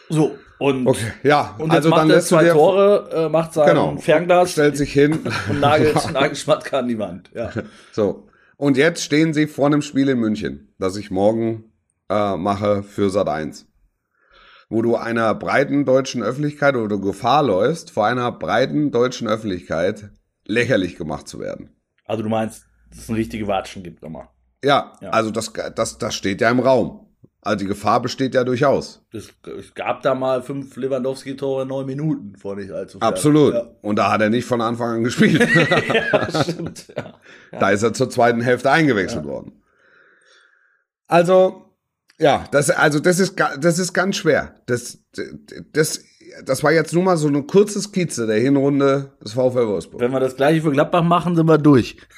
So. 0.10 0.36
Und, 0.58 0.88
Okay, 0.88 1.12
ja. 1.24 1.54
und 1.58 1.70
also 1.72 1.90
dann 1.90 2.08
lässt 2.08 2.32
du 2.32 2.36
zwei 2.38 2.50
Tore, 2.50 3.10
äh, 3.14 3.30
macht 3.30 3.54
sein 3.54 3.68
genau, 3.68 3.98
Fernglas 3.98 4.54
stellt 4.54 4.78
sich 4.78 4.94
hin. 4.94 5.20
und 5.50 5.60
nagelt, 5.60 5.96
nagelt 6.14 6.38
Schmatke 6.38 6.78
an 6.78 6.88
die 6.88 6.98
Wand. 6.98 7.30
Ja. 7.34 7.52
So. 7.92 8.28
Und 8.56 8.78
jetzt 8.78 9.04
stehen 9.04 9.34
sie 9.34 9.48
vor 9.48 9.66
einem 9.66 9.82
Spiel 9.82 10.08
in 10.08 10.18
München, 10.20 10.74
das 10.80 10.96
ich 10.96 11.12
morgen 11.12 11.66
äh, 12.10 12.38
mache 12.38 12.84
für 12.84 13.10
Sat 13.10 13.28
1. 13.28 13.68
Wo 14.70 14.82
du 14.82 14.96
einer 14.96 15.36
breiten 15.36 15.84
deutschen 15.84 16.24
Öffentlichkeit 16.24 16.76
oder 16.78 16.88
du 16.88 17.02
Gefahr 17.02 17.44
läufst, 17.44 17.92
vor 17.92 18.06
einer 18.06 18.32
breiten 18.32 18.92
deutschen 18.92 19.28
Öffentlichkeit 19.28 20.10
lächerlich 20.48 20.96
gemacht 20.96 21.28
zu 21.28 21.40
werden. 21.42 21.76
Also 22.06 22.24
du 22.24 22.30
meinst, 22.30 22.66
dass 22.90 23.00
es 23.00 23.10
eine 23.10 23.18
richtige 23.18 23.48
Watschen 23.48 23.84
gibt 23.84 24.02
nochmal. 24.02 24.30
Ja, 24.64 24.94
Ja. 25.02 25.10
also 25.10 25.32
das, 25.32 25.52
das, 25.76 25.98
das 25.98 26.16
steht 26.16 26.40
ja 26.40 26.50
im 26.50 26.60
Raum. 26.62 27.02
Also 27.46 27.60
die 27.60 27.68
Gefahr 27.68 28.02
besteht 28.02 28.34
ja 28.34 28.44
durchaus. 28.44 29.06
Es, 29.14 29.32
gab 29.76 30.02
da 30.02 30.16
mal 30.16 30.42
fünf 30.42 30.76
Lewandowski-Tore 30.78 31.62
in 31.62 31.68
neun 31.68 31.86
Minuten 31.86 32.36
vor 32.38 32.56
nicht 32.56 32.72
allzu 32.72 32.98
fern. 32.98 33.08
Absolut. 33.08 33.54
Ja. 33.54 33.68
Und 33.84 33.98
da 33.98 34.12
hat 34.12 34.22
er 34.22 34.32
nicht 34.32 34.46
von 34.46 34.62
Anfang 34.62 34.96
an 34.96 35.04
gespielt. 35.04 35.48
ja, 36.12 36.44
stimmt. 36.44 36.92
Ja. 37.52 37.60
Da 37.60 37.70
ist 37.70 37.84
er 37.84 37.94
zur 37.94 38.10
zweiten 38.10 38.42
Hälfte 38.42 38.72
eingewechselt 38.72 39.26
worden. 39.26 39.62
Also, 41.08 41.76
ja, 42.20 42.46
das, 42.52 42.72
also 42.72 43.00
das 43.00 43.20
ist, 43.20 43.36
das 43.60 43.78
ist 43.78 43.94
ganz 43.94 44.16
schwer. 44.16 44.56
Das, 44.66 44.98
das, 45.72 46.04
das 46.44 46.64
war 46.64 46.72
jetzt 46.72 46.94
nur 46.94 47.04
mal 47.04 47.18
so 47.18 47.28
eine 47.28 47.44
kurze 47.44 47.80
Skizze 47.80 48.26
der 48.26 48.40
Hinrunde 48.40 49.12
des 49.24 49.34
VfL 49.34 49.68
Wolfsburg. 49.68 50.02
Wenn 50.02 50.12
wir 50.12 50.20
das 50.20 50.36
gleiche 50.36 50.64
für 50.64 50.72
Gladbach 50.72 51.04
machen, 51.04 51.36
sind 51.36 51.48
wir 51.48 51.60
durch. 51.60 51.98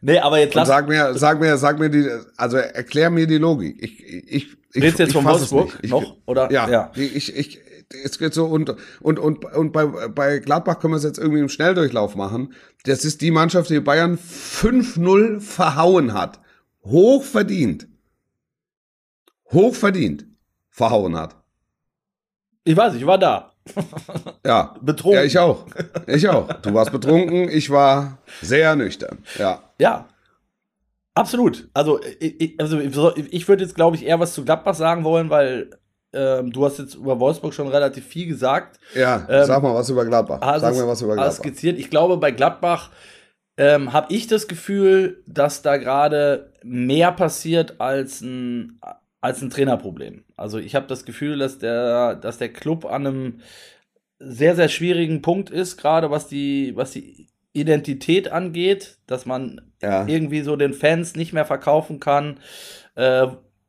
Nee, 0.00 0.18
aber 0.18 0.38
jetzt 0.38 0.54
Und 0.54 0.60
lass 0.60 0.68
sag 0.68 0.88
mir, 0.88 1.14
sag 1.14 1.40
mir, 1.40 1.56
sag 1.56 1.78
mir 1.78 1.90
die, 1.90 2.08
also 2.36 2.56
erklär 2.56 3.10
mir 3.10 3.26
die 3.26 3.38
Logik. 3.38 3.82
Ich, 3.82 4.02
ich, 4.02 4.32
ich, 4.32 4.56
Redest 4.74 4.98
du 4.98 5.02
jetzt 5.04 5.10
ich 5.10 5.14
von 5.14 5.24
Wolfsburg. 5.24 5.78
Ich, 5.82 5.90
noch, 5.90 6.16
oder? 6.26 6.50
Ja, 6.50 6.68
Ja. 6.68 6.92
Ich, 6.94 7.34
ich, 7.34 7.60
es 8.02 8.18
geht 8.18 8.34
so 8.34 8.46
und 8.46 8.74
und 9.00 9.18
und 9.18 9.44
und 9.44 9.72
bei 9.72 9.86
bei 9.86 10.38
Gladbach 10.38 10.80
können 10.80 10.94
wir 10.94 10.98
es 10.98 11.04
jetzt 11.04 11.18
irgendwie 11.18 11.40
im 11.40 11.48
Schnelldurchlauf 11.48 12.16
machen. 12.16 12.54
Das 12.84 13.04
ist 13.04 13.20
die 13.20 13.30
Mannschaft, 13.30 13.70
die 13.70 13.80
Bayern 13.80 14.18
5-0 14.18 15.40
verhauen 15.40 16.12
hat. 16.14 16.40
Hoch 16.82 17.22
verdient. 17.24 17.86
Hoch 19.52 19.74
verdient 19.74 20.26
verhauen 20.70 21.16
hat. 21.16 21.36
ich 22.64 22.76
weiß, 22.76 22.94
ich 22.94 23.06
war 23.06 23.18
da. 23.18 23.53
Ja. 24.44 24.74
Betrunken. 24.80 25.18
Ja, 25.20 25.24
ich 25.24 25.38
auch. 25.38 25.66
Ich 26.06 26.28
auch. 26.28 26.52
Du 26.62 26.74
warst 26.74 26.92
betrunken, 26.92 27.48
ich 27.48 27.70
war 27.70 28.18
sehr 28.42 28.76
nüchtern. 28.76 29.18
Ja. 29.38 29.62
Ja. 29.78 30.08
Absolut. 31.14 31.68
Also 31.74 32.00
ich, 32.20 32.58
also 32.60 32.78
ich- 32.80 33.48
würde 33.48 33.62
jetzt, 33.64 33.74
glaube 33.74 33.96
ich, 33.96 34.04
eher 34.04 34.18
was 34.20 34.34
zu 34.34 34.44
Gladbach 34.44 34.74
sagen 34.74 35.04
wollen, 35.04 35.30
weil 35.30 35.70
ähm, 36.12 36.52
du 36.52 36.64
hast 36.64 36.78
jetzt 36.78 36.94
über 36.94 37.18
Wolfsburg 37.20 37.54
schon 37.54 37.68
relativ 37.68 38.06
viel 38.06 38.26
gesagt. 38.26 38.78
Ja, 38.94 39.26
Ähm, 39.28 39.44
sag 39.46 39.62
mal 39.62 39.74
was 39.74 39.88
über 39.90 40.04
Gladbach. 40.04 40.40
Hast 40.42 40.60
Sag 40.62 40.72
es- 40.72 40.78
mir 40.80 40.86
was 40.88 41.02
über 41.02 41.14
Gladbach. 41.14 41.32
skizziert. 41.34 41.78
Ich 41.78 41.90
glaube, 41.90 42.16
bei 42.18 42.30
Gladbach 42.32 42.90
ähm, 43.56 43.92
habe 43.92 44.12
ich 44.12 44.26
das 44.26 44.48
Gefühl, 44.48 45.22
dass 45.26 45.62
da 45.62 45.76
gerade 45.76 46.52
mehr 46.64 47.12
passiert 47.12 47.80
als 47.80 48.20
ein, 48.20 48.80
als 49.24 49.40
ein 49.40 49.48
Trainerproblem. 49.48 50.22
Also 50.36 50.58
ich 50.58 50.74
habe 50.74 50.86
das 50.86 51.06
Gefühl, 51.06 51.38
dass 51.38 51.58
der, 51.58 52.14
dass 52.14 52.36
der 52.36 52.52
Club 52.52 52.84
an 52.84 53.06
einem 53.06 53.40
sehr, 54.18 54.54
sehr 54.54 54.68
schwierigen 54.68 55.22
Punkt 55.22 55.48
ist, 55.48 55.78
gerade 55.78 56.10
was 56.10 56.28
die, 56.28 56.76
was 56.76 56.90
die 56.90 57.28
Identität 57.54 58.30
angeht, 58.30 58.98
dass 59.06 59.24
man 59.24 59.62
Ja. 59.80 60.06
irgendwie 60.06 60.42
so 60.42 60.56
den 60.56 60.74
Fans 60.74 61.16
nicht 61.16 61.32
mehr 61.32 61.46
verkaufen 61.46 62.00
kann. 62.00 62.38
Äh, 62.96 63.28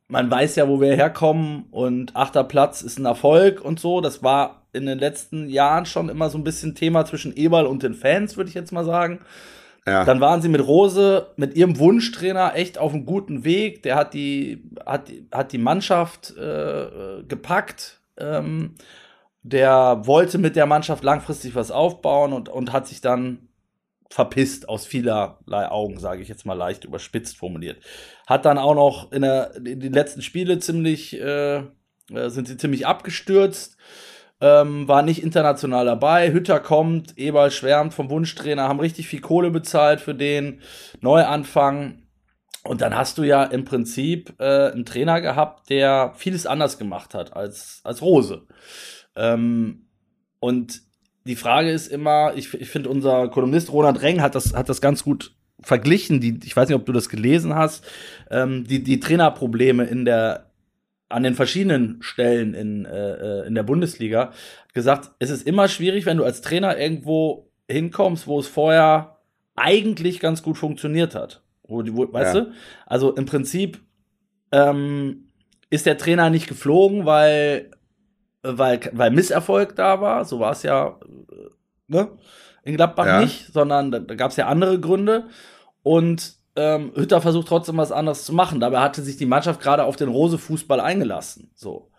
man 0.10 0.30
weiß 0.30 0.58
ja, 0.58 0.68
wo 0.68 0.82
wir 0.82 0.94
herkommen 0.94 1.68
und 1.72 2.18
achter 2.18 2.44
Platz 2.44 2.82
ist 2.82 3.00
ein 3.00 3.06
Erfolg 3.06 3.62
und 3.64 3.80
so. 3.80 4.02
Das 4.02 4.22
war 4.24 4.68
in 4.74 4.86
den 4.86 5.00
letzten 5.00 5.48
Jahren 5.48 5.86
schon 5.86 6.10
immer 6.10 6.30
so 6.30 6.38
ein 6.38 6.44
bisschen 6.44 6.76
Thema 6.76 7.06
zwischen 7.06 7.34
Eberl 7.34 7.66
und 7.66 7.82
den 7.82 7.94
Fans, 7.94 8.36
würde 8.36 8.50
ich 8.50 8.56
jetzt 8.56 8.74
mal 8.74 8.84
sagen. 8.84 9.22
Ja. 9.88 10.04
Dann 10.04 10.20
waren 10.20 10.42
sie 10.42 10.50
mit 10.50 10.66
Rose, 10.66 11.28
mit 11.36 11.56
ihrem 11.56 11.78
Wunschtrainer 11.78 12.56
echt 12.56 12.78
auf 12.78 12.94
einem 12.94 13.06
guten 13.06 13.44
Weg. 13.44 13.84
Der 13.84 13.96
hat 13.96 14.14
die, 14.14 14.64
hat, 14.86 15.12
hat 15.32 15.52
die 15.52 15.60
Mannschaft 15.60 16.36
äh, 16.36 17.24
gepackt. 17.28 18.02
Ähm, 18.18 18.76
der 19.44 20.02
wollte 20.06 20.40
mit 20.40 20.56
der 20.56 20.66
Mannschaft 20.66 21.04
langfristig 21.04 21.54
was 21.54 21.70
aufbauen 21.70 22.34
und, 22.34 22.50
und 22.50 22.74
hat 22.74 22.88
sich 22.88 23.00
dann 23.00 23.48
verpisst 24.10 24.70
aus 24.70 24.88
vielerlei 24.88 25.70
Augen, 25.70 26.00
sage 26.00 26.22
ich 26.22 26.30
jetzt 26.30 26.46
mal 26.46 26.54
leicht 26.54 26.84
überspitzt 26.84 27.38
formuliert. 27.38 27.80
Hat 28.26 28.46
dann 28.46 28.58
auch 28.58 28.74
noch 28.74 29.12
in, 29.12 29.22
der, 29.22 29.56
in 29.58 29.80
den 29.80 29.94
letzten 29.94 30.24
Spiele 30.24 30.58
ziemlich, 30.60 31.20
äh, 31.20 31.58
äh, 31.58 32.30
sind 32.30 32.48
sie 32.48 32.58
ziemlich 32.58 32.88
abgestürzt, 32.88 33.78
ähm, 34.46 34.88
war 34.88 35.02
nicht 35.02 35.24
international 35.24 35.86
dabei. 35.86 36.32
Hütter 36.32 36.60
kommt, 36.60 37.18
Eberl 37.18 37.50
schwärmt 37.50 37.96
vom 37.96 38.12
Wunschtrainer, 38.12 38.68
haben 38.68 38.80
richtig 38.80 39.08
viel 39.08 39.20
Kohle 39.20 39.50
bezahlt 39.50 40.02
für 40.02 40.14
den 40.14 40.62
Neuanfang. 41.02 42.04
Und 42.64 42.82
dann 42.82 42.96
hast 42.96 43.18
du 43.18 43.24
ja 43.24 43.44
im 43.44 43.66
Prinzip 43.66 44.36
äh, 44.40 44.72
einen 44.72 44.86
Trainer 44.86 45.20
gehabt, 45.22 45.72
der 45.72 46.14
vieles 46.16 46.46
anders 46.46 46.78
gemacht 46.78 47.16
hat 47.16 47.36
als, 47.36 47.82
als 47.84 48.04
Rose. 48.04 48.46
Ähm, 49.16 49.88
und 50.40 50.82
die 51.26 51.36
Frage 51.36 51.72
ist 51.72 51.88
immer, 51.88 52.34
ich, 52.36 52.54
ich 52.54 52.70
finde, 52.70 52.90
unser 52.90 53.30
Kolumnist 53.30 53.72
Ronald 53.72 54.04
Reng 54.04 54.22
hat 54.22 54.36
das, 54.36 54.54
hat 54.54 54.70
das 54.70 54.80
ganz 54.80 55.04
gut 55.04 55.36
verglichen. 55.60 56.22
Die, 56.22 56.40
ich 56.44 56.56
weiß 56.56 56.70
nicht, 56.70 56.78
ob 56.78 56.86
du 56.86 56.94
das 56.94 57.10
gelesen 57.10 57.56
hast. 57.56 57.84
Ähm, 58.30 58.64
die, 58.66 58.84
die 58.84 59.00
Trainerprobleme 59.00 59.86
in 59.86 60.06
der, 60.06 60.52
an 61.10 61.24
den 61.24 61.36
verschiedenen 61.36 61.98
Stellen 62.02 62.54
in, 62.54 62.86
äh, 62.86 63.42
äh, 63.44 63.48
in 63.48 63.56
der 63.56 63.64
Bundesliga. 63.64 64.32
Gesagt, 64.74 65.12
es 65.20 65.30
ist 65.30 65.46
immer 65.48 65.68
schwierig, 65.68 66.06
wenn 66.06 66.18
du 66.18 66.24
als 66.24 66.42
Trainer 66.42 66.78
irgendwo 66.78 67.50
hinkommst, 67.70 68.28
wo 68.28 68.40
es 68.40 68.48
vorher 68.48 69.18
eigentlich 69.56 70.20
ganz 70.20 70.44
gut 70.44 70.58
funktioniert 70.58 71.16
hat. 71.16 71.42
Wo, 71.64 71.84
wo, 71.86 72.12
weißt 72.12 72.36
Ja. 72.36 72.42
du? 72.42 72.52
Also 72.86 73.14
im 73.16 73.26
Prinzip 73.26 73.80
ähm, 74.52 75.30
ist 75.70 75.86
der 75.86 75.98
Trainer 75.98 76.30
nicht 76.30 76.48
geflogen, 76.48 77.06
weil 77.06 77.72
weil, 78.48 78.80
weil 78.92 79.10
Misserfolg 79.10 79.76
da 79.76 80.02
war, 80.02 80.24
so 80.24 80.40
war 80.40 80.52
es 80.52 80.62
ja 80.62 81.00
äh, 81.32 81.50
ne? 81.88 82.10
in 82.64 82.76
Gladbach 82.76 83.06
Ja. 83.06 83.22
nicht, 83.22 83.52
sondern 83.52 83.92
da, 83.92 84.00
da 84.00 84.14
gab 84.16 84.32
es 84.32 84.38
ja 84.38 84.48
andere 84.48 84.80
Gründe. 84.80 85.30
Und 85.82 86.35
ähm, 86.56 86.92
Hütter 86.96 87.22
versucht 87.22 87.48
trotzdem 87.48 87.78
was 87.78 87.92
anderes 87.92 88.26
zu 88.26 88.34
machen. 88.34 88.60
Dabei 88.60 88.80
hatte 88.80 89.02
sich 89.02 89.18
die 89.18 89.26
Mannschaft 89.26 89.62
gerade 89.62 89.84
auf 89.84 89.96
den 89.96 90.10
Rose-Fußball 90.10 90.80
eingelassen. 90.80 91.52
So. 91.56 91.92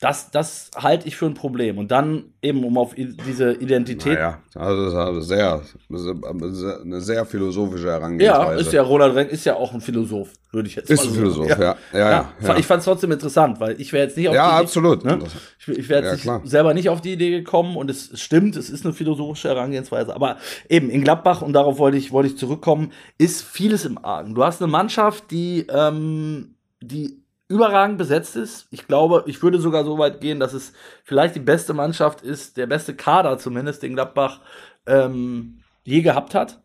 Das, 0.00 0.30
das 0.30 0.70
halte 0.76 1.08
ich 1.08 1.16
für 1.16 1.26
ein 1.26 1.34
Problem. 1.34 1.76
Und 1.76 1.90
dann 1.90 2.26
eben, 2.40 2.62
um 2.62 2.78
auf 2.78 2.94
diese 2.94 3.52
Identität. 3.54 4.14
Naja, 4.14 4.38
also 4.54 4.92
das 4.92 5.16
ist 5.24 5.28
sehr, 5.28 5.60
eine 5.90 7.00
sehr 7.00 7.26
philosophische 7.26 7.86
ja, 7.88 7.92
Herangehensweise. 7.94 8.60
ist 8.60 8.72
ja 8.72 8.82
Ronald 8.82 9.16
Renk 9.16 9.30
ist 9.32 9.44
ja 9.44 9.56
auch 9.56 9.74
ein 9.74 9.80
Philosoph, 9.80 10.28
würde 10.52 10.68
ich 10.68 10.76
jetzt 10.76 10.88
Ist 10.88 10.98
mal 11.00 11.04
ein 11.04 11.08
so 11.14 11.14
Philosoph, 11.16 11.48
sagen. 11.48 11.62
ja. 11.62 11.76
Ja, 11.92 11.98
ja, 12.10 12.32
ja. 12.40 12.56
Ich 12.58 12.66
fand 12.66 12.78
es 12.78 12.84
trotzdem 12.84 13.10
interessant, 13.10 13.58
weil 13.58 13.80
ich 13.80 13.92
wäre 13.92 14.04
jetzt 14.06 14.16
nicht 14.16 14.28
auf 14.28 14.36
Ja, 14.36 14.48
die 14.50 14.54
Idee- 14.54 14.62
absolut. 14.66 15.04
Ne? 15.04 15.18
Ich, 15.58 15.68
ich 15.78 15.88
wäre 15.88 16.04
Ja, 16.04 16.12
jetzt 16.12 16.24
nicht, 16.24 16.40
selber 16.48 16.74
nicht 16.74 16.90
auf 16.90 17.00
die 17.00 17.14
Idee 17.14 17.30
gekommen 17.30 17.76
und 17.76 17.90
es 17.90 18.20
stimmt, 18.20 18.54
es 18.56 18.70
ist 18.70 18.84
eine 18.84 18.94
philosophische 18.94 19.48
Herangehensweise. 19.48 20.14
Aber 20.14 20.36
eben 20.68 20.90
in 20.90 21.02
Gladbach, 21.02 21.42
und 21.42 21.54
darauf 21.54 21.78
wollte 21.78 21.96
ich, 21.96 22.12
wollte 22.12 22.28
ich 22.28 22.38
zurückkommen, 22.38 22.92
ist 23.18 23.42
vieles 23.42 23.84
im 23.84 23.98
Argen. 24.04 24.36
Du 24.36 24.44
hast 24.44 24.62
eine 24.62 24.70
Mannschaft, 24.70 25.32
die, 25.32 25.66
ähm, 25.68 26.54
die 26.80 27.20
überragend 27.48 27.96
besetzt 27.96 28.36
ist. 28.36 28.68
Ich 28.70 28.86
glaube, 28.86 29.24
ich 29.26 29.42
würde 29.42 29.58
sogar 29.58 29.84
so 29.84 29.98
weit 29.98 30.20
gehen, 30.20 30.38
dass 30.38 30.52
es 30.52 30.74
vielleicht 31.02 31.34
die 31.34 31.40
beste 31.40 31.72
Mannschaft 31.72 32.20
ist, 32.20 32.58
der 32.58 32.66
beste 32.66 32.94
Kader 32.94 33.38
zumindest, 33.38 33.82
den 33.82 33.94
Gladbach 33.94 34.40
ähm, 34.86 35.60
je 35.84 36.02
gehabt 36.02 36.34
hat. 36.34 36.60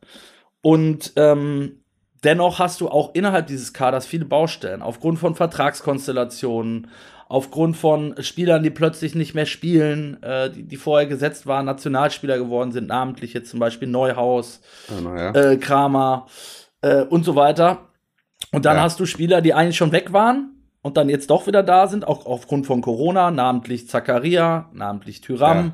Und 0.62 1.14
ähm, 1.16 1.84
dennoch 2.24 2.60
hast 2.60 2.82
du 2.82 2.90
auch 2.90 3.14
innerhalb 3.14 3.48
dieses 3.48 3.72
Kaders 3.74 4.06
viele 4.06 4.26
Baustellen, 4.26 4.82
aufgrund 4.82 5.20
von 5.20 5.36
Vertragskonstellationen, 5.36 6.88
aufgrund 7.30 7.78
von 7.78 8.16
Spielern, 8.20 8.62
die 8.62 8.70
plötzlich 8.70 9.16
nicht 9.16 9.34
mehr 9.34 9.46
spielen, 9.46 10.22
äh, 10.22 10.52
die, 10.52 10.64
die, 10.64 10.78
vorher 10.78 11.08
gesetzt 11.08 11.48
waren, 11.48 11.66
Nationalspieler 11.66 12.38
geworden 12.38 12.74
sind, 12.74 12.88
namentlich 12.88 13.34
jetzt 13.34 13.50
zum 13.50 13.60
Beispiel 13.60 13.88
Neuhaus, 13.88 14.62
oh, 14.90 15.16
ja. 15.16 15.32
äh, 15.32 15.58
Kramer 15.58 16.28
äh, 16.82 17.04
und 17.04 17.24
so 17.24 17.36
weiter. 17.36 17.88
Und 18.52 18.66
dann 18.66 18.76
ja. 18.76 18.84
hast 18.84 19.00
du 19.00 19.06
Spieler, 19.06 19.42
die 19.42 19.54
eigentlich 19.54 19.78
schon 19.78 19.94
weg 19.94 20.12
waren 20.12 20.53
und 20.84 20.98
dann 20.98 21.10
jetzt 21.10 21.30
doch 21.30 21.48
wieder 21.48 21.64
da 21.64 21.88
sind, 21.88 22.06
auch 22.06 22.26
aufgrund 22.26 22.68
von 22.68 22.82
Corona, 22.82 23.32
namentlich 23.32 23.90
Zakaria, 23.90 24.70
namentlich 24.74 25.22
Tyram. 25.22 25.74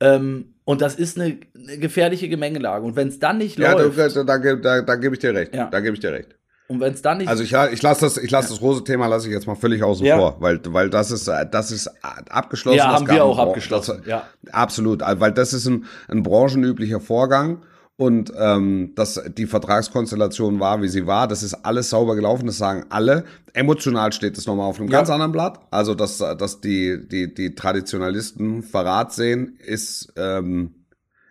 Ja. 0.00 0.14
Ähm, 0.14 0.54
und 0.64 0.80
das 0.80 0.94
ist 0.94 1.20
eine, 1.20 1.38
eine 1.54 1.78
gefährliche 1.78 2.28
Gemengelage. 2.28 2.86
Und 2.86 2.96
wenn 2.96 3.08
es 3.08 3.18
dann 3.18 3.38
nicht 3.38 3.58
ja, 3.58 3.72
läuft. 3.72 3.98
Ja, 3.98 4.24
da, 4.24 4.38
da, 4.38 4.54
da, 4.54 4.82
da 4.82 4.94
gebe 4.94 5.16
ich 5.16 5.20
dir 5.20 5.34
recht. 5.34 5.54
Ja. 5.54 5.68
Da 5.70 5.80
gebe 5.80 5.94
ich 5.94 6.00
dir 6.00 6.12
recht. 6.12 6.36
Und 6.68 6.80
wenn 6.80 6.92
es 6.92 7.02
dann 7.02 7.18
nicht. 7.18 7.28
Also 7.28 7.42
ich, 7.42 7.52
ich 7.52 7.82
lasse 7.82 8.00
das, 8.00 8.16
ich 8.16 8.30
lasse 8.30 8.50
das 8.50 8.60
Rose-Thema 8.60 9.06
lasse 9.06 9.28
ich 9.28 9.34
jetzt 9.34 9.46
mal 9.46 9.54
völlig 9.54 9.82
außen 9.82 10.04
ja. 10.06 10.16
vor, 10.16 10.36
weil, 10.40 10.60
weil 10.66 10.90
das 10.90 11.10
ist, 11.10 11.28
das 11.28 11.70
ist 11.70 11.90
abgeschlossen. 12.02 12.78
Ja, 12.78 12.92
haben 12.92 13.08
wir 13.08 13.24
auch 13.24 13.38
abgeschlossen. 13.38 13.98
Das, 13.98 14.06
ja. 14.06 14.26
Absolut, 14.50 15.02
weil 15.02 15.32
das 15.32 15.52
ist 15.52 15.66
ein, 15.66 15.84
ein 16.08 16.22
branchenüblicher 16.22 17.00
Vorgang 17.00 17.62
und 17.98 18.30
ähm, 18.38 18.92
dass 18.94 19.22
die 19.36 19.46
Vertragskonstellation 19.46 20.60
war, 20.60 20.82
wie 20.82 20.88
sie 20.88 21.06
war. 21.06 21.28
Das 21.28 21.42
ist 21.42 21.54
alles 21.54 21.88
sauber 21.90 22.14
gelaufen, 22.14 22.46
das 22.46 22.58
sagen 22.58 22.84
alle. 22.90 23.24
Emotional 23.54 24.12
steht 24.12 24.36
es 24.36 24.46
nochmal 24.46 24.68
auf 24.68 24.78
einem 24.78 24.88
ja. 24.88 24.98
ganz 24.98 25.08
anderen 25.08 25.32
Blatt. 25.32 25.60
Also, 25.70 25.94
dass, 25.94 26.18
dass 26.18 26.60
die, 26.60 27.08
die, 27.08 27.32
die 27.32 27.54
Traditionalisten 27.54 28.62
Verrat 28.62 29.14
sehen, 29.14 29.58
ist, 29.64 30.12
ähm, 30.16 30.74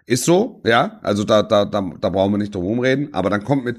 ist 0.08 0.26
so, 0.26 0.62
ja. 0.66 1.00
Also 1.04 1.24
da, 1.24 1.44
da, 1.44 1.66
da, 1.66 1.92
da 2.02 2.10
brauchen 2.10 2.34
wir 2.34 2.38
nicht 2.40 2.56
drum 2.56 2.80
reden. 2.80 3.14
Aber 3.14 3.30
dann 3.30 3.44
kommt 3.44 3.64
mit, 3.64 3.78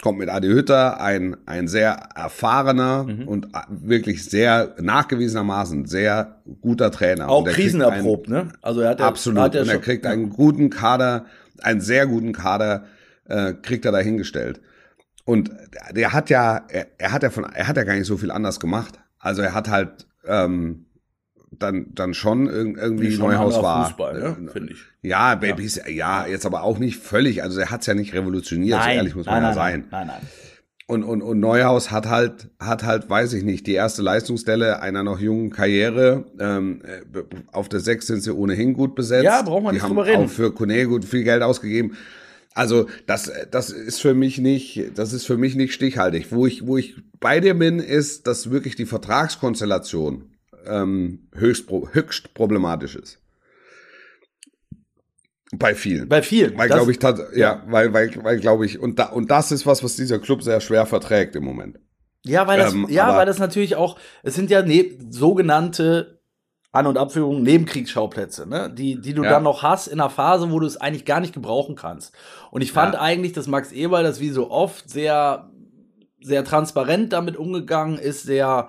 kommt 0.00 0.18
mit 0.18 0.28
Adi 0.28 0.46
Hütter 0.46 1.00
ein, 1.00 1.36
ein 1.46 1.66
sehr 1.66 1.94
erfahrener 2.14 3.04
mhm. 3.04 3.26
und 3.26 3.48
wirklich 3.68 4.24
sehr 4.24 4.76
nachgewiesenermaßen 4.80 5.86
sehr 5.86 6.42
guter 6.60 6.92
Trainer. 6.92 7.28
Auch 7.28 7.44
krisenerprobt, 7.44 8.28
ne? 8.28 8.50
Also 8.62 8.82
er 8.82 8.90
hat 8.90 9.00
absolut. 9.00 9.40
Hat 9.40 9.56
und 9.56 9.68
er 9.68 9.78
kriegt 9.78 10.06
einen 10.06 10.30
guten 10.30 10.70
Kader 10.70 11.24
einen 11.64 11.80
sehr 11.80 12.06
guten 12.06 12.32
Kader 12.32 12.84
äh, 13.26 13.54
kriegt 13.54 13.84
er 13.84 13.92
dahingestellt. 13.92 14.60
Und 15.24 15.50
der 15.92 16.12
hat 16.12 16.30
ja, 16.30 16.64
er, 16.68 16.86
er, 16.98 17.12
hat 17.12 17.22
ja 17.22 17.30
von, 17.30 17.44
er 17.44 17.66
hat 17.66 17.76
ja 17.76 17.84
gar 17.84 17.94
nicht 17.94 18.06
so 18.06 18.16
viel 18.16 18.30
anders 18.30 18.60
gemacht. 18.60 19.00
Also 19.18 19.40
er 19.42 19.54
hat 19.54 19.68
halt 19.68 20.06
ähm, 20.26 20.86
dann 21.50 21.94
dann 21.94 22.14
schon 22.14 22.48
irgendwie 22.48 23.12
schon 23.12 23.30
Neuhaus 23.30 23.62
war. 23.62 23.86
Fußball, 23.86 24.20
ne? 24.20 24.50
finde 24.50 24.72
ich. 24.72 24.80
Ja, 25.02 25.34
Babys, 25.34 25.76
ja. 25.76 25.88
ja, 25.88 26.26
jetzt 26.26 26.46
aber 26.46 26.62
auch 26.62 26.78
nicht 26.78 26.98
völlig. 26.98 27.42
Also 27.42 27.60
er 27.60 27.70
hat's 27.70 27.86
ja 27.86 27.94
nicht 27.94 28.12
revolutioniert, 28.12 28.78
nein, 28.78 28.90
so 28.90 28.96
ehrlich 28.96 29.14
muss 29.14 29.26
man 29.26 29.36
nein, 29.36 29.44
ja 29.44 29.54
sein. 29.54 29.84
Nein, 29.90 30.06
nein. 30.08 30.20
Und, 30.86 31.02
und, 31.02 31.22
und 31.22 31.40
Neuhaus 31.40 31.90
hat 31.90 32.06
halt, 32.08 32.50
hat 32.60 32.82
halt, 32.82 33.08
weiß 33.08 33.32
ich 33.32 33.42
nicht, 33.42 33.66
die 33.66 33.72
erste 33.72 34.02
Leistungsstelle 34.02 34.82
einer 34.82 35.02
noch 35.02 35.18
jungen 35.18 35.48
Karriere. 35.48 36.26
Ähm, 36.38 36.82
äh, 36.84 37.22
auf 37.52 37.70
der 37.70 37.80
Sechs 37.80 38.06
sind 38.06 38.22
sie 38.22 38.34
ohnehin 38.34 38.74
gut 38.74 38.94
besetzt. 38.94 39.24
Ja, 39.24 39.40
braucht 39.40 39.62
man 39.62 39.74
die 39.74 39.80
nicht 39.80 39.88
drüber 39.88 40.04
reden. 40.04 40.24
auch 40.24 40.28
für 40.28 40.52
Kone 40.52 40.86
gut 40.86 41.06
viel 41.06 41.24
Geld 41.24 41.42
ausgegeben. 41.42 41.96
Also 42.52 42.86
das, 43.06 43.32
das 43.50 43.70
ist 43.70 44.00
für 44.00 44.14
mich 44.14 44.38
nicht, 44.38 44.92
das 44.94 45.12
ist 45.12 45.26
für 45.26 45.38
mich 45.38 45.56
nicht 45.56 45.72
stichhaltig. 45.72 46.26
Wo 46.30 46.46
ich, 46.46 46.66
wo 46.66 46.76
ich 46.76 46.96
bei 47.18 47.40
dir 47.40 47.54
bin, 47.54 47.80
ist, 47.80 48.26
dass 48.26 48.50
wirklich 48.50 48.76
die 48.76 48.86
Vertragskonstellation 48.86 50.30
ähm, 50.66 51.28
höchst, 51.34 51.66
höchst 51.92 52.34
problematisch 52.34 52.94
ist. 52.94 53.18
Bei 55.58 55.74
vielen. 55.74 56.08
Bei 56.08 56.22
vielen. 56.22 56.56
Weil, 56.56 56.68
glaube 56.68 56.92
ich, 56.92 57.02
ja, 57.02 57.14
ja, 57.34 57.62
weil, 57.66 57.92
weil, 57.92 58.10
weil 58.22 58.38
glaube 58.38 58.66
ich, 58.66 58.78
und, 58.78 58.98
da, 58.98 59.06
und 59.06 59.30
das 59.30 59.52
ist 59.52 59.66
was, 59.66 59.82
was 59.82 59.96
dieser 59.96 60.18
Club 60.18 60.42
sehr 60.42 60.60
schwer 60.60 60.86
verträgt 60.86 61.36
im 61.36 61.44
Moment. 61.44 61.78
Ja, 62.24 62.46
weil 62.46 62.58
das, 62.58 62.72
ähm, 62.72 62.86
ja, 62.88 63.14
weil 63.16 63.26
das 63.26 63.38
natürlich 63.38 63.76
auch, 63.76 63.98
es 64.22 64.34
sind 64.34 64.50
ja 64.50 64.62
ne, 64.62 64.98
sogenannte 65.10 66.20
An- 66.72 66.86
und 66.86 66.98
Abführungen 66.98 67.42
Nebenkriegsschauplätze, 67.42 68.48
ne? 68.48 68.68
die, 68.68 69.00
die 69.00 69.14
du 69.14 69.22
ja. 69.22 69.30
dann 69.30 69.42
noch 69.42 69.62
hast 69.62 69.86
in 69.86 70.00
einer 70.00 70.10
Phase, 70.10 70.50
wo 70.50 70.58
du 70.58 70.66
es 70.66 70.76
eigentlich 70.76 71.04
gar 71.04 71.20
nicht 71.20 71.34
gebrauchen 71.34 71.76
kannst. 71.76 72.14
Und 72.50 72.62
ich 72.62 72.72
fand 72.72 72.94
ja. 72.94 73.00
eigentlich, 73.00 73.32
dass 73.32 73.46
Max 73.46 73.72
Eberl 73.72 74.02
das 74.02 74.20
wie 74.20 74.30
so 74.30 74.50
oft 74.50 74.88
sehr, 74.90 75.50
sehr 76.20 76.44
transparent 76.44 77.12
damit 77.12 77.36
umgegangen 77.36 77.98
ist, 77.98 78.22
sehr, 78.22 78.68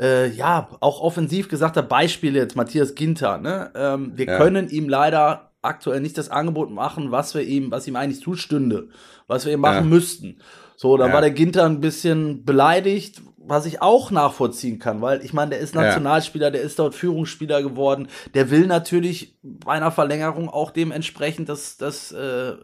äh, 0.00 0.28
ja, 0.30 0.68
auch 0.80 1.00
offensiv 1.00 1.48
gesagt 1.48 1.76
hat, 1.76 1.88
Beispiele 1.88 2.38
jetzt, 2.38 2.56
Matthias 2.56 2.94
Ginter, 2.94 3.38
ne? 3.38 3.70
Ähm, 3.76 4.12
wir 4.16 4.26
ja. 4.26 4.38
können 4.38 4.68
ihm 4.68 4.88
leider 4.88 5.53
aktuell 5.64 6.00
nicht 6.00 6.18
das 6.18 6.28
Angebot 6.28 6.70
machen, 6.70 7.10
was 7.10 7.34
wir 7.34 7.42
ihm, 7.42 7.70
was 7.70 7.86
ihm 7.86 7.96
eigentlich 7.96 8.22
zustünde, 8.22 8.88
was 9.26 9.46
wir 9.46 9.52
ihm 9.52 9.60
machen 9.60 9.84
ja. 9.84 9.94
müssten. 9.94 10.38
So, 10.76 10.96
dann 10.96 11.08
ja. 11.08 11.14
war 11.14 11.20
der 11.20 11.30
Ginter 11.30 11.64
ein 11.64 11.80
bisschen 11.80 12.44
beleidigt, 12.44 13.22
was 13.46 13.66
ich 13.66 13.82
auch 13.82 14.10
nachvollziehen 14.10 14.78
kann, 14.78 15.02
weil 15.02 15.22
ich 15.24 15.32
meine, 15.32 15.50
der 15.50 15.60
ist 15.60 15.74
Nationalspieler, 15.74 16.50
der 16.50 16.62
ist 16.62 16.78
dort 16.78 16.94
Führungsspieler 16.94 17.62
geworden, 17.62 18.08
der 18.32 18.50
will 18.50 18.66
natürlich 18.66 19.36
bei 19.42 19.72
einer 19.72 19.90
Verlängerung 19.90 20.48
auch 20.48 20.70
dementsprechend 20.70 21.48
das, 21.48 21.76
das 21.76 22.10
äh, 22.12 22.54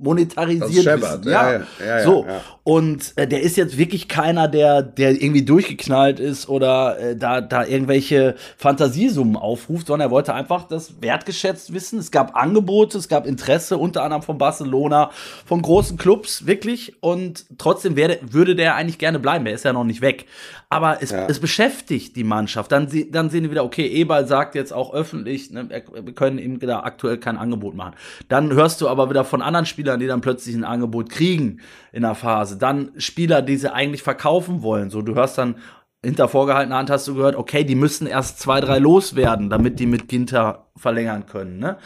monetarisiert 0.00 0.86
das 0.86 1.20
Ja. 1.24 1.52
Ja, 1.52 1.62
ja, 1.84 2.04
so. 2.04 2.26
Und 2.62 3.14
äh, 3.16 3.26
der 3.26 3.40
ist 3.40 3.56
jetzt 3.56 3.78
wirklich 3.78 4.08
keiner, 4.08 4.46
der, 4.46 4.82
der 4.82 5.12
irgendwie 5.12 5.42
durchgeknallt 5.42 6.20
ist 6.20 6.48
oder 6.48 6.98
äh, 6.98 7.16
da, 7.16 7.40
da 7.40 7.64
irgendwelche 7.64 8.34
Fantasiesummen 8.58 9.36
aufruft, 9.36 9.86
sondern 9.86 10.08
er 10.08 10.10
wollte 10.10 10.34
einfach 10.34 10.68
das 10.68 11.00
wertgeschätzt 11.00 11.72
wissen. 11.72 11.98
Es 11.98 12.10
gab 12.10 12.36
Angebote, 12.36 12.98
es 12.98 13.08
gab 13.08 13.26
Interesse, 13.26 13.78
unter 13.78 14.02
anderem 14.02 14.22
von 14.22 14.36
Barcelona, 14.36 15.10
von 15.46 15.62
großen 15.62 15.96
Clubs, 15.96 16.44
wirklich. 16.44 16.96
Und 17.00 17.46
trotzdem 17.56 17.96
werde, 17.96 18.18
würde 18.20 18.54
der 18.54 18.74
eigentlich 18.74 18.98
gerne 18.98 19.18
bleiben. 19.18 19.46
Er 19.46 19.54
ist 19.54 19.64
ja 19.64 19.72
noch 19.72 19.84
nicht 19.84 20.02
weg. 20.02 20.26
Aber 20.68 21.02
es, 21.02 21.10
es 21.10 21.40
beschäftigt 21.40 22.14
die 22.16 22.24
Mannschaft. 22.24 22.70
Dann, 22.70 22.88
dann 23.10 23.30
sehen 23.30 23.44
die 23.44 23.50
wieder, 23.50 23.64
okay, 23.64 23.86
Eberl 23.86 24.26
sagt 24.26 24.54
jetzt 24.54 24.74
auch 24.74 24.92
öffentlich, 24.92 25.50
ne, 25.50 25.70
wir 25.70 26.12
können 26.12 26.38
ihm 26.38 26.60
da 26.60 26.80
aktuell 26.80 27.16
kein 27.16 27.38
Angebot 27.38 27.74
machen. 27.74 27.94
Dann 28.28 28.52
hörst 28.52 28.82
du 28.82 28.88
aber 28.88 29.08
wieder 29.08 29.24
von 29.24 29.40
anderen 29.40 29.64
Spielern, 29.64 29.87
die 29.96 30.06
dann 30.06 30.20
plötzlich 30.20 30.54
ein 30.54 30.64
Angebot 30.64 31.10
kriegen 31.10 31.60
in 31.92 32.02
der 32.02 32.14
Phase 32.14 32.56
dann 32.56 32.92
Spieler, 32.98 33.42
die 33.42 33.56
sie 33.56 33.72
eigentlich 33.72 34.02
verkaufen 34.02 34.62
wollen. 34.62 34.90
So, 34.90 35.02
du 35.02 35.14
hörst 35.14 35.38
dann 35.38 35.56
hinter 36.04 36.28
vorgehaltener 36.28 36.76
Hand 36.76 36.90
hast 36.90 37.08
du 37.08 37.14
gehört, 37.14 37.34
okay, 37.34 37.64
die 37.64 37.74
müssen 37.74 38.06
erst 38.06 38.38
zwei, 38.38 38.60
drei 38.60 38.78
loswerden, 38.78 39.50
damit 39.50 39.80
die 39.80 39.86
mit 39.86 40.08
Ginter 40.08 40.66
verlängern 40.76 41.26
können. 41.26 41.58
Ne? 41.58 41.76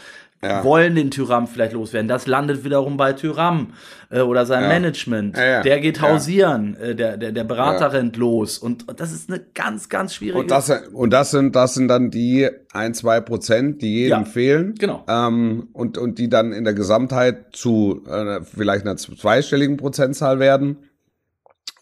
Ja. 0.43 0.63
wollen 0.63 0.95
den 0.95 1.11
Tyram 1.11 1.47
vielleicht 1.47 1.73
loswerden. 1.73 2.07
Das 2.07 2.27
landet 2.27 2.63
wiederum 2.63 2.97
bei 2.97 3.13
Tyram 3.13 3.73
äh, 4.09 4.21
oder 4.21 4.45
sein 4.45 4.63
ja. 4.63 4.69
Management. 4.69 5.37
Ja, 5.37 5.61
der 5.61 5.79
geht 5.79 6.01
hausieren, 6.01 6.75
äh, 6.77 6.95
der, 6.95 7.17
der, 7.17 7.31
der 7.31 7.43
Berater 7.43 7.93
rennt 7.93 8.17
los. 8.17 8.57
Und 8.57 8.85
das 8.99 9.11
ist 9.11 9.29
eine 9.29 9.39
ganz, 9.53 9.89
ganz 9.89 10.15
schwierige. 10.15 10.39
Und 10.39 10.51
das, 10.51 10.69
und 10.91 11.11
das 11.11 11.31
sind, 11.31 11.55
das 11.55 11.73
sind 11.73 11.87
dann 11.87 12.11
die 12.11 12.49
ein, 12.71 12.93
zwei 12.93 13.21
Prozent, 13.21 13.81
die 13.81 13.93
jedem 13.93 14.25
fehlen. 14.25 14.75
Genau. 14.75 15.03
Ähm, 15.07 15.69
und, 15.73 15.97
und 15.97 16.19
die 16.19 16.29
dann 16.29 16.53
in 16.53 16.63
der 16.63 16.73
Gesamtheit 16.73 17.47
zu 17.53 18.03
äh, 18.07 18.41
vielleicht 18.41 18.85
einer 18.85 18.97
zweistelligen 18.97 19.77
Prozentzahl 19.77 20.39
werden. 20.39 20.77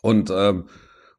Und, 0.01 0.31
ähm, 0.35 0.65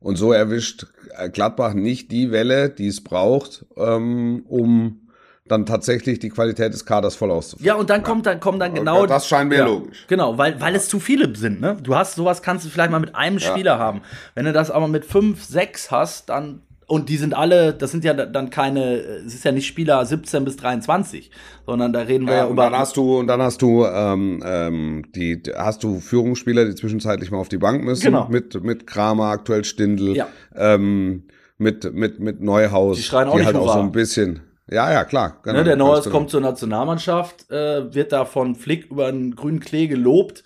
und 0.01 0.17
so 0.17 0.33
erwischt 0.33 0.87
Gladbach 1.33 1.75
nicht 1.75 2.11
die 2.11 2.33
Welle, 2.33 2.71
die 2.71 2.89
es 2.89 3.05
braucht, 3.05 3.65
ähm, 3.77 4.45
um 4.49 5.02
dann 5.47 5.67
tatsächlich 5.67 6.19
die 6.21 6.29
Qualität 6.29 6.73
des 6.73 6.85
Kaders 6.85 7.17
voll 7.17 7.31
auszuführen. 7.31 7.67
Ja, 7.67 7.75
und 7.75 7.91
dann 7.91 8.03
kommt 8.03 8.27
dann 8.27 8.39
kommen 8.39 8.61
dann 8.61 8.75
genau 8.75 9.07
das 9.07 9.27
scheint 9.27 9.51
mir 9.51 9.59
ja, 9.59 9.67
logisch. 9.67 10.07
Genau, 10.09 10.39
weil 10.39 10.61
weil 10.61 10.75
es 10.75 10.89
zu 10.89 11.01
viele 11.01 11.35
sind, 11.35 11.61
ne? 11.61 11.77
Du 11.83 11.95
hast 11.97 12.15
sowas 12.15 12.43
kannst 12.43 12.65
du 12.65 12.71
vielleicht 12.71 12.91
mal 12.91 13.01
mit 13.01 13.17
einem 13.17 13.39
ja. 13.39 13.51
Spieler 13.51 13.79
haben. 13.79 14.03
Wenn 14.35 14.45
du 14.45 14.53
das 14.53 14.71
aber 14.71 14.89
mit 14.89 15.05
fünf, 15.05 15.43
sechs 15.45 15.91
hast, 15.91 16.29
dann 16.29 16.63
und 16.87 17.09
die 17.09 17.17
sind 17.17 17.33
alle, 17.33 17.73
das 17.73 17.91
sind 17.91 18.05
ja 18.05 18.13
dann 18.13 18.51
keine, 18.51 18.97
es 18.97 19.35
ist 19.35 19.45
ja 19.45 19.53
nicht 19.53 19.67
Spieler 19.67 20.05
17 20.05 20.45
bis 20.45 20.57
23, 20.57 21.31
sondern 21.65 21.93
da 21.93 22.01
reden 22.01 22.27
wir 22.27 22.35
ja, 22.35 22.45
ja 22.45 22.51
über. 22.51 22.65
Dann 22.65 22.79
hast 22.79 22.99
du, 22.99 23.19
und 23.19 23.29
dann 23.29 23.41
hast 23.41 23.63
du, 23.63 23.87
ähm, 23.87 24.43
ähm, 24.45 25.05
die, 25.15 25.43
hast 25.57 25.83
du 25.85 26.01
Führungsspieler, 26.01 26.67
die 26.67 26.75
zwischenzeitlich 26.75 27.31
mal 27.31 27.39
auf 27.39 27.49
die 27.49 27.57
Bank 27.57 27.83
müssen. 27.83 28.05
Genau. 28.05 28.29
Mit, 28.29 28.63
mit 28.63 28.87
Kramer, 28.87 29.31
aktuell 29.31 29.65
Stindl, 29.65 30.15
ja. 30.15 30.29
ähm, 30.55 31.29
mit, 31.57 31.95
mit, 31.95 32.21
mit 32.21 32.43
Neuhaus. 32.43 32.99
Die 32.99 33.05
schreien 33.05 33.29
auch 33.29 33.33
die 33.33 33.39
nicht 33.39 33.47
halt 33.47 33.57
auch 33.57 33.73
so 33.73 33.81
ein 33.81 33.93
bisschen. 33.93 34.41
Ja, 34.73 34.91
ja, 34.91 35.05
klar. 35.05 35.39
Genau, 35.43 35.59
ne, 35.59 35.65
der 35.65 35.77
Neuhaus 35.77 36.09
kommt 36.09 36.31
zur 36.31 36.41
Nationalmannschaft, 36.41 37.51
äh, 37.51 37.95
wird 37.95 38.13
da 38.13 38.25
von 38.25 38.55
Flick 38.55 38.91
über 38.91 39.07
einen 39.07 39.37
grünen 39.37 39.61
Klee 39.61 39.87
gelobt, 39.87 40.45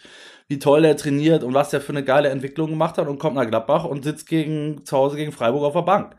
wie 0.49 0.59
toll 0.59 0.85
er 0.85 0.97
trainiert 0.97 1.45
und 1.45 1.55
was 1.55 1.73
er 1.73 1.81
für 1.81 1.93
eine 1.93 2.03
geile 2.03 2.29
Entwicklung 2.31 2.71
gemacht 2.71 2.99
hat 2.99 3.07
und 3.07 3.19
kommt 3.19 3.37
nach 3.37 3.47
Gladbach 3.47 3.85
und 3.85 4.05
sitzt 4.05 4.29
gegen, 4.29 4.85
zu 4.85 4.97
Hause 4.97 5.17
gegen 5.17 5.33
Freiburg 5.33 5.62
auf 5.62 5.75
der 5.75 5.83
Bank. 5.83 6.17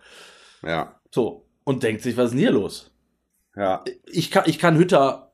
Ja. 0.63 0.95
So. 1.11 1.45
Und 1.65 1.83
denkt 1.83 2.01
sich, 2.01 2.15
was 2.15 2.25
ist 2.25 2.31
denn 2.31 2.39
hier 2.39 2.51
los? 2.51 2.91
Ja. 3.55 3.83
Ich 4.05 4.31
kann, 4.31 4.43
ich 4.45 4.57
kann 4.57 4.77
Hütter 4.77 5.26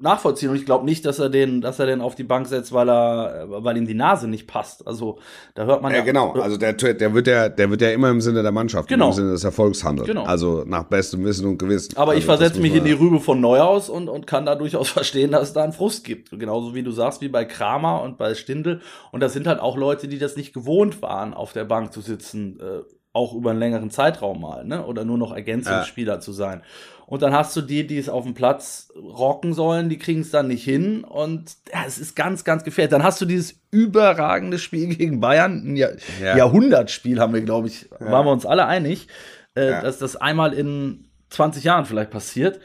nachvollziehen 0.00 0.50
und 0.50 0.56
ich 0.56 0.64
glaube 0.64 0.84
nicht, 0.84 1.04
dass 1.04 1.18
er 1.18 1.28
den, 1.28 1.60
dass 1.60 1.78
er 1.78 1.86
den 1.86 2.00
auf 2.00 2.14
die 2.14 2.24
Bank 2.24 2.46
setzt, 2.46 2.72
weil 2.72 2.88
er, 2.88 3.46
weil 3.48 3.76
ihm 3.76 3.86
die 3.86 3.94
Nase 3.94 4.28
nicht 4.28 4.46
passt. 4.46 4.86
Also 4.86 5.18
da 5.54 5.64
hört 5.64 5.82
man 5.82 5.92
ja, 5.92 5.98
ja, 5.98 6.04
genau. 6.04 6.32
Also 6.32 6.56
der, 6.56 6.72
der 6.72 7.14
wird 7.14 7.26
ja, 7.26 7.48
der 7.48 7.70
wird 7.70 7.80
ja 7.82 7.90
immer 7.90 8.08
im 8.10 8.20
Sinne 8.20 8.42
der 8.42 8.52
Mannschaft, 8.52 8.88
Genau. 8.88 9.08
im 9.08 9.12
Sinne 9.12 9.30
des 9.32 9.44
Erfolgs 9.44 9.82
handeln. 9.82 10.06
Genau. 10.06 10.24
Also 10.24 10.64
nach 10.66 10.84
bestem 10.84 11.24
Wissen 11.24 11.46
und 11.46 11.58
Gewissen. 11.58 11.96
Aber 11.96 12.12
also 12.12 12.18
ich 12.18 12.24
versetze 12.24 12.60
mich 12.60 12.74
in 12.74 12.84
die 12.84 12.92
Rübe 12.92 13.20
von 13.20 13.40
Neuhaus 13.40 13.88
und, 13.88 14.08
und 14.08 14.26
kann 14.26 14.46
da 14.46 14.54
durchaus 14.54 14.88
verstehen, 14.98 15.32
dass 15.32 15.48
es 15.48 15.52
da 15.52 15.64
einen 15.64 15.72
Frust 15.72 16.04
gibt. 16.04 16.30
Genauso 16.38 16.74
wie 16.74 16.82
du 16.82 16.92
sagst, 16.92 17.20
wie 17.20 17.28
bei 17.28 17.44
Kramer 17.44 18.02
und 18.02 18.18
bei 18.18 18.34
Stindl. 18.34 18.80
Und 19.10 19.20
das 19.20 19.32
sind 19.32 19.46
halt 19.46 19.60
auch 19.60 19.76
Leute, 19.76 20.06
die 20.08 20.18
das 20.18 20.36
nicht 20.36 20.52
gewohnt 20.52 21.02
waren, 21.02 21.34
auf 21.34 21.52
der 21.52 21.64
Bank 21.64 21.92
zu 21.92 22.00
sitzen, 22.00 22.60
äh, 22.60 22.82
auch 23.18 23.34
über 23.34 23.50
einen 23.50 23.58
längeren 23.58 23.90
Zeitraum 23.90 24.40
mal, 24.40 24.64
ne? 24.64 24.84
Oder 24.86 25.04
nur 25.04 25.18
noch 25.18 25.32
Ergänzungsspieler 25.34 26.20
zu 26.20 26.32
sein. 26.32 26.62
Und 27.06 27.22
dann 27.22 27.32
hast 27.32 27.56
du 27.56 27.62
die, 27.62 27.86
die 27.86 27.98
es 27.98 28.08
auf 28.08 28.24
dem 28.24 28.34
Platz 28.34 28.92
rocken 28.94 29.54
sollen, 29.54 29.88
die 29.88 29.98
kriegen 29.98 30.20
es 30.20 30.30
dann 30.30 30.46
nicht 30.48 30.62
hin. 30.62 31.04
Und 31.04 31.56
ja, 31.72 31.80
es 31.86 31.98
ist 31.98 32.14
ganz, 32.14 32.44
ganz 32.44 32.64
gefährlich. 32.64 32.90
Dann 32.90 33.02
hast 33.02 33.20
du 33.20 33.24
dieses 33.24 33.60
überragende 33.70 34.58
Spiel 34.58 34.88
gegen 34.96 35.18
Bayern, 35.20 35.62
ein 35.72 35.76
Jahr, 35.76 35.92
Ja. 36.22 36.36
Jahrhundertspiel 36.36 37.18
haben 37.18 37.32
wir, 37.34 37.40
glaube 37.40 37.68
ich, 37.68 37.90
waren 37.98 38.26
wir 38.26 38.32
uns 38.32 38.44
alle 38.46 38.66
einig, 38.66 39.08
äh, 39.56 39.70
Ja. 39.70 39.80
dass 39.82 39.98
das 39.98 40.16
einmal 40.16 40.52
in 40.52 41.08
20 41.30 41.64
Jahren 41.64 41.84
vielleicht 41.86 42.10
passiert. 42.10 42.60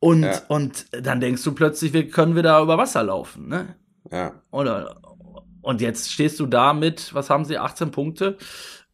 Und, 0.00 0.24
Ja. 0.24 0.40
und 0.48 0.86
dann 0.90 1.20
denkst 1.20 1.42
du 1.44 1.52
plötzlich, 1.54 1.92
wir 1.92 2.08
können 2.08 2.36
wieder 2.36 2.60
über 2.60 2.76
Wasser 2.76 3.02
laufen. 3.04 3.48
Ne? 3.48 3.76
Ja. 4.10 4.32
Oder, 4.50 4.96
und 5.62 5.80
jetzt 5.80 6.10
stehst 6.12 6.40
du 6.40 6.46
da 6.46 6.74
mit, 6.74 7.14
was 7.14 7.30
haben 7.30 7.44
sie, 7.44 7.58
18 7.58 7.90
Punkte? 7.92 8.36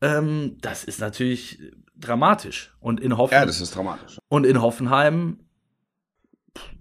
Ähm, 0.03 0.57
das 0.62 0.84
ist 0.84 1.01
natürlich 1.01 1.59
dramatisch. 1.96 2.74
Und 2.80 3.01
in, 3.01 3.16
Hoffen 3.16 3.34
ja, 3.34 3.44
das 3.46 3.61
ist 3.61 3.74
dramatisch. 3.76 4.18
und 4.28 4.44
in 4.46 4.61
Hoffenheim, 4.62 5.38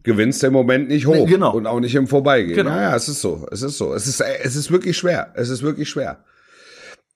Gewinnst 0.02 0.44
im 0.44 0.54
Moment 0.54 0.88
nicht 0.88 1.06
hoch 1.06 1.28
genau. 1.28 1.54
und 1.54 1.68
auch 1.68 1.80
nicht 1.80 1.94
im 1.94 2.08
Vorbeigehen. 2.08 2.56
Genau. 2.56 2.72
Ja, 2.72 2.82
ja, 2.82 2.96
es 2.96 3.08
ist 3.10 3.22
so. 3.22 3.46
Es 3.52 3.62
ist 3.62 3.78
so. 3.78 3.94
Es 3.94 4.08
ist, 4.08 4.20
es 4.22 4.56
ist 4.56 4.72
wirklich 4.72 4.98
schwer. 4.98 5.32
Es 5.36 5.50
ist 5.50 5.62
wirklich 5.62 5.90
schwer. 5.90 6.24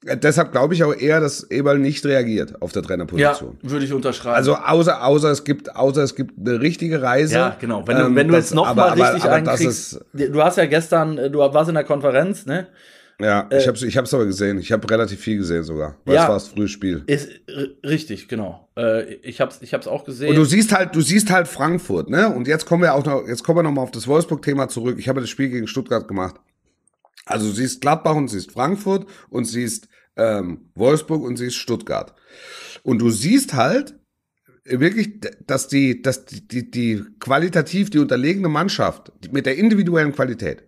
Äh, 0.05 0.17
Deshalb 0.17 0.51
glaube 0.51 0.73
ich 0.75 0.83
auch 0.83 0.93
eher, 0.93 1.19
dass 1.19 1.49
Eberl 1.49 1.79
nicht 1.79 2.05
reagiert 2.05 2.61
auf 2.61 2.71
der 2.73 2.81
ja, 2.83 2.87
Trainerposition. 2.89 3.57
würde 3.63 3.85
ich 3.85 3.93
unterschreiben. 3.93 4.35
Also 4.35 4.55
außer, 4.55 5.03
außer 5.03 5.31
es 5.31 5.45
gibt, 5.45 5.75
außer 5.75 6.03
es 6.03 6.13
gibt 6.15 6.37
eine 6.37 6.59
richtige 6.59 7.01
Reise. 7.01 7.35
ja, 7.35 7.57
genau. 7.59 7.87
Wenn 7.87 7.97
du, 7.97 8.03
Ähm, 8.03 8.15
wenn 8.15 8.27
du 8.27 8.33
das- 8.33 8.45
jetzt 8.49 8.53
noch 8.53 8.67
aber- 8.67 8.81
mal 8.81 8.91
aber- 8.91 9.01
richtig 9.13 9.23
aber 9.23 9.33
einen 9.33 9.45
das 9.45 9.59
kriegst, 9.61 9.93
ist- 9.93 10.05
du 10.13 10.43
hast 10.43 10.57
ja 10.57 10.65
gestern, 10.65 11.17
äh, 11.17 11.31
du 11.31 11.39
warst 11.39 11.69
in 11.69 11.75
der 11.75 11.85
Konferenz, 11.85 12.45
ne? 12.45 12.67
Ja, 13.23 13.49
ich 13.51 13.67
hab's, 13.67 13.81
ich 13.81 13.95
hab's 13.97 14.13
aber 14.13 14.25
gesehen. 14.25 14.57
Ich 14.59 14.71
habe 14.71 14.89
relativ 14.89 15.19
viel 15.19 15.37
gesehen 15.37 15.63
sogar. 15.63 15.95
Weil 16.05 16.15
Ja. 16.15 16.23
es 16.23 16.27
war 16.27 16.35
das 16.35 16.47
frühe 16.49 16.67
Spiel. 16.67 17.03
Ist 17.07 17.29
richtig, 17.85 18.27
genau. 18.27 18.69
Äh, 18.77 19.13
ich 19.15 19.39
hab's, 19.39 19.59
ich 19.61 19.73
hab's 19.73 19.87
auch 19.87 20.03
gesehen. 20.03 20.29
Und 20.29 20.35
du 20.35 20.45
siehst 20.45 20.73
halt, 20.73 20.93
du 20.95 21.01
siehst 21.01 21.31
halt 21.31 21.47
Frankfurt, 21.47 22.09
ne? 22.09 22.27
Und 22.33 22.47
jetzt 22.47 22.65
kommen 22.65 22.83
wir 22.83 22.93
auch 22.93 23.05
noch, 23.05 23.27
jetzt 23.27 23.43
kommen 23.43 23.59
wir 23.59 23.63
noch 23.63 23.71
mal 23.71 23.81
auf 23.81 23.91
das 23.91 24.07
Wolfsburg-Thema 24.07 24.67
zurück. 24.67 24.97
Ich 24.99 25.07
habe 25.07 25.21
das 25.21 25.29
Spiel 25.29 25.49
gegen 25.49 25.67
Stuttgart 25.67 26.07
gemacht. 26.07 26.35
Also 27.25 27.47
du 27.47 27.53
siehst 27.53 27.79
Gladbach 27.81 28.15
und 28.15 28.27
siehst 28.27 28.51
Frankfurt 28.51 29.05
und 29.29 29.45
siehst 29.45 29.87
ähm, 30.17 30.69
Wolfsburg 30.75 31.23
und 31.23 31.37
siehst 31.37 31.55
Stuttgart. 31.55 32.13
Und 32.83 32.99
du 32.99 33.09
siehst 33.09 33.53
halt 33.53 33.95
wirklich, 34.65 35.21
dass 35.45 35.67
die, 35.67 36.01
dass 36.01 36.25
die, 36.25 36.47
die, 36.47 36.69
die 36.71 37.03
qualitativ 37.19 37.89
die 37.89 37.99
unterlegene 37.99 38.49
Mannschaft 38.49 39.11
mit 39.31 39.45
der 39.45 39.57
individuellen 39.57 40.13
Qualität 40.13 40.63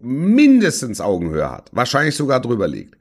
mindestens 0.00 1.00
Augenhöhe 1.00 1.50
hat, 1.50 1.70
wahrscheinlich 1.72 2.16
sogar 2.16 2.40
drüber 2.40 2.68
liegt. 2.68 2.96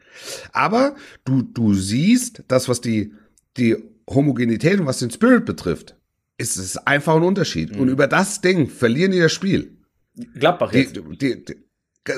Aber 0.52 0.96
du, 1.26 1.42
du 1.44 1.74
siehst, 1.74 2.44
das, 2.48 2.68
was 2.68 2.82
die, 2.82 3.14
die 3.58 3.78
Homogenität 4.10 4.80
und 4.80 4.86
was 4.88 5.00
den 5.00 5.12
Spirit 5.12 5.46
betrifft, 5.46 5.96
ist 6.38 6.58
es 6.58 6.78
einfach 6.78 7.16
ein 7.16 7.24
Unterschied. 7.24 7.76
Und 7.78 7.90
über 7.90 8.08
das 8.08 8.42
Ding 8.42 8.70
verlieren 8.70 9.12
die 9.12 9.20
das 9.20 9.32
Spiel. 9.34 9.78
Gladbach 10.36 10.72
Die, 10.72 10.80
jetzt. 10.80 10.96
die, 11.22 11.46
die, 11.46 11.56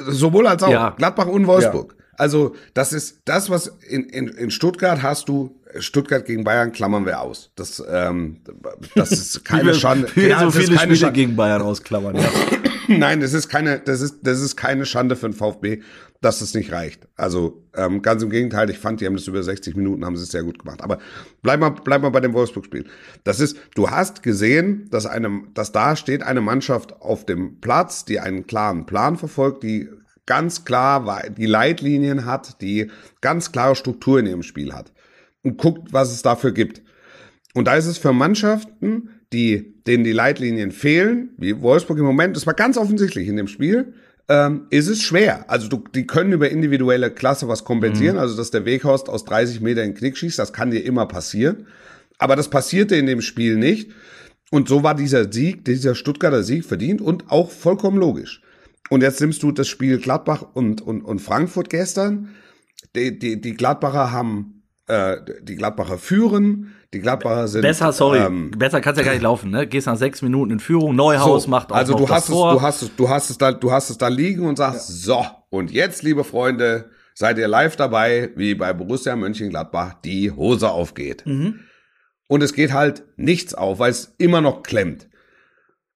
sowohl 0.08 0.48
als 0.48 0.64
auch. 0.64 0.72
Ja. 0.72 0.90
Gladbach 0.92 1.28
und 1.28 1.48
Wolfsburg. 1.48 1.96
Also, 2.14 2.54
das 2.74 2.92
ist 2.92 3.22
das, 3.26 3.50
was 3.50 3.68
in, 3.88 4.04
in, 4.10 4.28
in 4.28 4.52
Stuttgart 4.52 5.02
hast 5.02 5.30
du. 5.30 5.56
Stuttgart 5.80 6.26
gegen 6.26 6.44
Bayern 6.44 6.72
klammern 6.72 7.06
wir 7.06 7.22
aus. 7.22 7.52
Das, 7.56 7.82
ähm, 7.90 8.42
das 8.96 9.12
ist 9.12 9.46
keine 9.46 9.74
Schande. 9.74 10.10
Wie 10.16 10.28
Ja, 10.28 10.40
so 10.40 10.52
viele 10.52 10.68
keine 10.76 10.80
Spiele 10.80 10.96
Schande. 10.98 11.14
gegen 11.14 11.36
Bayern 11.36 11.62
ausklammern, 11.62 12.16
ja. 12.18 12.30
Nein, 12.88 13.20
das 13.20 13.34
ist 13.34 13.50
keine, 13.50 13.80
das 13.80 14.02
ist, 14.02 14.20
das 14.24 14.42
ist 14.42 14.56
keine 14.56 14.86
Schande 14.86 15.16
für 15.16 15.30
den 15.30 15.34
VfB, 15.34 15.82
dass 16.22 16.42
es 16.42 16.54
nicht 16.54 16.72
reicht. 16.72 17.08
Also 17.16 17.64
ähm, 17.76 18.02
ganz 18.02 18.24
im 18.24 18.30
Gegenteil, 18.30 18.70
ich 18.70 18.80
fand, 18.80 19.02
die 19.02 19.06
haben 19.06 19.16
das 19.16 19.28
über 19.28 19.42
60 19.42 19.76
Minuten, 19.76 20.06
haben 20.06 20.18
sie 20.18 20.24
es 20.24 20.32
sehr 20.32 20.44
gut 20.44 20.60
gemacht. 20.60 20.82
Aber 20.82 21.00
bleib 21.42 21.60
mal, 21.60 21.70
bleib 21.70 22.02
mal 22.02 22.10
bei 22.10 22.20
dem 22.20 22.34
Wolfsburg-Spiel. 22.34 22.86
Das 23.24 23.40
ist, 23.40 23.58
du 23.76 23.90
hast 23.90 24.24
gesehen, 24.24 24.88
dass 24.92 25.06
einem, 25.06 25.50
dass 25.54 25.72
da 25.72 25.96
steht 25.96 26.24
eine 26.24 26.42
Mannschaft 26.42 27.02
auf 27.02 27.26
dem 27.26 27.60
Platz, 27.62 28.06
die 28.06 28.20
einen 28.20 28.48
klaren 28.48 28.86
Plan 28.86 29.18
verfolgt, 29.18 29.64
die 29.64 29.90
ganz 30.26 30.64
klar 30.64 31.24
die 31.30 31.48
Leitlinien 31.48 32.26
hat, 32.26 32.62
die 32.62 32.92
ganz 33.22 33.52
klare 33.52 33.76
Struktur 33.76 34.20
in 34.20 34.28
ihrem 34.28 34.44
Spiel 34.44 34.74
hat 34.74 34.92
und 35.44 35.58
guckt, 35.58 35.92
was 35.92 36.12
es 36.12 36.22
dafür 36.22 36.52
gibt. 36.52 36.84
Und 37.56 37.66
da 37.66 37.76
ist 37.76 37.88
es 37.88 37.98
für 37.98 38.14
Mannschaften, 38.14 39.10
die, 39.34 39.76
denen 39.86 40.04
die 40.04 40.12
Leitlinien 40.12 40.72
fehlen, 40.72 41.30
wie 41.38 41.62
Wolfsburg 41.62 42.00
im 42.00 42.06
Moment, 42.06 42.36
das 42.36 42.48
war 42.48 42.54
ganz 42.54 42.78
offensichtlich 42.78 43.28
in 43.28 43.36
dem 43.36 43.48
Spiel, 43.48 43.94
ähm, 44.28 44.68
ist 44.70 44.88
es 44.88 45.02
schwer. 45.02 45.50
Also 45.50 45.68
du, 45.68 45.84
die 45.94 46.08
können 46.08 46.32
über 46.32 46.50
individuelle 46.50 47.12
Klasse 47.12 47.48
was 47.48 47.64
kompensieren, 47.64 48.18
also 48.18 48.38
dass 48.38 48.52
der 48.52 48.66
Weghorst 48.66 49.10
aus 49.10 49.26
30 49.26 49.62
Meter 49.62 49.84
in 49.84 49.92
den 49.92 49.98
Knick 49.98 50.18
schießt, 50.18 50.40
das 50.40 50.54
kann 50.54 50.72
dir 50.72 50.84
immer 50.84 51.08
passieren. 51.08 51.68
Aber 52.18 52.36
das 52.36 52.50
passierte 52.50 52.96
in 52.96 53.06
dem 53.06 53.22
Spiel 53.22 53.56
nicht. 53.56 53.92
Und 54.52 54.68
so 54.68 54.84
war 54.84 54.96
dieser 54.96 55.32
Sieg, 55.32 55.66
dieser 55.66 55.96
Stuttgarter 55.96 56.44
Sieg 56.44 56.66
verdient 56.66 57.02
und 57.02 57.32
auch 57.32 57.52
vollkommen 57.52 57.98
logisch. 57.98 58.42
Und 58.90 59.02
jetzt 59.02 59.22
nimmst 59.22 59.44
du 59.44 59.52
das 59.52 59.68
Spiel 59.68 60.00
Gladbach 60.00 60.44
und, 60.54 60.82
und, 60.82 61.02
und 61.02 61.20
Frankfurt 61.20 61.70
gestern. 61.70 62.30
Die, 62.96 63.18
die, 63.18 63.40
die 63.40 63.54
Gladbacher 63.54 64.12
haben, 64.12 64.64
äh, 64.88 65.18
die 65.44 65.56
Gladbacher 65.56 65.98
führen, 65.98 66.74
die 66.94 67.00
Gladbacher 67.00 67.48
sind. 67.48 67.62
Besser, 67.62 67.92
sorry, 67.92 68.20
Ähm, 68.20 68.52
besser 68.52 68.82
kann's 68.82 68.98
ja 68.98 69.04
gar 69.04 69.12
nicht 69.14 69.22
laufen, 69.22 69.52
ne? 69.52 69.68
Gehst 69.68 69.88
nach 69.88 69.98
sechs 69.98 70.22
Minuten 70.22 70.52
in 70.52 70.60
Führung, 70.60 70.96
Neuhaus 70.96 71.44
so, 71.44 71.50
macht 71.50 71.72
auch 71.72 71.76
also 71.76 71.94
noch 71.94 72.00
du 72.00 72.06
das 72.08 72.16
hast 72.16 72.30
es, 72.30 72.36
Tor. 72.36 72.54
du 72.54 72.62
hast 72.62 72.82
es, 72.82 72.96
du 72.96 73.10
hast 73.10 73.30
es 73.30 73.38
da, 73.38 73.52
du 73.52 73.72
hast 73.72 73.90
es 73.90 73.98
da 73.98 74.08
liegen 74.08 74.46
und 74.46 74.58
sagst, 74.58 74.88
so, 75.04 75.24
und 75.50 75.72
jetzt, 75.72 76.02
liebe 76.04 76.24
Freunde, 76.24 76.90
seid 77.14 77.38
ihr 77.38 77.48
live 77.48 77.76
dabei, 77.76 78.32
wie 78.36 78.56
bei 78.56 78.74
Borussia 78.74 79.16
Mönchengladbach 79.16 79.96
die 80.04 80.32
Hose 80.32 80.70
aufgeht. 80.70 81.26
Mhm. 81.26 81.60
Und 82.28 82.42
es 82.44 82.54
geht 82.54 82.74
halt 82.74 83.04
nichts 83.18 83.54
auf, 83.54 83.80
weil 83.80 83.92
es 83.92 84.16
immer 84.18 84.42
noch 84.42 84.64
klemmt. 84.64 85.10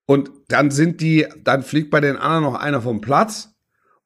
Und 0.06 0.32
dann 0.48 0.70
sind 0.70 1.00
die, 1.02 1.28
dann 1.44 1.64
fliegt 1.64 1.91
bei 1.91 2.02
den 2.02 2.18
anderen 2.18 2.44
noch 2.54 2.60
einer 2.60 2.82
vom 2.82 3.02
Platz. 3.02 3.56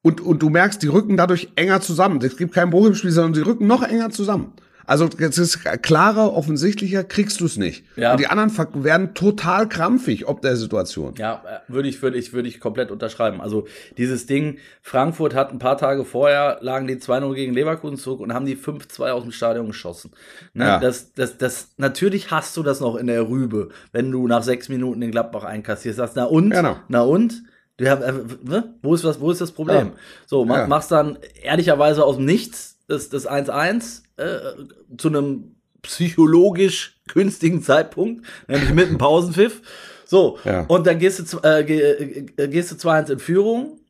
Und, 0.02 0.20
und 0.20 0.42
du 0.42 0.48
merkst, 0.48 0.82
die 0.82 0.88
rücken 0.88 1.16
dadurch 1.16 1.48
enger 1.56 1.80
zusammen. 1.80 2.20
Es 2.22 2.36
gibt 2.36 2.54
keinen 2.54 2.70
Bruch 2.70 2.86
im 2.86 2.94
Spiel, 2.94 3.10
sondern 3.10 3.34
sie 3.34 3.42
rücken 3.42 3.66
noch 3.66 3.82
enger 3.82 4.10
zusammen. 4.10 4.52
Also 4.88 5.06
es 5.18 5.36
ist 5.36 5.64
klarer, 5.82 6.32
offensichtlicher 6.32 7.04
kriegst 7.04 7.42
du 7.42 7.44
es 7.44 7.58
nicht. 7.58 7.84
Ja. 7.96 8.12
Und 8.12 8.20
die 8.20 8.26
anderen 8.26 8.50
werden 8.82 9.12
total 9.12 9.68
krampfig 9.68 10.26
ob 10.26 10.40
der 10.40 10.56
Situation. 10.56 11.14
Ja, 11.18 11.42
äh, 11.46 11.70
würde 11.70 11.90
ich, 11.90 12.00
würde 12.00 12.16
ich, 12.16 12.32
würde 12.32 12.48
ich 12.48 12.58
komplett 12.58 12.90
unterschreiben. 12.90 13.42
Also 13.42 13.66
dieses 13.98 14.24
Ding, 14.24 14.56
Frankfurt 14.80 15.34
hat 15.34 15.52
ein 15.52 15.58
paar 15.58 15.76
Tage 15.76 16.06
vorher, 16.06 16.56
lagen 16.62 16.86
die 16.86 16.96
2-0 16.96 17.34
gegen 17.34 17.52
Leverkusen 17.52 17.98
zurück 17.98 18.20
und 18.20 18.32
haben 18.32 18.46
die 18.46 18.56
5-2 18.56 19.10
aus 19.10 19.24
dem 19.24 19.32
Stadion 19.32 19.66
geschossen. 19.66 20.12
Ne? 20.54 20.64
Ja. 20.64 20.80
Das, 20.80 21.12
das, 21.12 21.36
das, 21.36 21.68
natürlich 21.76 22.30
hast 22.30 22.56
du 22.56 22.62
das 22.62 22.80
noch 22.80 22.96
in 22.96 23.08
der 23.08 23.28
Rübe, 23.28 23.68
wenn 23.92 24.10
du 24.10 24.26
nach 24.26 24.42
sechs 24.42 24.70
Minuten 24.70 25.02
den 25.02 25.10
Gladbach 25.10 25.44
einkassierst, 25.44 25.98
sagst, 25.98 26.16
na 26.16 26.24
und? 26.24 26.48
Genau. 26.48 26.76
Na 26.88 27.02
und? 27.02 27.42
Du 27.76 27.88
hast, 27.90 28.00
äh, 28.00 28.12
ne? 28.42 28.74
wo, 28.80 28.94
ist 28.94 29.04
was, 29.04 29.20
wo 29.20 29.30
ist 29.30 29.42
das 29.42 29.52
Problem? 29.52 29.88
Ja. 29.88 29.92
So, 30.24 30.46
ma 30.46 30.60
Ja. 30.60 30.66
machst 30.66 30.90
dann 30.90 31.18
ehrlicherweise 31.42 32.06
aus 32.06 32.16
dem 32.16 32.24
Nichts 32.24 32.77
das 32.88 33.08
das 33.10 33.28
1-1 33.28 34.02
äh, 34.16 34.38
zu 34.96 35.08
einem 35.08 35.54
psychologisch 35.82 36.98
günstigen 37.12 37.62
Zeitpunkt, 37.62 38.26
nämlich 38.48 38.72
mit 38.72 38.88
einem 38.88 38.98
Pausenpfiff. 38.98 39.62
So, 40.04 40.38
Ja. 40.44 40.62
und 40.62 40.86
dann 40.86 40.98
gehst 40.98 41.32
du, 41.32 41.38
äh, 41.44 41.60
äh, 41.60 42.48
gehst 42.48 42.72
du 42.72 42.76
2-1 42.76 43.10
in 43.12 43.18
Führung. 43.18 43.80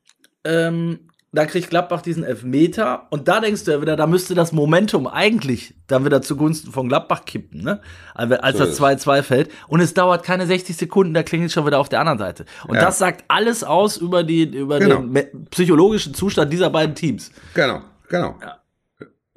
Ähm, 0.44 1.01
da 1.30 1.44
kriegt 1.44 1.68
Gladbach 1.68 2.01
diesen 2.01 2.24
Elfmeter 2.24 3.07
und 3.11 3.28
da 3.28 3.40
denkst 3.40 3.64
du 3.64 3.70
ja 3.70 3.82
wieder, 3.82 3.96
da 3.96 4.07
müsste 4.07 4.34
das 4.34 4.51
Momentum 4.53 5.07
eigentlich 5.07 5.74
dann 5.86 6.05
wieder 6.07 6.22
zugunsten 6.22 6.72
von 6.72 6.88
Gladbach 6.88 7.26
kippen, 7.26 7.62
ne? 7.62 7.80
Also, 8.14 8.34
Als 8.36 8.57
So 8.59 8.64
das 8.64 8.76
2-2 8.80 9.22
fällt. 9.22 9.51
Und 9.68 9.80
es 9.80 9.92
dauert 9.92 10.24
keine 10.24 10.46
60 10.46 10.74
Sekunden, 10.76 11.12
da 11.14 11.22
klingelt 11.22 11.53
schon 11.53 11.66
wieder 11.66 11.78
auf 11.78 11.90
der 11.90 12.01
anderen 12.01 12.18
Seite. 12.18 12.46
Und 12.66 12.76
Ja. 12.76 12.80
das 12.82 12.99
sagt 12.99 13.24
alles 13.28 13.62
aus 13.62 13.99
über, 13.99 14.22
die, 14.24 14.44
über 14.44 14.78
Genau. 14.78 15.03
den 15.03 15.44
psychologischen 15.51 16.14
Zustand 16.14 16.51
dieser 16.53 16.70
beiden 16.70 16.94
Teams. 16.94 17.30
Genau, 17.55 17.82
genau. 18.09 18.36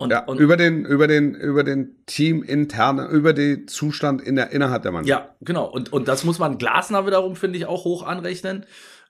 Und, 0.02 0.10
Ja, 0.10 0.26
und 0.26 0.40
über 0.40 0.58
den, 0.58 0.84
über 0.84 1.08
den, 1.08 1.36
über 1.36 1.64
den 1.64 2.04
Team 2.08 2.42
interne, 2.42 3.08
über 3.08 3.34
den 3.34 3.68
Zustand 3.68 4.22
in 4.22 4.36
der, 4.36 4.52
innerhalb 4.52 4.82
der 4.82 4.92
Mannschaft. 4.92 5.10
Ja, 5.10 5.36
genau. 5.42 5.66
Und, 5.66 5.94
und 5.94 6.08
das 6.08 6.24
muss 6.24 6.40
man 6.40 6.58
Glasner 6.58 7.06
wiederum, 7.06 7.36
finde 7.36 7.60
ich, 7.60 7.68
auch 7.68 7.86
hoch 7.86 8.04
anrechnen. 8.04 8.66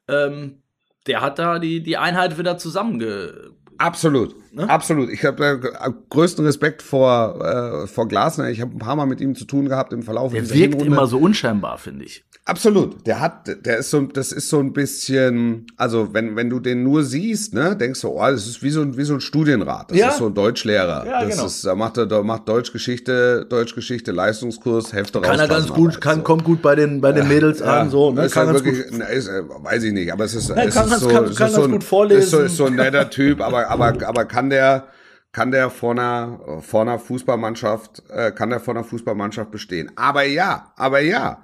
Ähm, 0.09 0.63
der 1.07 1.21
hat 1.21 1.39
da 1.39 1.59
die, 1.59 1.81
die 1.81 1.95
Einheit 1.95 2.37
wieder 2.37 2.57
zusammenge. 2.57 3.51
Absolut, 3.77 4.35
Ne? 4.53 4.69
Absolut. 4.69 5.09
Ich 5.09 5.23
habe 5.23 5.45
äh, 5.45 5.89
größten 6.09 6.45
Respekt 6.45 6.81
vor, 6.81 7.83
äh, 7.83 7.87
vor 7.87 8.07
Glasner. 8.07 8.49
Ich 8.49 8.59
habe 8.61 8.71
ein 8.75 8.79
paar 8.79 8.95
Mal 8.95 9.05
mit 9.05 9.21
ihm 9.21 9.33
zu 9.35 9.45
tun 9.45 9.69
gehabt 9.69 9.93
im 9.93 10.03
Verlauf 10.03 10.33
Der 10.33 10.41
wirkt 10.41 10.55
Hinrunde. 10.55 10.85
immer 10.87 11.07
so 11.07 11.17
unscheinbar, 11.19 11.77
finde 11.77 12.05
ich. 12.05 12.25
Absolut. 12.43 13.05
Der 13.05 13.19
hat, 13.19 13.65
der 13.65 13.77
ist 13.77 13.91
so, 13.91 14.01
das 14.01 14.31
ist 14.31 14.49
so 14.49 14.59
ein 14.59 14.73
bisschen, 14.73 15.67
also 15.77 16.11
wenn, 16.13 16.35
wenn 16.35 16.49
du 16.49 16.59
den 16.59 16.81
nur 16.83 17.03
siehst, 17.03 17.53
ne, 17.53 17.75
denkst 17.77 18.01
du, 18.01 18.09
oh, 18.09 18.19
das 18.19 18.47
ist 18.47 18.63
wie 18.63 18.71
so 18.71 18.81
ein, 18.81 18.97
wie 18.97 19.03
so 19.03 19.13
ein 19.13 19.21
Studienrat. 19.21 19.91
Das 19.91 19.97
Ja. 19.97 20.09
ist 20.09 20.17
so 20.17 20.25
ein 20.25 20.33
Deutschlehrer. 20.33 21.05
Ja, 21.05 21.21
das 21.23 21.35
genau. 21.35 21.45
ist, 21.45 21.65
da 21.65 21.75
macht 21.75 21.97
er, 21.97 22.23
macht 22.23 22.49
Deutschgeschichte, 22.49 23.45
Deutschgeschichte, 23.47 24.11
Leistungskurs, 24.11 24.91
Hefte 24.91 25.19
raus. 25.19 25.27
Kann 25.27 25.39
er 25.39 25.47
ganz 25.47 25.67
gut, 25.69 26.01
kann, 26.01 26.17
so. 26.17 26.23
kommt 26.23 26.43
gut 26.43 26.63
bei 26.63 26.73
den, 26.75 26.99
bei 26.99 27.11
den 27.11 27.27
Mädels 27.27 27.61
an, 27.61 27.91
so, 27.91 28.11
ne? 28.11 28.25
ist 28.25 28.33
kann 28.33 28.47
ja 28.47 28.53
ganz 28.53 28.65
wirklich, 28.65 28.87
gut. 28.89 28.97
ne, 28.97 29.05
ist, 29.05 29.27
äh, 29.27 29.43
weiß 29.47 29.83
ich 29.83 29.93
nicht, 29.93 30.11
aber 30.11 30.23
es 30.25 30.33
ist, 30.33 30.49
es 30.49 30.73
kann 30.73 30.87
ist 30.89 30.99
so, 30.99 31.09
es 31.11 31.35
kann 31.35 31.47
ist 31.47 31.53
so 31.55 31.63
ein, 31.63 31.71
gut 31.71 31.83
vorlesen. 31.83 32.21
Ist 32.23 32.31
so, 32.31 32.39
ist 32.39 32.57
so 32.57 32.65
ein 32.65 32.75
netter 32.75 33.07
Typ, 33.11 33.39
aber, 33.39 33.69
aber, 33.69 33.95
aber 34.07 34.25
kann 34.31 34.40
der, 34.49 34.87
kann 35.31 35.51
der 35.51 35.69
vor 35.69 35.91
einer, 35.91 36.61
vor 36.61 36.81
einer 36.81 36.99
Fußballmannschaft, 36.99 38.03
äh, 38.09 38.31
kann 38.31 38.49
der 38.49 38.59
vor 38.59 38.75
einer 38.75 38.83
Fußballmannschaft 38.83 39.51
bestehen? 39.51 39.91
Aber 39.95 40.23
ja, 40.23 40.73
aber 40.75 40.99
ja. 41.01 41.43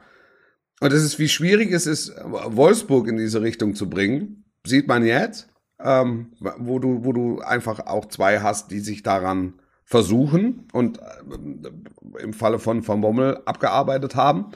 Und 0.79 0.93
es 0.93 1.03
ist, 1.03 1.19
wie 1.19 1.29
schwierig 1.29 1.71
es 1.71 1.87
ist, 1.87 2.13
Wolfsburg 2.23 3.07
in 3.07 3.17
diese 3.17 3.41
Richtung 3.41 3.75
zu 3.75 3.89
bringen, 3.89 4.45
sieht 4.65 4.87
man 4.87 5.05
jetzt, 5.05 5.49
ähm, 5.79 6.33
wo 6.39 6.79
du, 6.79 7.03
wo 7.03 7.13
du 7.13 7.39
einfach 7.39 7.79
auch 7.87 8.05
zwei 8.05 8.39
hast, 8.39 8.71
die 8.71 8.79
sich 8.79 9.03
daran 9.03 9.53
versuchen 9.85 10.67
und 10.73 10.99
äh, 10.99 12.21
im 12.21 12.33
Falle 12.33 12.59
von 12.59 12.85
Van 12.85 13.01
Bommel 13.01 13.41
abgearbeitet 13.45 14.15
haben, 14.15 14.51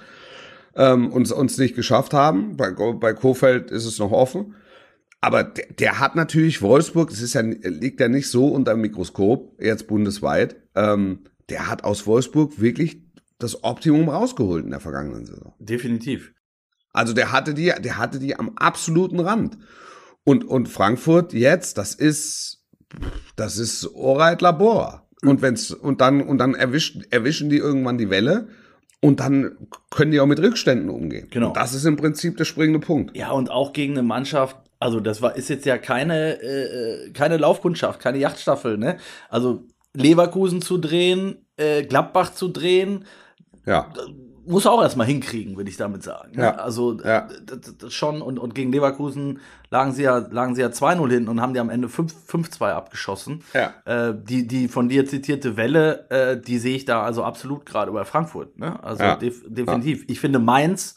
ähm, 0.75 1.11
uns, 1.11 1.31
uns 1.31 1.57
nicht 1.57 1.75
geschafft 1.75 2.13
haben. 2.13 2.57
Bei, 2.57 2.71
bei 2.71 3.13
Kofeld 3.13 3.71
ist 3.71 3.85
es 3.85 3.97
noch 3.97 4.11
offen. 4.11 4.55
Aber 5.21 5.43
der, 5.43 5.67
der 5.67 5.99
hat 5.99 6.15
natürlich 6.15 6.61
Wolfsburg, 6.61 7.09
das 7.11 7.21
ist 7.21 7.33
ja, 7.33 7.41
liegt 7.41 7.99
ja 7.99 8.09
nicht 8.09 8.27
so 8.27 8.47
unter 8.47 8.73
dem 8.73 8.81
Mikroskop, 8.81 9.61
jetzt 9.61 9.87
bundesweit. 9.87 10.55
Ähm, 10.75 11.25
der 11.49 11.69
hat 11.69 11.83
aus 11.83 12.07
Wolfsburg 12.07 12.59
wirklich 12.59 13.03
das 13.37 13.63
Optimum 13.63 14.09
rausgeholt 14.09 14.65
in 14.65 14.71
der 14.71 14.79
vergangenen 14.79 15.25
Saison. 15.25 15.53
Definitiv. 15.59 16.33
Also 16.93 17.13
der 17.13 17.31
hatte 17.31 17.53
die, 17.53 17.71
der 17.79 17.97
hatte 17.97 18.19
die 18.19 18.35
am 18.35 18.53
absoluten 18.55 19.19
Rand. 19.19 19.57
Und, 20.23 20.43
und 20.43 20.67
Frankfurt 20.69 21.33
jetzt, 21.33 21.77
das 21.77 21.95
ist, 21.95 22.63
das 23.35 23.57
ist 23.57 23.87
Oreit 23.95 24.41
Labor. 24.41 25.07
Und 25.23 25.41
wenn's, 25.41 25.71
und 25.71 26.01
dann, 26.01 26.21
und 26.21 26.39
dann 26.39 26.55
erwischen, 26.55 27.05
erwischen 27.11 27.49
die 27.49 27.57
irgendwann 27.57 27.97
die 27.97 28.09
Welle. 28.09 28.47
Und 29.01 29.19
dann 29.19 29.57
können 29.89 30.11
die 30.11 30.19
auch 30.19 30.27
mit 30.27 30.39
Rückständen 30.39 30.89
umgehen. 30.89 31.27
Genau. 31.31 31.47
Und 31.47 31.57
das 31.57 31.73
ist 31.73 31.85
im 31.85 31.95
Prinzip 31.95 32.37
der 32.37 32.45
springende 32.45 32.79
Punkt. 32.79 33.15
Ja, 33.17 33.31
und 33.31 33.49
auch 33.49 33.73
gegen 33.73 33.93
eine 33.93 34.03
Mannschaft, 34.03 34.57
also 34.81 34.99
das 34.99 35.21
war, 35.21 35.35
ist 35.35 35.49
jetzt 35.49 35.65
ja 35.65 35.77
keine, 35.77 36.41
äh, 36.41 37.05
äh, 37.07 37.11
keine 37.11 37.37
Laufkundschaft, 37.37 37.99
keine 38.01 38.17
Yachtstaffel, 38.17 38.77
ne? 38.77 38.97
Also 39.29 39.63
Leverkusen 39.93 40.61
zu 40.61 40.77
drehen, 40.77 41.45
äh, 41.57 41.83
Gladbach 41.83 42.33
zu 42.33 42.47
drehen, 42.49 43.05
Ja. 43.65 43.87
muss 44.45 44.65
auch 44.65 44.81
erstmal 44.81 45.05
hinkriegen, 45.05 45.55
würde 45.55 45.69
ich 45.69 45.77
damit 45.77 46.01
sagen. 46.01 46.31
ne? 46.35 46.43
Ja. 46.43 46.55
Also 46.55 46.97
Ja. 47.03 47.27
das, 47.45 47.77
das 47.77 47.93
schon 47.93 48.21
und, 48.23 48.39
und 48.39 48.55
gegen 48.55 48.71
Leverkusen 48.71 49.39
lagen 49.69 49.91
sie 49.93 50.03
ja, 50.03 50.17
lagen 50.17 50.55
sie 50.55 50.61
ja 50.61 50.69
2-0 50.69 51.09
hinten 51.11 51.29
und 51.29 51.41
haben 51.41 51.53
die 51.53 51.59
am 51.59 51.69
Ende 51.69 51.87
5 51.87 52.13
5-2 52.27 52.71
abgeschossen. 52.71 53.43
Ja. 53.53 53.73
Äh, 53.85 54.15
die, 54.17 54.47
die 54.47 54.67
von 54.67 54.89
dir 54.89 55.05
zitierte 55.05 55.57
Welle, 55.57 56.09
äh, 56.09 56.41
die 56.41 56.57
sehe 56.57 56.75
ich 56.75 56.85
da 56.85 57.03
also 57.03 57.23
absolut 57.23 57.65
gerade 57.67 57.91
bei 57.91 58.03
Frankfurt. 58.03 58.57
Ne? 58.57 58.83
Also 58.83 59.03
Ja. 59.03 59.15
def 59.15 59.43
definitiv. 59.47 60.05
Ich 60.07 60.19
finde 60.19 60.39
Mainz 60.39 60.95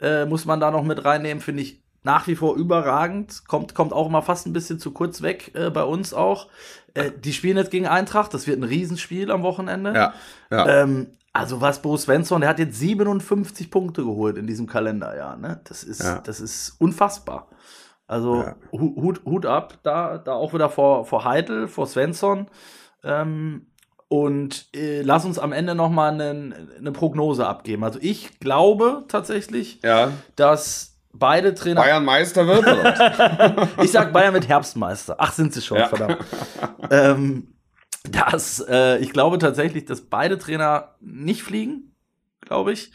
äh, 0.00 0.24
muss 0.26 0.44
man 0.44 0.60
da 0.60 0.70
noch 0.70 0.84
mit 0.84 1.04
reinnehmen, 1.04 1.40
finde 1.40 1.62
ich 1.62 1.83
nach 2.04 2.26
wie 2.28 2.36
vor 2.36 2.54
überragend. 2.56 3.42
Kommt, 3.48 3.74
kommt 3.74 3.92
auch 3.92 4.06
immer 4.06 4.22
fast 4.22 4.46
ein 4.46 4.52
bisschen 4.52 4.78
zu 4.78 4.92
kurz 4.92 5.20
weg 5.22 5.50
äh, 5.54 5.70
bei 5.70 5.82
uns 5.82 6.14
auch. 6.14 6.48
Äh, 6.94 7.10
die 7.18 7.32
spielen 7.32 7.56
jetzt 7.56 7.70
gegen 7.72 7.86
Eintracht, 7.88 8.32
das 8.32 8.46
wird 8.46 8.60
ein 8.60 8.64
Riesenspiel 8.64 9.30
am 9.32 9.42
Wochenende. 9.42 9.92
Ja. 9.92 10.14
Ja. 10.50 10.82
Ähm, 10.82 11.08
also 11.32 11.60
was 11.60 11.82
Bo 11.82 11.96
Svensson, 11.96 12.42
der 12.42 12.50
hat 12.50 12.60
jetzt 12.60 12.78
57 12.78 13.68
Punkte 13.70 14.04
geholt 14.04 14.36
in 14.38 14.46
diesem 14.46 14.66
Kalenderjahr. 14.68 15.36
Ne? 15.36 15.60
Das 15.64 15.82
ist, 15.82 16.02
Ja. 16.04 16.20
das 16.20 16.40
ist 16.40 16.76
unfassbar. 16.78 17.48
Also 18.06 18.42
Ja. 18.42 18.54
Hu- 18.70 18.94
Hut, 19.02 19.24
Hut 19.24 19.46
ab, 19.46 19.78
da, 19.82 20.18
da 20.18 20.34
auch 20.34 20.54
wieder 20.54 20.68
vor, 20.70 21.04
vor 21.06 21.24
Heitel, 21.24 21.66
vor 21.66 21.86
Svensson. 21.88 22.46
Ähm, 23.02 23.66
und 24.08 24.68
äh, 24.76 25.02
lass 25.02 25.24
uns 25.24 25.38
am 25.38 25.52
Ende 25.52 25.74
noch 25.74 25.90
mal 25.90 26.12
eine, 26.12 26.54
eine 26.78 26.92
Prognose 26.92 27.46
abgeben. 27.48 27.82
Also 27.82 27.98
ich 28.00 28.38
glaube 28.38 29.04
tatsächlich, 29.08 29.80
ja. 29.82 30.12
dass 30.36 30.93
beide 31.14 31.54
Trainer. 31.54 31.80
Bayern 31.80 32.04
Meister 32.04 32.46
wird 32.46 32.62
oder 32.66 32.84
was? 32.84 33.68
Ich 33.84 33.90
sag 33.92 34.12
Bayern 34.12 34.32
mit 34.34 34.48
Herbstmeister. 34.48 35.16
Ach, 35.18 35.32
sind 35.32 35.52
sie 35.52 35.62
schon, 35.62 35.78
Ja. 35.78 35.86
verdammt. 35.88 36.18
ähm, 36.90 37.54
dass, 38.10 38.60
äh, 38.68 38.98
ich 38.98 39.12
glaube 39.12 39.38
tatsächlich, 39.38 39.84
dass 39.86 40.02
beide 40.02 40.38
Trainer 40.38 40.94
nicht 41.00 41.42
fliegen, 41.42 41.94
glaube 42.40 42.72
ich. 42.72 42.92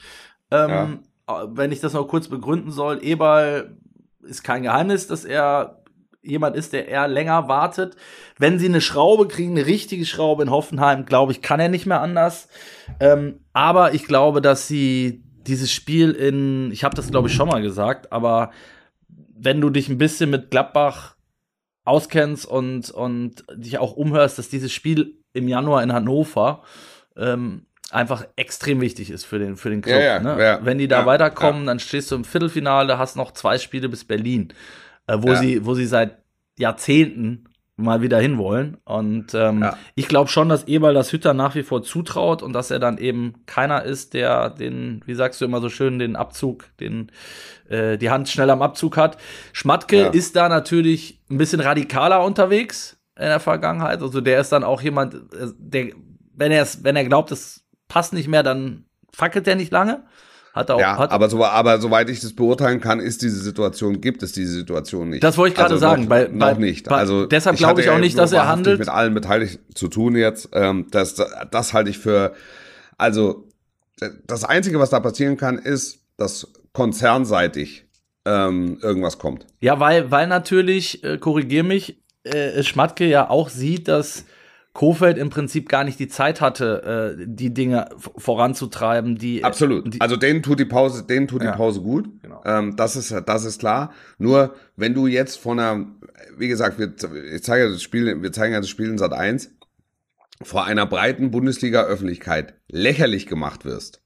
Ähm, 0.52 1.00
äh, 1.28 1.34
Wenn 1.48 1.72
ich 1.72 1.80
das 1.80 1.94
noch 1.94 2.08
kurz 2.08 2.28
begründen 2.28 2.72
soll, 2.72 3.04
Eberl 3.04 3.78
ist 4.22 4.44
kein 4.44 4.64
Geheimnis, 4.64 5.08
dass 5.08 5.26
er 5.26 5.84
jemand 6.22 6.56
ist, 6.56 6.74
der 6.74 6.88
eher 6.90 7.08
länger 7.08 7.48
wartet. 7.48 7.96
Wenn 8.38 8.60
sie 8.60 8.68
eine 8.68 8.82
Schraube 8.82 9.28
kriegen, 9.28 9.52
eine 9.58 9.66
richtige 9.66 10.06
Schraube 10.06 10.44
in 10.44 10.52
Hoffenheim, 10.52 11.06
glaube 11.06 11.32
ich, 11.32 11.42
kann 11.42 11.60
er 11.62 11.70
nicht 11.70 11.86
mehr 11.86 12.02
anders. 12.02 12.50
Ähm, 13.00 13.40
aber 13.54 13.94
ich 13.94 14.06
glaube, 14.06 14.42
dass 14.42 14.68
sie 14.68 15.24
dieses 15.50 15.72
Spiel 15.72 16.12
in, 16.12 16.72
ich 16.72 16.84
habe 16.84 16.96
das 16.96 17.12
glaube 17.12 17.28
ich 17.28 17.34
schon 17.34 17.50
mal 17.50 17.62
gesagt, 17.62 18.12
aber 18.12 18.52
wenn 19.08 19.62
du 19.62 19.70
dich 19.70 19.90
ein 19.90 19.98
bisschen 19.98 20.30
mit 20.30 20.52
Gladbach 20.52 21.16
auskennst 21.84 22.46
und, 22.46 22.92
und 22.92 23.44
dich 23.56 23.78
auch 23.80 23.94
umhörst, 23.94 24.38
dass 24.38 24.50
dieses 24.50 24.72
Spiel 24.72 25.18
im 25.34 25.48
Januar 25.48 25.82
in 25.84 25.94
Hannover 25.94 26.64
ähm, 27.18 27.66
einfach 27.92 28.26
extrem 28.36 28.82
wichtig 28.82 29.10
ist 29.10 29.26
für 29.26 29.40
den, 29.40 29.58
für 29.58 29.70
den 29.70 29.82
Club. 29.82 29.96
Ja, 29.96 30.02
ja, 30.02 30.20
ne? 30.20 30.44
ja, 30.44 30.60
Wenn 30.64 30.78
die 30.78 30.88
da 30.88 31.06
weiterkommen, 31.06 31.66
dann 31.66 31.80
stehst 31.80 32.12
du 32.12 32.16
im 32.16 32.24
Viertelfinale, 32.24 32.98
hast 32.98 33.16
noch 33.16 33.32
zwei 33.32 33.58
Spiele 33.58 33.90
bis 33.90 34.06
Berlin, 34.06 34.54
äh, 35.08 35.18
wo, 35.20 35.34
sie, 35.36 35.66
wo 35.66 35.74
sie 35.74 35.88
seit 35.88 36.20
Jahrzehnten 36.58 37.49
mal 37.80 38.02
wieder 38.02 38.20
hinwollen. 38.20 38.78
Und 38.86 39.34
ähm, 39.34 39.62
Ja. 39.64 39.78
ich 39.96 40.08
glaube 40.08 40.30
schon, 40.30 40.50
dass 40.50 40.66
Eberl 40.68 40.94
das 40.94 41.12
Hütter 41.12 41.34
nach 41.34 41.56
wie 41.56 41.64
vor 41.64 41.82
zutraut 41.84 42.44
und 42.44 42.54
dass 42.54 42.72
er 42.72 42.80
dann 42.80 42.98
eben 42.98 43.34
keiner 43.46 43.84
ist, 43.84 44.14
der 44.14 44.50
den, 44.50 45.02
wie 45.06 45.16
sagst 45.16 45.42
du 45.42 45.46
immer 45.46 45.62
so 45.62 45.70
schön, 45.70 46.00
den 46.00 46.16
Abzug, 46.16 46.66
den 46.80 47.12
äh, 47.70 47.98
die 47.98 48.10
Hand 48.10 48.30
schnell 48.30 48.50
am 48.50 48.62
Abzug 48.62 48.98
hat. 48.98 49.18
Schmatke 49.54 49.98
Ja. 49.98 50.08
ist 50.10 50.36
da 50.36 50.50
natürlich 50.50 51.22
ein 51.30 51.38
bisschen 51.38 51.60
radikaler 51.62 52.24
unterwegs 52.24 52.98
in 53.18 53.26
der 53.26 53.40
Vergangenheit. 53.40 54.02
Also 54.02 54.22
der 54.22 54.40
ist 54.42 54.52
dann 54.52 54.64
auch 54.64 54.82
jemand, 54.82 55.16
äh, 55.16 55.48
der, 55.58 55.88
wenn 56.36 56.52
er 56.52 56.68
wenn 56.84 56.96
er 56.96 57.06
glaubt, 57.06 57.32
es 57.32 57.64
passt 57.88 58.14
nicht 58.14 58.28
mehr, 58.28 58.44
dann 58.44 58.86
fackelt 59.12 59.48
er 59.48 59.56
nicht 59.56 59.72
lange. 59.72 60.04
Hat 60.54 60.72
auch, 60.72 60.80
Ja, 60.80 60.98
hat, 60.98 61.12
aber, 61.12 61.30
so, 61.30 61.46
aber 61.46 61.80
soweit 61.80 62.10
ich 62.10 62.22
das 62.22 62.34
beurteilen 62.34 62.82
kann, 62.82 63.00
ist 63.00 63.22
diese 63.22 63.40
Situation, 63.40 64.02
gibt 64.02 64.24
es 64.24 64.32
diese 64.32 64.52
Situation 64.54 65.10
nicht. 65.12 65.24
Das 65.24 65.38
wollte 65.38 65.52
ich 65.54 65.56
gerade 65.58 65.74
also 65.76 65.80
sagen, 65.82 66.04
Noch, 66.04 66.10
bei- 66.10 66.28
noch 66.28 66.40
bei- 66.40 66.54
nicht. 66.56 66.88
bei- 66.90 66.96
Also 66.98 67.26
deshalb 67.28 67.58
glaube 67.58 67.82
ich 67.82 67.90
auch 67.90 68.00
nicht, 68.00 68.18
dass 68.18 68.32
er 68.32 68.48
handelt. 68.48 68.80
mit 68.80 68.90
allen 68.90 69.14
Beteiligten 69.14 69.76
zu 69.76 69.88
tun 69.90 70.16
jetzt. 70.16 70.50
Ähm, 70.54 70.88
das, 70.92 71.16
das 71.52 71.74
halte 71.74 71.90
ich 71.92 72.00
für, 72.00 72.34
also 72.98 73.48
das 74.26 74.44
Einzige, 74.44 74.80
was 74.80 74.90
da 74.90 75.00
passieren 75.00 75.38
kann, 75.38 75.58
ist, 75.60 76.00
dass 76.18 76.48
konzernseitig 76.74 77.86
ähm, 78.26 78.78
irgendwas 78.82 79.18
kommt. 79.18 79.46
Ja, 79.62 79.80
weil, 79.80 80.12
weil 80.12 80.28
natürlich, 80.28 81.04
äh, 81.04 81.18
korrigier 81.18 81.64
mich, 81.64 82.02
äh, 82.24 82.62
Schmatke 82.64 83.06
ja 83.06 83.30
auch 83.30 83.50
sieht, 83.50 83.88
dass 83.88 84.26
Kofeld 84.74 85.18
im 85.18 85.30
Prinzip 85.30 85.68
gar 85.68 85.84
nicht 85.84 86.00
die 86.00 86.08
Zeit 86.08 86.42
hatte, 86.42 87.18
äh, 87.20 87.26
die 87.28 87.54
Dinge 87.54 87.90
voranzutreiben, 87.98 89.18
die 89.18 89.44
Absolut. 89.44 89.94
Die, 89.94 90.02
also 90.02 90.16
denen 90.16 90.44
tut 90.44 90.60
die 90.60 90.66
Pause, 90.66 91.04
denen 91.06 91.28
tut 91.28 91.44
Ja. 91.44 91.52
die 91.52 91.58
Pause 91.58 91.82
gut. 91.82 92.10
Genau. 92.22 92.42
Ähm, 92.46 92.76
das 92.76 92.96
ist, 92.96 93.12
das 93.26 93.46
ist 93.46 93.60
klar. 93.60 93.92
Nur 94.20 94.54
wenn 94.76 94.94
du 94.94 95.08
jetzt 95.08 95.40
von 95.40 95.60
einer, 95.60 95.88
wie 96.38 96.48
gesagt, 96.48 96.78
wir, 96.78 96.94
ich 97.34 97.44
zeige 97.44 97.70
das 97.72 97.82
Spiel, 97.82 98.22
wir 98.22 98.32
zeigen 98.32 98.54
ja 98.54 98.60
das 98.60 98.70
Spiel 98.70 98.90
in 98.90 98.98
Sat 99.00 99.14
1, 99.14 99.52
vor 100.42 100.66
einer 100.66 100.86
breiten 100.86 101.32
Bundesliga-Öffentlichkeit 101.32 102.54
lächerlich 102.70 103.26
gemacht 103.28 103.66
wirst, 103.66 104.02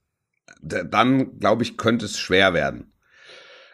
dann 0.62 1.40
glaube 1.40 1.64
ich, 1.64 1.78
könnte 1.78 2.06
es 2.06 2.18
schwer 2.18 2.54
werden. 2.54 2.94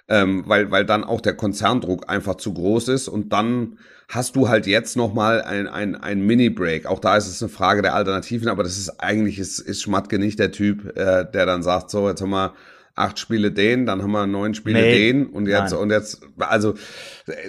Ähm, 0.07 0.43
weil, 0.47 0.71
weil 0.71 0.85
dann 0.85 1.03
auch 1.03 1.21
der 1.21 1.35
Konzerndruck 1.35 2.09
einfach 2.09 2.35
zu 2.35 2.51
groß 2.53 2.87
ist 2.87 3.07
und 3.07 3.31
dann 3.31 3.77
hast 4.09 4.35
du 4.35 4.49
halt 4.49 4.65
jetzt 4.65 4.97
nochmal 4.97 5.43
ein, 5.43 5.67
ein, 5.67 5.95
ein 5.95 6.21
Mini-Break. 6.21 6.87
Auch 6.87 6.99
da 6.99 7.15
ist 7.15 7.27
es 7.27 7.41
eine 7.43 7.49
Frage 7.49 7.83
der 7.83 7.93
Alternativen, 7.93 8.49
aber 8.49 8.63
das 8.63 8.77
ist 8.77 8.99
eigentlich, 8.99 9.37
ist, 9.37 9.59
ist 9.59 9.83
Schmatke 9.83 10.17
nicht 10.17 10.39
der 10.39 10.51
Typ, 10.51 10.97
äh, 10.97 11.25
der 11.31 11.45
dann 11.45 11.61
sagt, 11.61 11.91
so, 11.91 12.09
jetzt 12.09 12.21
haben 12.21 12.31
wir 12.31 12.55
acht 12.95 13.19
Spiele 13.19 13.51
den, 13.51 13.85
dann 13.85 14.01
haben 14.01 14.11
wir 14.11 14.25
neun 14.25 14.55
Spiele 14.55 14.81
Nee. 14.81 15.11
den 15.11 15.27
und 15.27 15.47
jetzt, 15.47 15.71
Nein. 15.71 15.81
und 15.81 15.91
jetzt, 15.91 16.21
also 16.39 16.73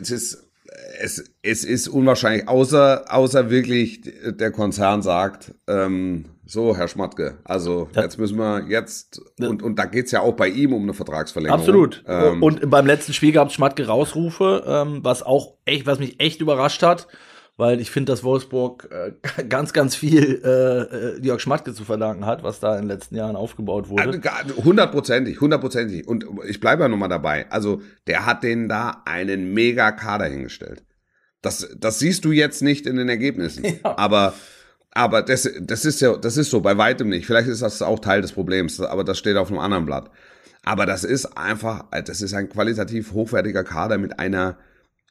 es 0.00 0.10
ist, 0.10 0.50
es, 1.00 1.24
es 1.42 1.64
ist 1.64 1.88
unwahrscheinlich, 1.88 2.46
außer, 2.46 3.06
außer 3.08 3.50
wirklich 3.50 4.02
der 4.24 4.50
Konzern 4.50 5.00
sagt, 5.00 5.54
ähm, 5.66 6.26
so, 6.50 6.76
Herr 6.76 6.88
Schmatke, 6.88 7.38
also 7.44 7.88
Ja. 7.94 8.02
jetzt 8.02 8.18
müssen 8.18 8.36
wir 8.38 8.66
jetzt, 8.68 9.20
und, 9.40 9.62
und 9.62 9.76
da 9.78 9.84
geht's 9.84 10.10
ja 10.10 10.20
auch 10.20 10.34
bei 10.34 10.48
ihm 10.48 10.72
um 10.72 10.82
eine 10.82 10.94
Vertragsverlängerung. 10.94 11.60
Absolut. 11.60 12.04
Ähm, 12.06 12.42
und 12.42 12.68
beim 12.70 12.86
letzten 12.86 13.12
Spiel 13.12 13.32
gab 13.32 13.48
es 13.48 13.54
Schmatke 13.54 13.86
Rausrufe, 13.86 14.64
ähm, 14.66 15.00
was 15.02 15.22
auch 15.22 15.54
echt, 15.64 15.86
was 15.86 15.98
mich 15.98 16.20
echt 16.20 16.40
überrascht 16.40 16.82
hat. 16.82 17.06
weil 17.56 17.78
ich 17.78 17.90
finde, 17.90 18.10
dass 18.12 18.24
Wolfsburg 18.24 18.88
äh, 18.90 19.42
ganz, 19.48 19.74
ganz 19.74 19.94
viel 19.94 20.40
äh, 20.42 21.18
äh, 21.18 21.20
Jörg 21.22 21.40
Schmatke 21.40 21.74
zu 21.74 21.84
verdanken 21.84 22.24
hat, 22.24 22.42
was 22.42 22.58
da 22.58 22.74
in 22.76 22.82
den 22.82 22.88
letzten 22.88 23.16
Jahren 23.16 23.36
aufgebaut 23.36 23.90
wurde. 23.90 24.02
Also, 24.22 24.64
hundertprozentig, 24.64 25.40
hundertprozentig. 25.42 26.08
Und 26.08 26.24
ich 26.48 26.58
bleibe 26.60 26.84
ja 26.84 26.88
nochmal 26.88 27.10
dabei. 27.10 27.50
Also, 27.50 27.82
der 28.06 28.24
hat 28.24 28.44
denen 28.44 28.68
da 28.70 29.02
einen 29.04 29.52
mega 29.52 29.92
Kader 29.92 30.24
hingestellt. 30.24 30.82
Das, 31.42 31.68
das 31.78 31.98
siehst 31.98 32.24
du 32.24 32.32
jetzt 32.32 32.62
nicht 32.62 32.86
in 32.86 32.96
den 32.96 33.08
Ergebnissen. 33.10 33.64
Ja. 33.84 33.98
Aber, 33.98 34.32
aber 34.92 35.22
das, 35.22 35.48
das 35.60 35.84
ist 35.84 36.00
ja, 36.00 36.16
das 36.16 36.36
ist 36.36 36.50
so 36.50 36.60
bei 36.60 36.76
weitem 36.76 37.08
nicht. 37.08 37.26
Vielleicht 37.26 37.48
ist 37.48 37.62
das 37.62 37.82
auch 37.82 38.00
Teil 38.00 38.22
des 38.22 38.32
Problems, 38.32 38.80
aber 38.80 39.04
das 39.04 39.18
steht 39.18 39.36
auf 39.36 39.48
einem 39.48 39.60
anderen 39.60 39.86
Blatt. 39.86 40.10
Aber 40.62 40.84
das 40.84 41.04
ist 41.04 41.36
einfach, 41.38 41.84
das 42.04 42.20
ist 42.20 42.34
ein 42.34 42.48
qualitativ 42.48 43.12
hochwertiger 43.12 43.64
Kader 43.64 43.98
mit 43.98 44.18
einer, 44.18 44.58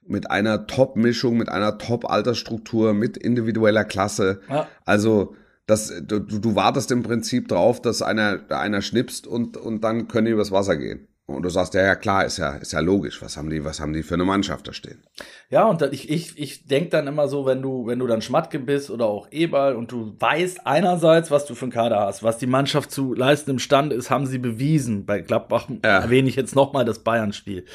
mit 0.05 0.29
einer 0.29 0.67
Top-Mischung, 0.67 1.37
mit 1.37 1.49
einer 1.49 1.77
Top-Altersstruktur, 1.77 2.93
mit 2.93 3.17
individueller 3.17 3.85
Klasse. 3.85 4.41
Ja. 4.49 4.67
Also, 4.85 5.35
das, 5.65 5.93
du, 6.01 6.19
du 6.19 6.55
wartest 6.55 6.91
im 6.91 7.03
Prinzip 7.03 7.47
drauf, 7.47 7.81
dass 7.81 8.01
einer, 8.01 8.39
einer 8.49 8.81
schnipst 8.81 9.27
und, 9.27 9.55
und 9.55 9.83
dann 9.83 10.07
können 10.07 10.25
die 10.25 10.31
übers 10.31 10.51
Wasser 10.51 10.77
gehen. 10.77 11.07
Und 11.29 11.43
du 11.43 11.49
sagst, 11.49 11.73
ja, 11.75 11.81
ja, 11.81 11.95
klar, 11.95 12.25
ist 12.25 12.37
ja, 12.37 12.55
ist 12.55 12.73
ja 12.73 12.79
logisch. 12.79 13.21
Was 13.21 13.37
haben 13.37 13.49
die, 13.49 13.63
was 13.63 13.79
haben 13.79 13.93
die 13.93 14.03
für 14.03 14.15
eine 14.15 14.25
Mannschaft 14.25 14.67
da 14.67 14.73
stehen? 14.73 15.03
Ja, 15.49 15.65
und 15.65 15.81
ich, 15.81 16.09
ich, 16.09 16.37
ich 16.39 16.65
denke 16.65 16.89
dann 16.89 17.07
immer 17.07 17.27
so, 17.27 17.45
wenn 17.45 17.61
du, 17.61 17.85
wenn 17.85 17.99
du 17.99 18.07
dann 18.07 18.21
Schmatke 18.21 18.59
bist 18.59 18.89
oder 18.89 19.05
auch 19.05 19.27
Eberl 19.31 19.75
und 19.75 19.91
du 19.91 20.15
weißt 20.19 20.65
einerseits, 20.65 21.29
was 21.29 21.45
du 21.45 21.55
für 21.55 21.65
einen 21.65 21.71
Kader 21.71 21.99
hast, 21.99 22.23
was 22.23 22.37
die 22.37 22.47
Mannschaft 22.47 22.91
zu 22.91 23.13
leisten 23.13 23.51
imstande 23.51 23.95
ist, 23.95 24.09
haben 24.09 24.25
sie 24.25 24.39
bewiesen. 24.39 25.05
Bei 25.05 25.21
Gladbach 25.21 25.67
ja. 25.83 25.99
erwähne 25.99 26.29
ich 26.29 26.35
jetzt 26.35 26.55
nochmal 26.55 26.83
das 26.83 26.99
Bayern-Spiel. 26.99 27.65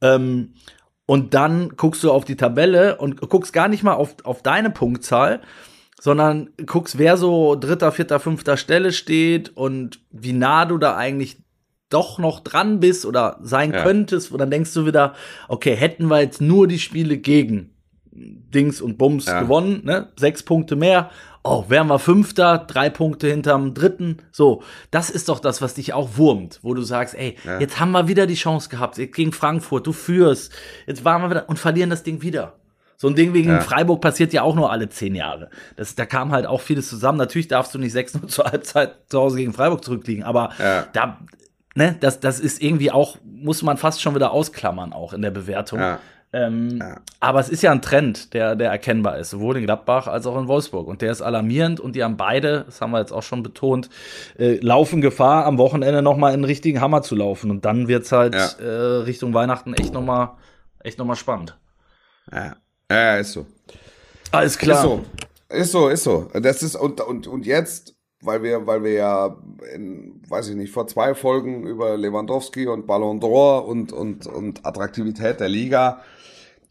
Ähm, 0.00 0.54
und 1.04 1.34
dann 1.34 1.76
guckst 1.76 2.02
du 2.04 2.10
auf 2.10 2.24
die 2.24 2.36
Tabelle 2.36 2.96
und 2.96 3.20
guckst 3.20 3.52
gar 3.52 3.68
nicht 3.68 3.82
mal 3.82 3.94
auf, 3.94 4.16
auf 4.24 4.42
deine 4.42 4.70
Punktzahl, 4.70 5.42
sondern 6.00 6.50
guckst, 6.64 6.98
wer 6.98 7.16
so 7.16 7.56
dritter, 7.56 7.92
vierter, 7.92 8.18
fünfter 8.18 8.56
Stelle 8.56 8.92
steht 8.92 9.54
und 9.56 10.00
wie 10.10 10.32
nah 10.32 10.64
du 10.64 10.78
da 10.78 10.96
eigentlich 10.96 11.41
doch 11.92 12.18
noch 12.18 12.40
dran 12.40 12.80
bist 12.80 13.04
oder 13.04 13.38
sein 13.42 13.72
ja. 13.72 13.82
könntest. 13.82 14.32
Und 14.32 14.38
dann 14.38 14.50
denkst 14.50 14.72
du 14.74 14.86
wieder, 14.86 15.14
okay, 15.48 15.74
hätten 15.74 16.06
wir 16.06 16.20
jetzt 16.20 16.40
nur 16.40 16.66
die 16.66 16.78
Spiele 16.78 17.18
gegen 17.18 17.70
Dings 18.12 18.80
und 18.80 18.98
Bums 18.98 19.26
ja. 19.26 19.40
gewonnen, 19.40 19.82
ne? 19.84 20.08
Sechs 20.16 20.42
Punkte 20.42 20.76
mehr. 20.76 21.10
Oh, 21.44 21.64
wären 21.68 21.88
wir 21.88 21.98
Fünfter, 21.98 22.58
drei 22.58 22.88
Punkte 22.88 23.28
hinterm 23.28 23.74
Dritten. 23.74 24.18
So, 24.30 24.62
das 24.90 25.10
ist 25.10 25.28
doch 25.28 25.40
das, 25.40 25.60
was 25.60 25.74
dich 25.74 25.92
auch 25.92 26.16
wurmt, 26.16 26.60
wo 26.62 26.74
du 26.74 26.82
sagst, 26.82 27.14
ey, 27.14 27.36
ja. 27.44 27.58
jetzt 27.58 27.80
haben 27.80 27.90
wir 27.90 28.06
wieder 28.06 28.26
die 28.26 28.34
Chance 28.34 28.68
gehabt 28.68 28.96
gegen 28.96 29.32
Frankfurt, 29.32 29.86
du 29.86 29.92
führst, 29.92 30.52
jetzt 30.86 31.04
waren 31.04 31.22
wir 31.22 31.30
wieder 31.30 31.48
und 31.48 31.58
verlieren 31.58 31.90
das 31.90 32.04
Ding 32.04 32.22
wieder. 32.22 32.54
So 33.02 33.08
ein 33.08 33.16
Ding 33.16 33.34
wegen 33.34 33.48
ja. 33.48 33.60
Freiburg 33.60 34.00
passiert 34.00 34.32
ja 34.32 34.42
auch 34.42 34.54
nur 34.54 34.70
alle 34.70 34.88
zehn 34.88 35.16
Jahre. 35.16 35.50
Das, 35.74 35.96
da 35.96 36.06
kam 36.06 36.30
halt 36.30 36.46
auch 36.46 36.60
vieles 36.60 36.88
zusammen. 36.88 37.18
Natürlich 37.18 37.48
darfst 37.48 37.74
du 37.74 37.78
nicht 37.80 37.96
6-0 37.96 38.26
zur 38.28 38.44
Halbzeit 38.44 38.94
zu 39.08 39.18
Hause 39.18 39.38
gegen 39.38 39.52
Freiburg 39.52 39.82
zurückliegen, 39.82 40.22
aber 40.22 40.50
ja. 40.60 40.86
da, 40.92 41.18
ne, 41.74 41.96
das, 42.00 42.20
das 42.20 42.40
ist 42.40 42.62
irgendwie 42.62 42.90
auch, 42.90 43.18
muss 43.24 43.62
man 43.62 43.76
fast 43.76 44.00
schon 44.00 44.14
wieder 44.14 44.32
ausklammern, 44.32 44.92
auch 44.92 45.12
in 45.12 45.22
der 45.22 45.30
Bewertung. 45.30 45.80
Ja. 45.80 45.98
Ähm, 46.34 46.78
ja. 46.78 47.00
Aber 47.20 47.40
es 47.40 47.50
ist 47.50 47.62
ja 47.62 47.72
ein 47.72 47.82
Trend, 47.82 48.32
der, 48.32 48.56
der 48.56 48.70
erkennbar 48.70 49.18
ist, 49.18 49.30
sowohl 49.30 49.58
in 49.58 49.64
Gladbach 49.64 50.06
als 50.06 50.26
auch 50.26 50.38
in 50.38 50.48
Wolfsburg. 50.48 50.88
Und 50.88 51.02
der 51.02 51.12
ist 51.12 51.20
alarmierend 51.20 51.78
und 51.78 51.94
die 51.94 52.02
haben 52.02 52.16
beide, 52.16 52.64
das 52.64 52.80
haben 52.80 52.92
wir 52.92 53.00
jetzt 53.00 53.12
auch 53.12 53.22
schon 53.22 53.42
betont, 53.42 53.90
äh, 54.38 54.54
laufen 54.56 55.02
Gefahr, 55.02 55.44
am 55.44 55.58
Wochenende 55.58 56.00
nochmal 56.00 56.32
in 56.32 56.40
den 56.40 56.46
richtigen 56.46 56.80
Hammer 56.80 57.02
zu 57.02 57.14
laufen. 57.16 57.50
Und 57.50 57.66
dann 57.66 57.86
wird's 57.86 58.12
halt 58.12 58.34
ja. 58.34 58.46
äh, 58.64 59.02
Richtung 59.02 59.34
Weihnachten 59.34 59.74
echt 59.74 59.92
nochmal 59.92 60.30
echt 60.80 60.98
noch 60.98 61.06
mal 61.06 61.16
spannend. 61.16 61.58
Ja. 62.32 62.56
ja, 62.90 63.16
ist 63.16 63.32
so. 63.32 63.46
Alles 64.30 64.56
klar. 64.56 64.76
Ist 64.76 64.82
so. 64.82 65.04
Ist 65.50 65.72
so, 65.72 65.88
ist 65.88 66.04
so. 66.04 66.30
Das 66.32 66.62
ist, 66.62 66.76
und, 66.76 67.00
und, 67.02 67.26
und 67.26 67.44
jetzt, 67.44 67.94
weil 68.22 68.42
wir, 68.42 68.66
weil 68.66 68.82
wir 68.82 68.92
ja 68.92 69.36
in, 69.74 70.22
weiß 70.28 70.48
ich 70.48 70.56
nicht, 70.56 70.72
vor 70.72 70.86
zwei 70.86 71.14
Folgen 71.14 71.66
über 71.66 71.96
Lewandowski 71.96 72.66
und 72.66 72.86
Ballon 72.86 73.20
d'Or 73.20 73.64
und, 73.64 73.92
und, 73.92 74.26
und 74.26 74.64
Attraktivität 74.64 75.40
der 75.40 75.48
Liga 75.48 76.02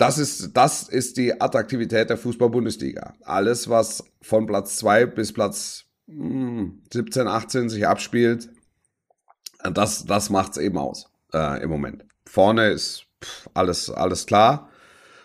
das 0.02 0.18
ist, 0.18 0.58
das 0.58 0.90
ist 0.90 1.18
die 1.18 1.40
Attraktivität 1.40 2.10
der 2.10 2.18
Fußball-Bundesliga. 2.18 3.14
Alles, 3.24 3.70
was 3.70 4.04
von 4.20 4.48
Platz 4.48 4.78
2 4.78 5.06
bis 5.06 5.32
Platz 5.32 5.86
17, 6.08 7.22
hm, 7.22 7.28
18 7.28 7.70
sich 7.70 7.88
abspielt, 7.88 8.50
das, 9.64 10.06
das 10.06 10.32
macht's 10.32 10.58
eben 10.58 10.80
aus 10.80 11.12
äh, 11.34 11.62
im 11.62 11.70
Moment. 11.70 12.04
Vorne 12.26 12.72
ist 12.72 13.06
pff, 13.24 13.48
alles, 13.54 13.92
alles 13.92 14.26
klar. 14.26 14.70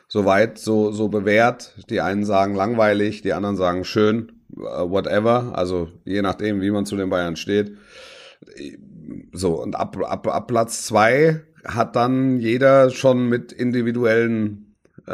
Soweit, 0.09 0.59
so, 0.59 0.93
so 0.93 1.09
bewährt. 1.09 1.75
Die 1.89 2.03
einen 2.03 2.27
sagen 2.27 2.55
langweilig, 2.55 3.23
die 3.23 3.33
anderen 3.33 3.57
sagen 3.57 3.83
schön, 3.85 4.36
whatever. 4.49 5.53
Also 5.55 5.89
je 6.05 6.23
nachdem, 6.23 6.61
wie 6.61 6.71
man 6.71 6.87
zu 6.87 6.97
den 6.97 7.11
Bayern 7.11 7.37
steht. 7.37 7.77
So, 9.33 9.63
und 9.63 9.77
ab, 9.77 9.97
ab, 10.03 10.27
ab 10.27 10.47
Platz 10.47 10.85
zwei 10.85 11.43
hat 11.65 11.97
dann 11.97 12.39
jeder 12.39 12.91
schon 12.91 13.29
mit 13.29 13.53
individuellen 13.53 14.67
äh, 15.09 15.13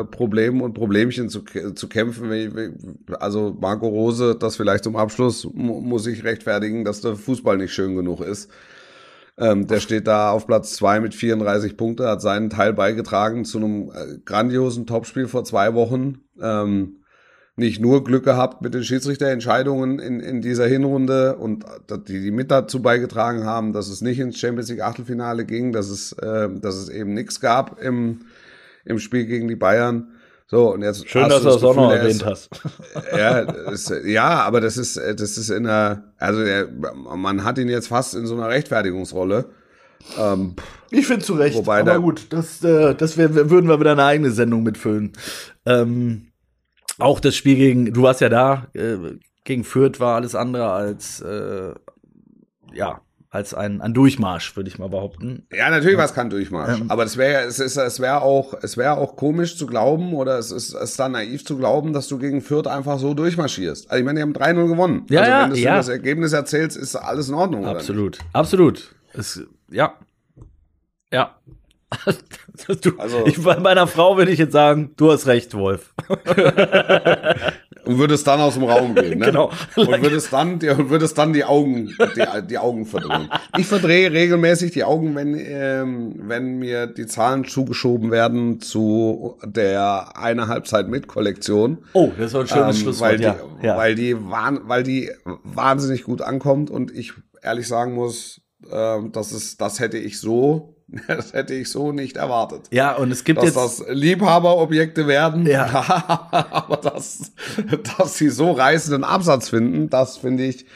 äh, 0.00 0.04
Problemen 0.04 0.62
und 0.62 0.74
Problemchen 0.74 1.28
zu, 1.28 1.44
zu 1.74 1.88
kämpfen. 1.88 3.04
Also 3.20 3.56
Marco 3.60 3.86
Rose, 3.86 4.36
das 4.38 4.56
vielleicht 4.56 4.84
zum 4.84 4.96
Abschluss, 4.96 5.48
muss 5.52 6.06
ich 6.06 6.24
rechtfertigen, 6.24 6.84
dass 6.84 7.00
der 7.00 7.16
Fußball 7.16 7.56
nicht 7.56 7.72
schön 7.72 7.94
genug 7.94 8.20
ist. 8.20 8.50
Ähm, 9.38 9.68
der 9.68 9.78
steht 9.78 10.08
da 10.08 10.32
auf 10.32 10.48
Platz 10.48 10.74
zwei 10.74 10.98
mit 10.98 11.14
34 11.14 11.76
Punkte, 11.76 12.08
hat 12.08 12.20
seinen 12.20 12.50
Teil 12.50 12.72
beigetragen 12.72 13.44
zu 13.44 13.58
einem 13.58 13.92
äh, 13.92 14.18
grandiosen 14.24 14.86
Topspiel 14.86 15.28
vor 15.28 15.44
zwei 15.44 15.74
Wochen. 15.74 16.22
Ähm, 16.40 16.96
nicht 17.58 17.80
nur 17.80 18.04
Glück 18.04 18.24
gehabt 18.24 18.62
mit 18.62 18.74
den 18.74 18.84
Schiedsrichterentscheidungen 18.84 19.98
in, 19.98 20.20
in 20.20 20.40
dieser 20.40 20.66
Hinrunde 20.66 21.36
und 21.36 21.64
die, 22.06 22.20
die 22.20 22.30
mit 22.30 22.50
dazu 22.50 22.80
beigetragen 22.80 23.44
haben, 23.44 23.72
dass 23.72 23.88
es 23.88 24.00
nicht 24.00 24.20
ins 24.20 24.38
Champions 24.38 24.68
League 24.70 24.82
Achtelfinale 24.82 25.44
ging, 25.44 25.72
dass 25.72 25.90
es, 25.90 26.12
äh, 26.12 26.48
dass 26.60 26.76
es 26.76 26.88
eben 26.88 27.14
nichts 27.14 27.40
gab 27.40 27.82
im, 27.82 28.22
im 28.84 28.98
Spiel 28.98 29.26
gegen 29.26 29.48
die 29.48 29.56
Bayern. 29.56 30.12
So, 30.46 30.72
und 30.72 30.82
jetzt 30.82 31.06
Schön, 31.08 31.28
dass 31.28 31.40
du 31.40 31.44
das, 31.44 31.54
das 31.56 31.64
auch 31.64 31.76
noch 31.76 31.92
erwähnt 31.92 32.24
hast. 32.24 32.48
Ja, 33.16 33.40
ist, 33.40 33.92
ja, 34.04 34.40
aber 34.40 34.60
das 34.60 34.78
ist, 34.78 34.96
das 34.96 35.36
ist 35.36 35.50
in 35.50 35.64
der, 35.64 36.04
also 36.16 36.40
er, 36.40 36.68
man 36.70 37.44
hat 37.44 37.58
ihn 37.58 37.68
jetzt 37.68 37.88
fast 37.88 38.14
in 38.14 38.26
so 38.26 38.34
einer 38.34 38.48
Rechtfertigungsrolle. 38.48 39.46
Ähm, 40.18 40.54
ich 40.90 41.06
finde 41.06 41.24
zu 41.24 41.34
Recht, 41.34 41.56
wobei 41.56 41.80
aber 41.80 41.98
gut, 41.98 42.26
das, 42.30 42.64
äh, 42.64 42.94
das 42.94 43.18
wär, 43.18 43.34
würden 43.50 43.68
wir 43.68 43.78
wieder 43.78 43.92
eine 43.92 44.04
eigene 44.04 44.30
Sendung 44.30 44.62
mitfüllen. 44.62 45.12
Ähm, 45.66 46.27
auch 46.98 47.20
das 47.20 47.36
Spiel 47.36 47.56
gegen, 47.56 47.92
du 47.92 48.02
warst 48.02 48.20
ja 48.20 48.28
da, 48.28 48.66
äh, 48.74 48.96
gegen 49.44 49.64
Fürth 49.64 50.00
war 50.00 50.16
alles 50.16 50.34
andere 50.34 50.70
als, 50.70 51.20
äh, 51.20 51.74
ja, 52.72 53.00
als 53.30 53.52
ein, 53.52 53.82
ein 53.82 53.92
Durchmarsch, 53.92 54.56
würde 54.56 54.68
ich 54.70 54.78
mal 54.78 54.88
behaupten. 54.88 55.46
Ja, 55.52 55.68
natürlich 55.68 55.98
war 55.98 56.06
es 56.06 56.14
kein 56.14 56.30
Durchmarsch. 56.30 56.80
Ähm, 56.80 56.90
aber 56.90 57.04
es 57.04 57.18
wäre 57.18 57.44
es 57.44 57.58
ist 57.58 57.76
es 57.76 58.00
wäre 58.00 58.22
auch 58.22 58.54
es 58.62 58.78
wäre 58.78 58.96
auch 58.96 59.16
komisch 59.16 59.56
zu 59.56 59.66
glauben 59.66 60.14
oder 60.14 60.38
es 60.38 60.50
ist 60.50 60.74
es 60.74 60.90
ist 60.90 60.98
dann 60.98 61.12
naiv 61.12 61.44
zu 61.44 61.58
glauben, 61.58 61.92
dass 61.92 62.08
du 62.08 62.18
gegen 62.18 62.40
Fürth 62.40 62.66
einfach 62.66 62.98
so 62.98 63.12
durchmarschierst. 63.12 63.90
Also 63.90 64.00
ich 64.00 64.04
meine, 64.04 64.18
die 64.18 64.22
haben 64.22 64.32
3-0 64.32 64.68
gewonnen. 64.68 65.06
Ja, 65.10 65.20
also 65.20 65.32
wenn 65.32 65.50
du 65.50 65.56
ja. 65.58 65.76
das 65.76 65.88
Ergebnis 65.88 66.32
erzählst, 66.32 66.76
ist 66.76 66.96
alles 66.96 67.28
in 67.28 67.34
Ordnung. 67.34 67.66
Absolut. 67.66 68.18
Absolut. 68.32 68.94
Es, 69.12 69.42
ja. 69.70 69.94
Ja. 71.12 71.36
du, 72.82 72.98
also, 72.98 73.26
ich, 73.26 73.42
bei 73.42 73.58
meiner 73.58 73.86
Frau 73.86 74.16
würde 74.16 74.30
ich 74.30 74.38
jetzt 74.38 74.52
sagen, 74.52 74.92
du 74.96 75.10
hast 75.10 75.26
recht, 75.26 75.54
Wolf. 75.54 75.94
und 77.84 77.98
würdest 77.98 78.26
dann 78.26 78.40
aus 78.40 78.54
dem 78.54 78.64
Raum 78.64 78.94
gehen, 78.94 79.18
ne? 79.18 79.26
Genau. 79.26 79.50
Und 79.76 80.02
würdest 80.02 80.32
dann, 80.32 80.58
die, 80.58 80.68
würdest 80.90 81.16
dann 81.16 81.32
die 81.32 81.44
Augen, 81.44 81.86
die, 81.86 82.46
die 82.46 82.58
Augen 82.58 82.84
verdrehen. 82.84 83.30
Ich 83.56 83.66
verdrehe 83.66 84.12
regelmäßig 84.12 84.72
die 84.72 84.84
Augen, 84.84 85.14
wenn, 85.14 85.34
ähm, 85.38 86.14
wenn 86.24 86.58
mir 86.58 86.86
die 86.86 87.06
Zahlen 87.06 87.46
zugeschoben 87.46 88.10
werden 88.10 88.60
zu 88.60 89.38
der 89.42 90.18
eine 90.18 90.48
Halbzeit 90.48 90.88
mit 90.88 91.08
Kollektion. 91.08 91.78
Oh, 91.94 92.10
das 92.18 92.34
war 92.34 92.42
ein 92.42 92.48
schönes 92.48 92.76
ähm, 92.76 92.82
Schlusswort, 92.82 93.10
weil 93.10 93.16
die, 93.16 93.24
ja. 93.24 93.36
ja. 93.62 93.76
Weil 93.78 93.94
die, 93.94 94.16
weil 94.18 94.82
die 94.82 95.10
wahnsinnig 95.24 96.04
gut 96.04 96.20
ankommt 96.20 96.70
und 96.70 96.90
ich 96.90 97.14
ehrlich 97.42 97.66
sagen 97.66 97.94
muss, 97.94 98.42
äh, 98.70 98.98
das 99.12 99.32
ist, 99.32 99.60
das 99.62 99.80
hätte 99.80 99.96
ich 99.96 100.20
so 100.20 100.74
Das 101.08 101.32
hätte 101.32 101.54
ich 101.54 101.70
so 101.70 101.92
nicht 101.92 102.16
erwartet. 102.16 102.62
Ja, 102.70 102.94
und 102.96 103.10
es 103.10 103.24
gibt 103.24 103.38
dass 103.38 103.46
jetzt. 103.46 103.56
Dass 103.56 103.76
das 103.78 103.86
Liebhaberobjekte 103.90 105.06
werden. 105.06 105.46
Ja. 105.46 105.66
aber 106.30 106.76
dass, 106.76 107.32
dass 107.98 108.16
sie 108.16 108.30
so 108.30 108.52
reißenden 108.52 109.04
Absatz 109.04 109.50
finden, 109.50 109.90
das 109.90 110.16
finde 110.16 110.44
ich, 110.44 110.66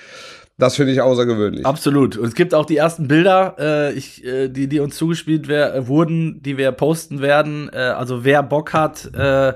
das 0.59 0.77
finde 0.77 0.93
ich 0.93 1.01
außergewöhnlich. 1.01 1.65
Absolut. 1.65 2.17
Und 2.17 2.29
es 2.29 2.35
gibt 2.35 2.55
auch 2.55 2.67
die 2.67 2.77
ersten 2.77 3.09
Bilder, 3.09 3.57
äh, 3.59 3.93
ich, 3.95 4.25
äh, 4.25 4.49
die, 4.49 4.69
die 4.69 4.81
uns 4.81 4.97
zugespielt 4.97 5.49
wär, 5.49 5.89
wurden, 5.89 6.43
die 6.43 6.59
wir 6.59 6.73
posten 6.73 7.21
werden. 7.21 7.71
Äh, 7.73 7.79
also 7.79 8.25
wer 8.25 8.43
Bock 8.43 8.73
hat, 8.73 9.11
äh, 9.15 9.55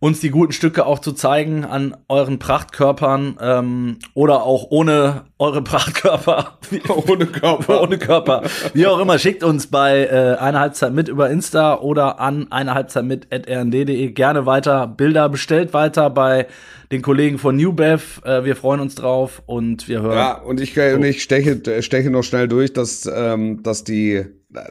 uns 0.00 0.20
die 0.20 0.30
guten 0.30 0.52
Stücke 0.52 0.86
auch 0.86 0.98
zu 0.98 1.12
zeigen 1.12 1.66
an 1.66 1.94
euren 2.08 2.38
Prachtkörpern 2.38 3.36
ähm, 3.40 3.98
oder 4.14 4.44
auch 4.44 4.68
ohne 4.70 5.26
eure 5.38 5.62
Prachtkörper. 5.62 6.58
ohne 7.06 7.26
Körper. 7.26 7.82
ohne 7.82 7.98
Körper. 7.98 8.42
Wie 8.72 8.86
auch 8.86 8.98
immer, 8.98 9.18
schickt 9.18 9.44
uns 9.44 9.66
bei 9.66 10.06
äh, 10.06 10.36
eine 10.40 10.58
Halbzeit 10.58 10.94
mit 10.94 11.08
über 11.08 11.28
Insta 11.28 11.78
oder 11.78 12.18
an 12.18 12.50
eine 12.50 12.72
Halbzeit 12.72 13.04
mit 13.04 13.28
rnd.de 13.30 14.10
gerne 14.12 14.46
weiter 14.46 14.86
Bilder, 14.86 15.28
bestellt 15.28 15.74
weiter 15.74 16.08
bei 16.08 16.46
den 16.90 17.02
Kollegen 17.02 17.36
von 17.36 17.56
NewBev. 17.56 18.22
Äh, 18.24 18.44
wir 18.44 18.56
freuen 18.56 18.80
uns 18.80 18.94
drauf 18.94 19.42
und 19.44 19.86
wir 19.86 20.00
hören. 20.00 20.16
Ja, 20.16 20.32
und 20.38 20.60
ich, 20.60 20.78
und 20.78 21.04
ich 21.04 21.22
steche, 21.22 21.82
steche 21.82 22.10
noch 22.10 22.22
schnell 22.22 22.48
durch, 22.48 22.72
dass, 22.72 23.08
ähm, 23.14 23.62
dass 23.62 23.84
die 23.84 24.24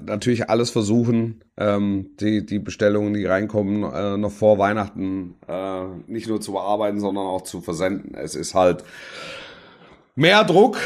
natürlich 0.06 0.50
alles 0.50 0.70
versuchen, 0.70 1.44
ähm, 1.58 2.12
die, 2.20 2.46
die 2.46 2.60
Bestellungen, 2.60 3.14
die 3.14 3.26
reinkommen, 3.26 3.84
äh, 3.84 4.18
noch 4.18 4.32
vor 4.32 4.58
Weihnachten 4.58 5.36
äh, 5.48 5.84
nicht 6.08 6.28
nur 6.28 6.42
zu 6.42 6.54
bearbeiten, 6.54 7.00
sondern 7.00 7.26
auch 7.26 7.44
zu 7.44 7.62
versenden. 7.62 8.16
Es 8.16 8.36
ist 8.36 8.56
halt 8.56 8.84
mehr 10.16 10.44
Druck, 10.44 10.78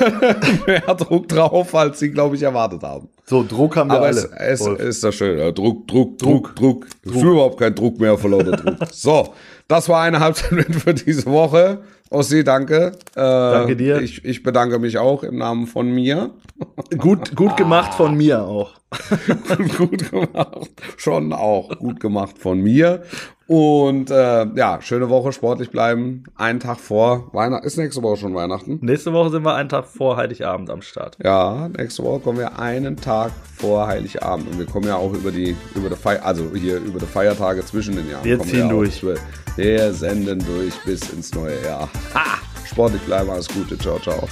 mehr 0.66 0.94
Druck 0.94 1.28
drauf, 1.28 1.74
als 1.74 2.00
sie, 2.00 2.10
glaube 2.10 2.36
ich, 2.36 2.42
erwartet 2.42 2.82
haben. 2.82 3.08
So, 3.24 3.44
Druck 3.48 3.76
haben 3.76 3.88
wir 3.90 3.96
Aber 3.96 4.06
alle. 4.06 4.30
es, 4.38 4.60
es 4.60 4.66
ist 4.66 5.04
das 5.04 5.14
schön. 5.14 5.38
Ja, 5.38 5.52
Druck, 5.52 5.86
Druck, 5.86 6.18
Druck, 6.18 6.56
Druck. 6.56 6.86
Ich 7.04 7.12
fühle 7.12 7.32
überhaupt 7.32 7.58
keinen 7.58 7.74
Druck 7.74 7.98
mehr 8.00 8.18
vor 8.18 8.30
lauter 8.30 8.52
Druck. 8.52 8.76
So, 8.92 9.32
das 9.72 9.88
war 9.88 10.02
eine 10.02 10.20
Halbzeit 10.20 10.66
für 10.74 10.92
diese 10.92 11.24
Woche. 11.26 11.82
Ossi, 12.10 12.44
danke. 12.44 12.92
Äh, 13.16 13.20
Danke 13.20 13.74
dir. 13.74 14.02
Ich, 14.02 14.22
ich 14.22 14.42
bedanke 14.42 14.78
mich 14.78 14.98
auch 14.98 15.22
im 15.22 15.38
Namen 15.38 15.66
von 15.66 15.90
mir. 15.90 16.30
Gut, 16.98 17.34
gut 17.34 17.56
gemacht 17.56 17.94
von 17.94 18.14
mir 18.14 18.42
auch. 18.42 18.74
gut 19.78 20.10
gemacht. 20.10 20.70
Schon 20.98 21.32
auch 21.32 21.70
gut 21.78 21.98
gemacht 22.00 22.36
von 22.38 22.60
mir. 22.60 23.02
Und 23.46 24.10
äh, 24.10 24.46
ja, 24.54 24.78
schöne 24.80 25.08
Woche, 25.08 25.32
sportlich 25.32 25.70
bleiben. 25.70 26.24
Einen 26.36 26.60
Tag 26.60 26.78
vor 26.78 27.30
Weihnachten. 27.32 27.66
Ist 27.66 27.78
nächste 27.78 28.02
Woche 28.02 28.18
schon 28.18 28.34
Weihnachten? 28.34 28.78
Nächste 28.82 29.12
Woche 29.12 29.30
sind 29.30 29.44
wir 29.44 29.54
einen 29.54 29.68
Tag 29.68 29.86
vor 29.86 30.16
Heiligabend 30.16 30.70
am 30.70 30.82
Start. 30.82 31.16
Ja, 31.24 31.68
nächste 31.68 32.04
Woche 32.04 32.20
kommen 32.20 32.38
wir 32.38 32.58
einen 32.58 32.96
Tag 32.96 33.32
vor 33.56 33.86
Heiligabend. 33.86 34.50
Und 34.50 34.58
wir 34.58 34.66
kommen 34.66 34.86
ja 34.86 34.96
auch 34.96 35.12
über 35.12 35.30
die, 35.30 35.56
über 35.74 35.88
die 35.88 35.96
Feier, 35.96 36.24
also 36.24 36.50
hier 36.54 36.76
über 36.76 36.98
die 36.98 37.06
Feiertage 37.06 37.64
zwischen 37.64 37.96
den 37.96 38.08
Jahren. 38.10 38.24
Wir 38.24 38.38
ziehen 38.40 38.66
auch 38.66 38.70
durch. 38.70 39.00
Durch. 39.00 39.20
Wir 39.62 39.94
senden 39.94 40.44
durch 40.44 40.74
bis 40.84 41.08
ins 41.10 41.32
neue 41.32 41.62
Jahr. 41.62 41.88
Ha! 42.14 42.40
Sportlich 42.66 43.00
bleiben, 43.02 43.30
alles 43.30 43.46
Gute. 43.46 43.78
Ciao, 43.78 43.96
ciao. 44.00 44.28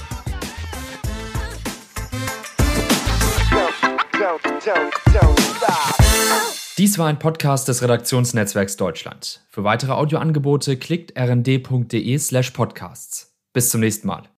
Dies 6.77 6.99
war 6.99 7.07
ein 7.07 7.17
Podcast 7.17 7.69
des 7.69 7.81
Redaktionsnetzwerks 7.81 8.75
Deutschland. 8.75 9.39
Für 9.47 9.63
weitere 9.63 9.93
Audioangebote 9.93 10.75
klickt 10.75 11.17
rnd.de 11.17 12.17
slash 12.17 12.51
podcasts. 12.51 13.33
Bis 13.53 13.69
zum 13.69 13.79
nächsten 13.79 14.07
Mal. 14.07 14.23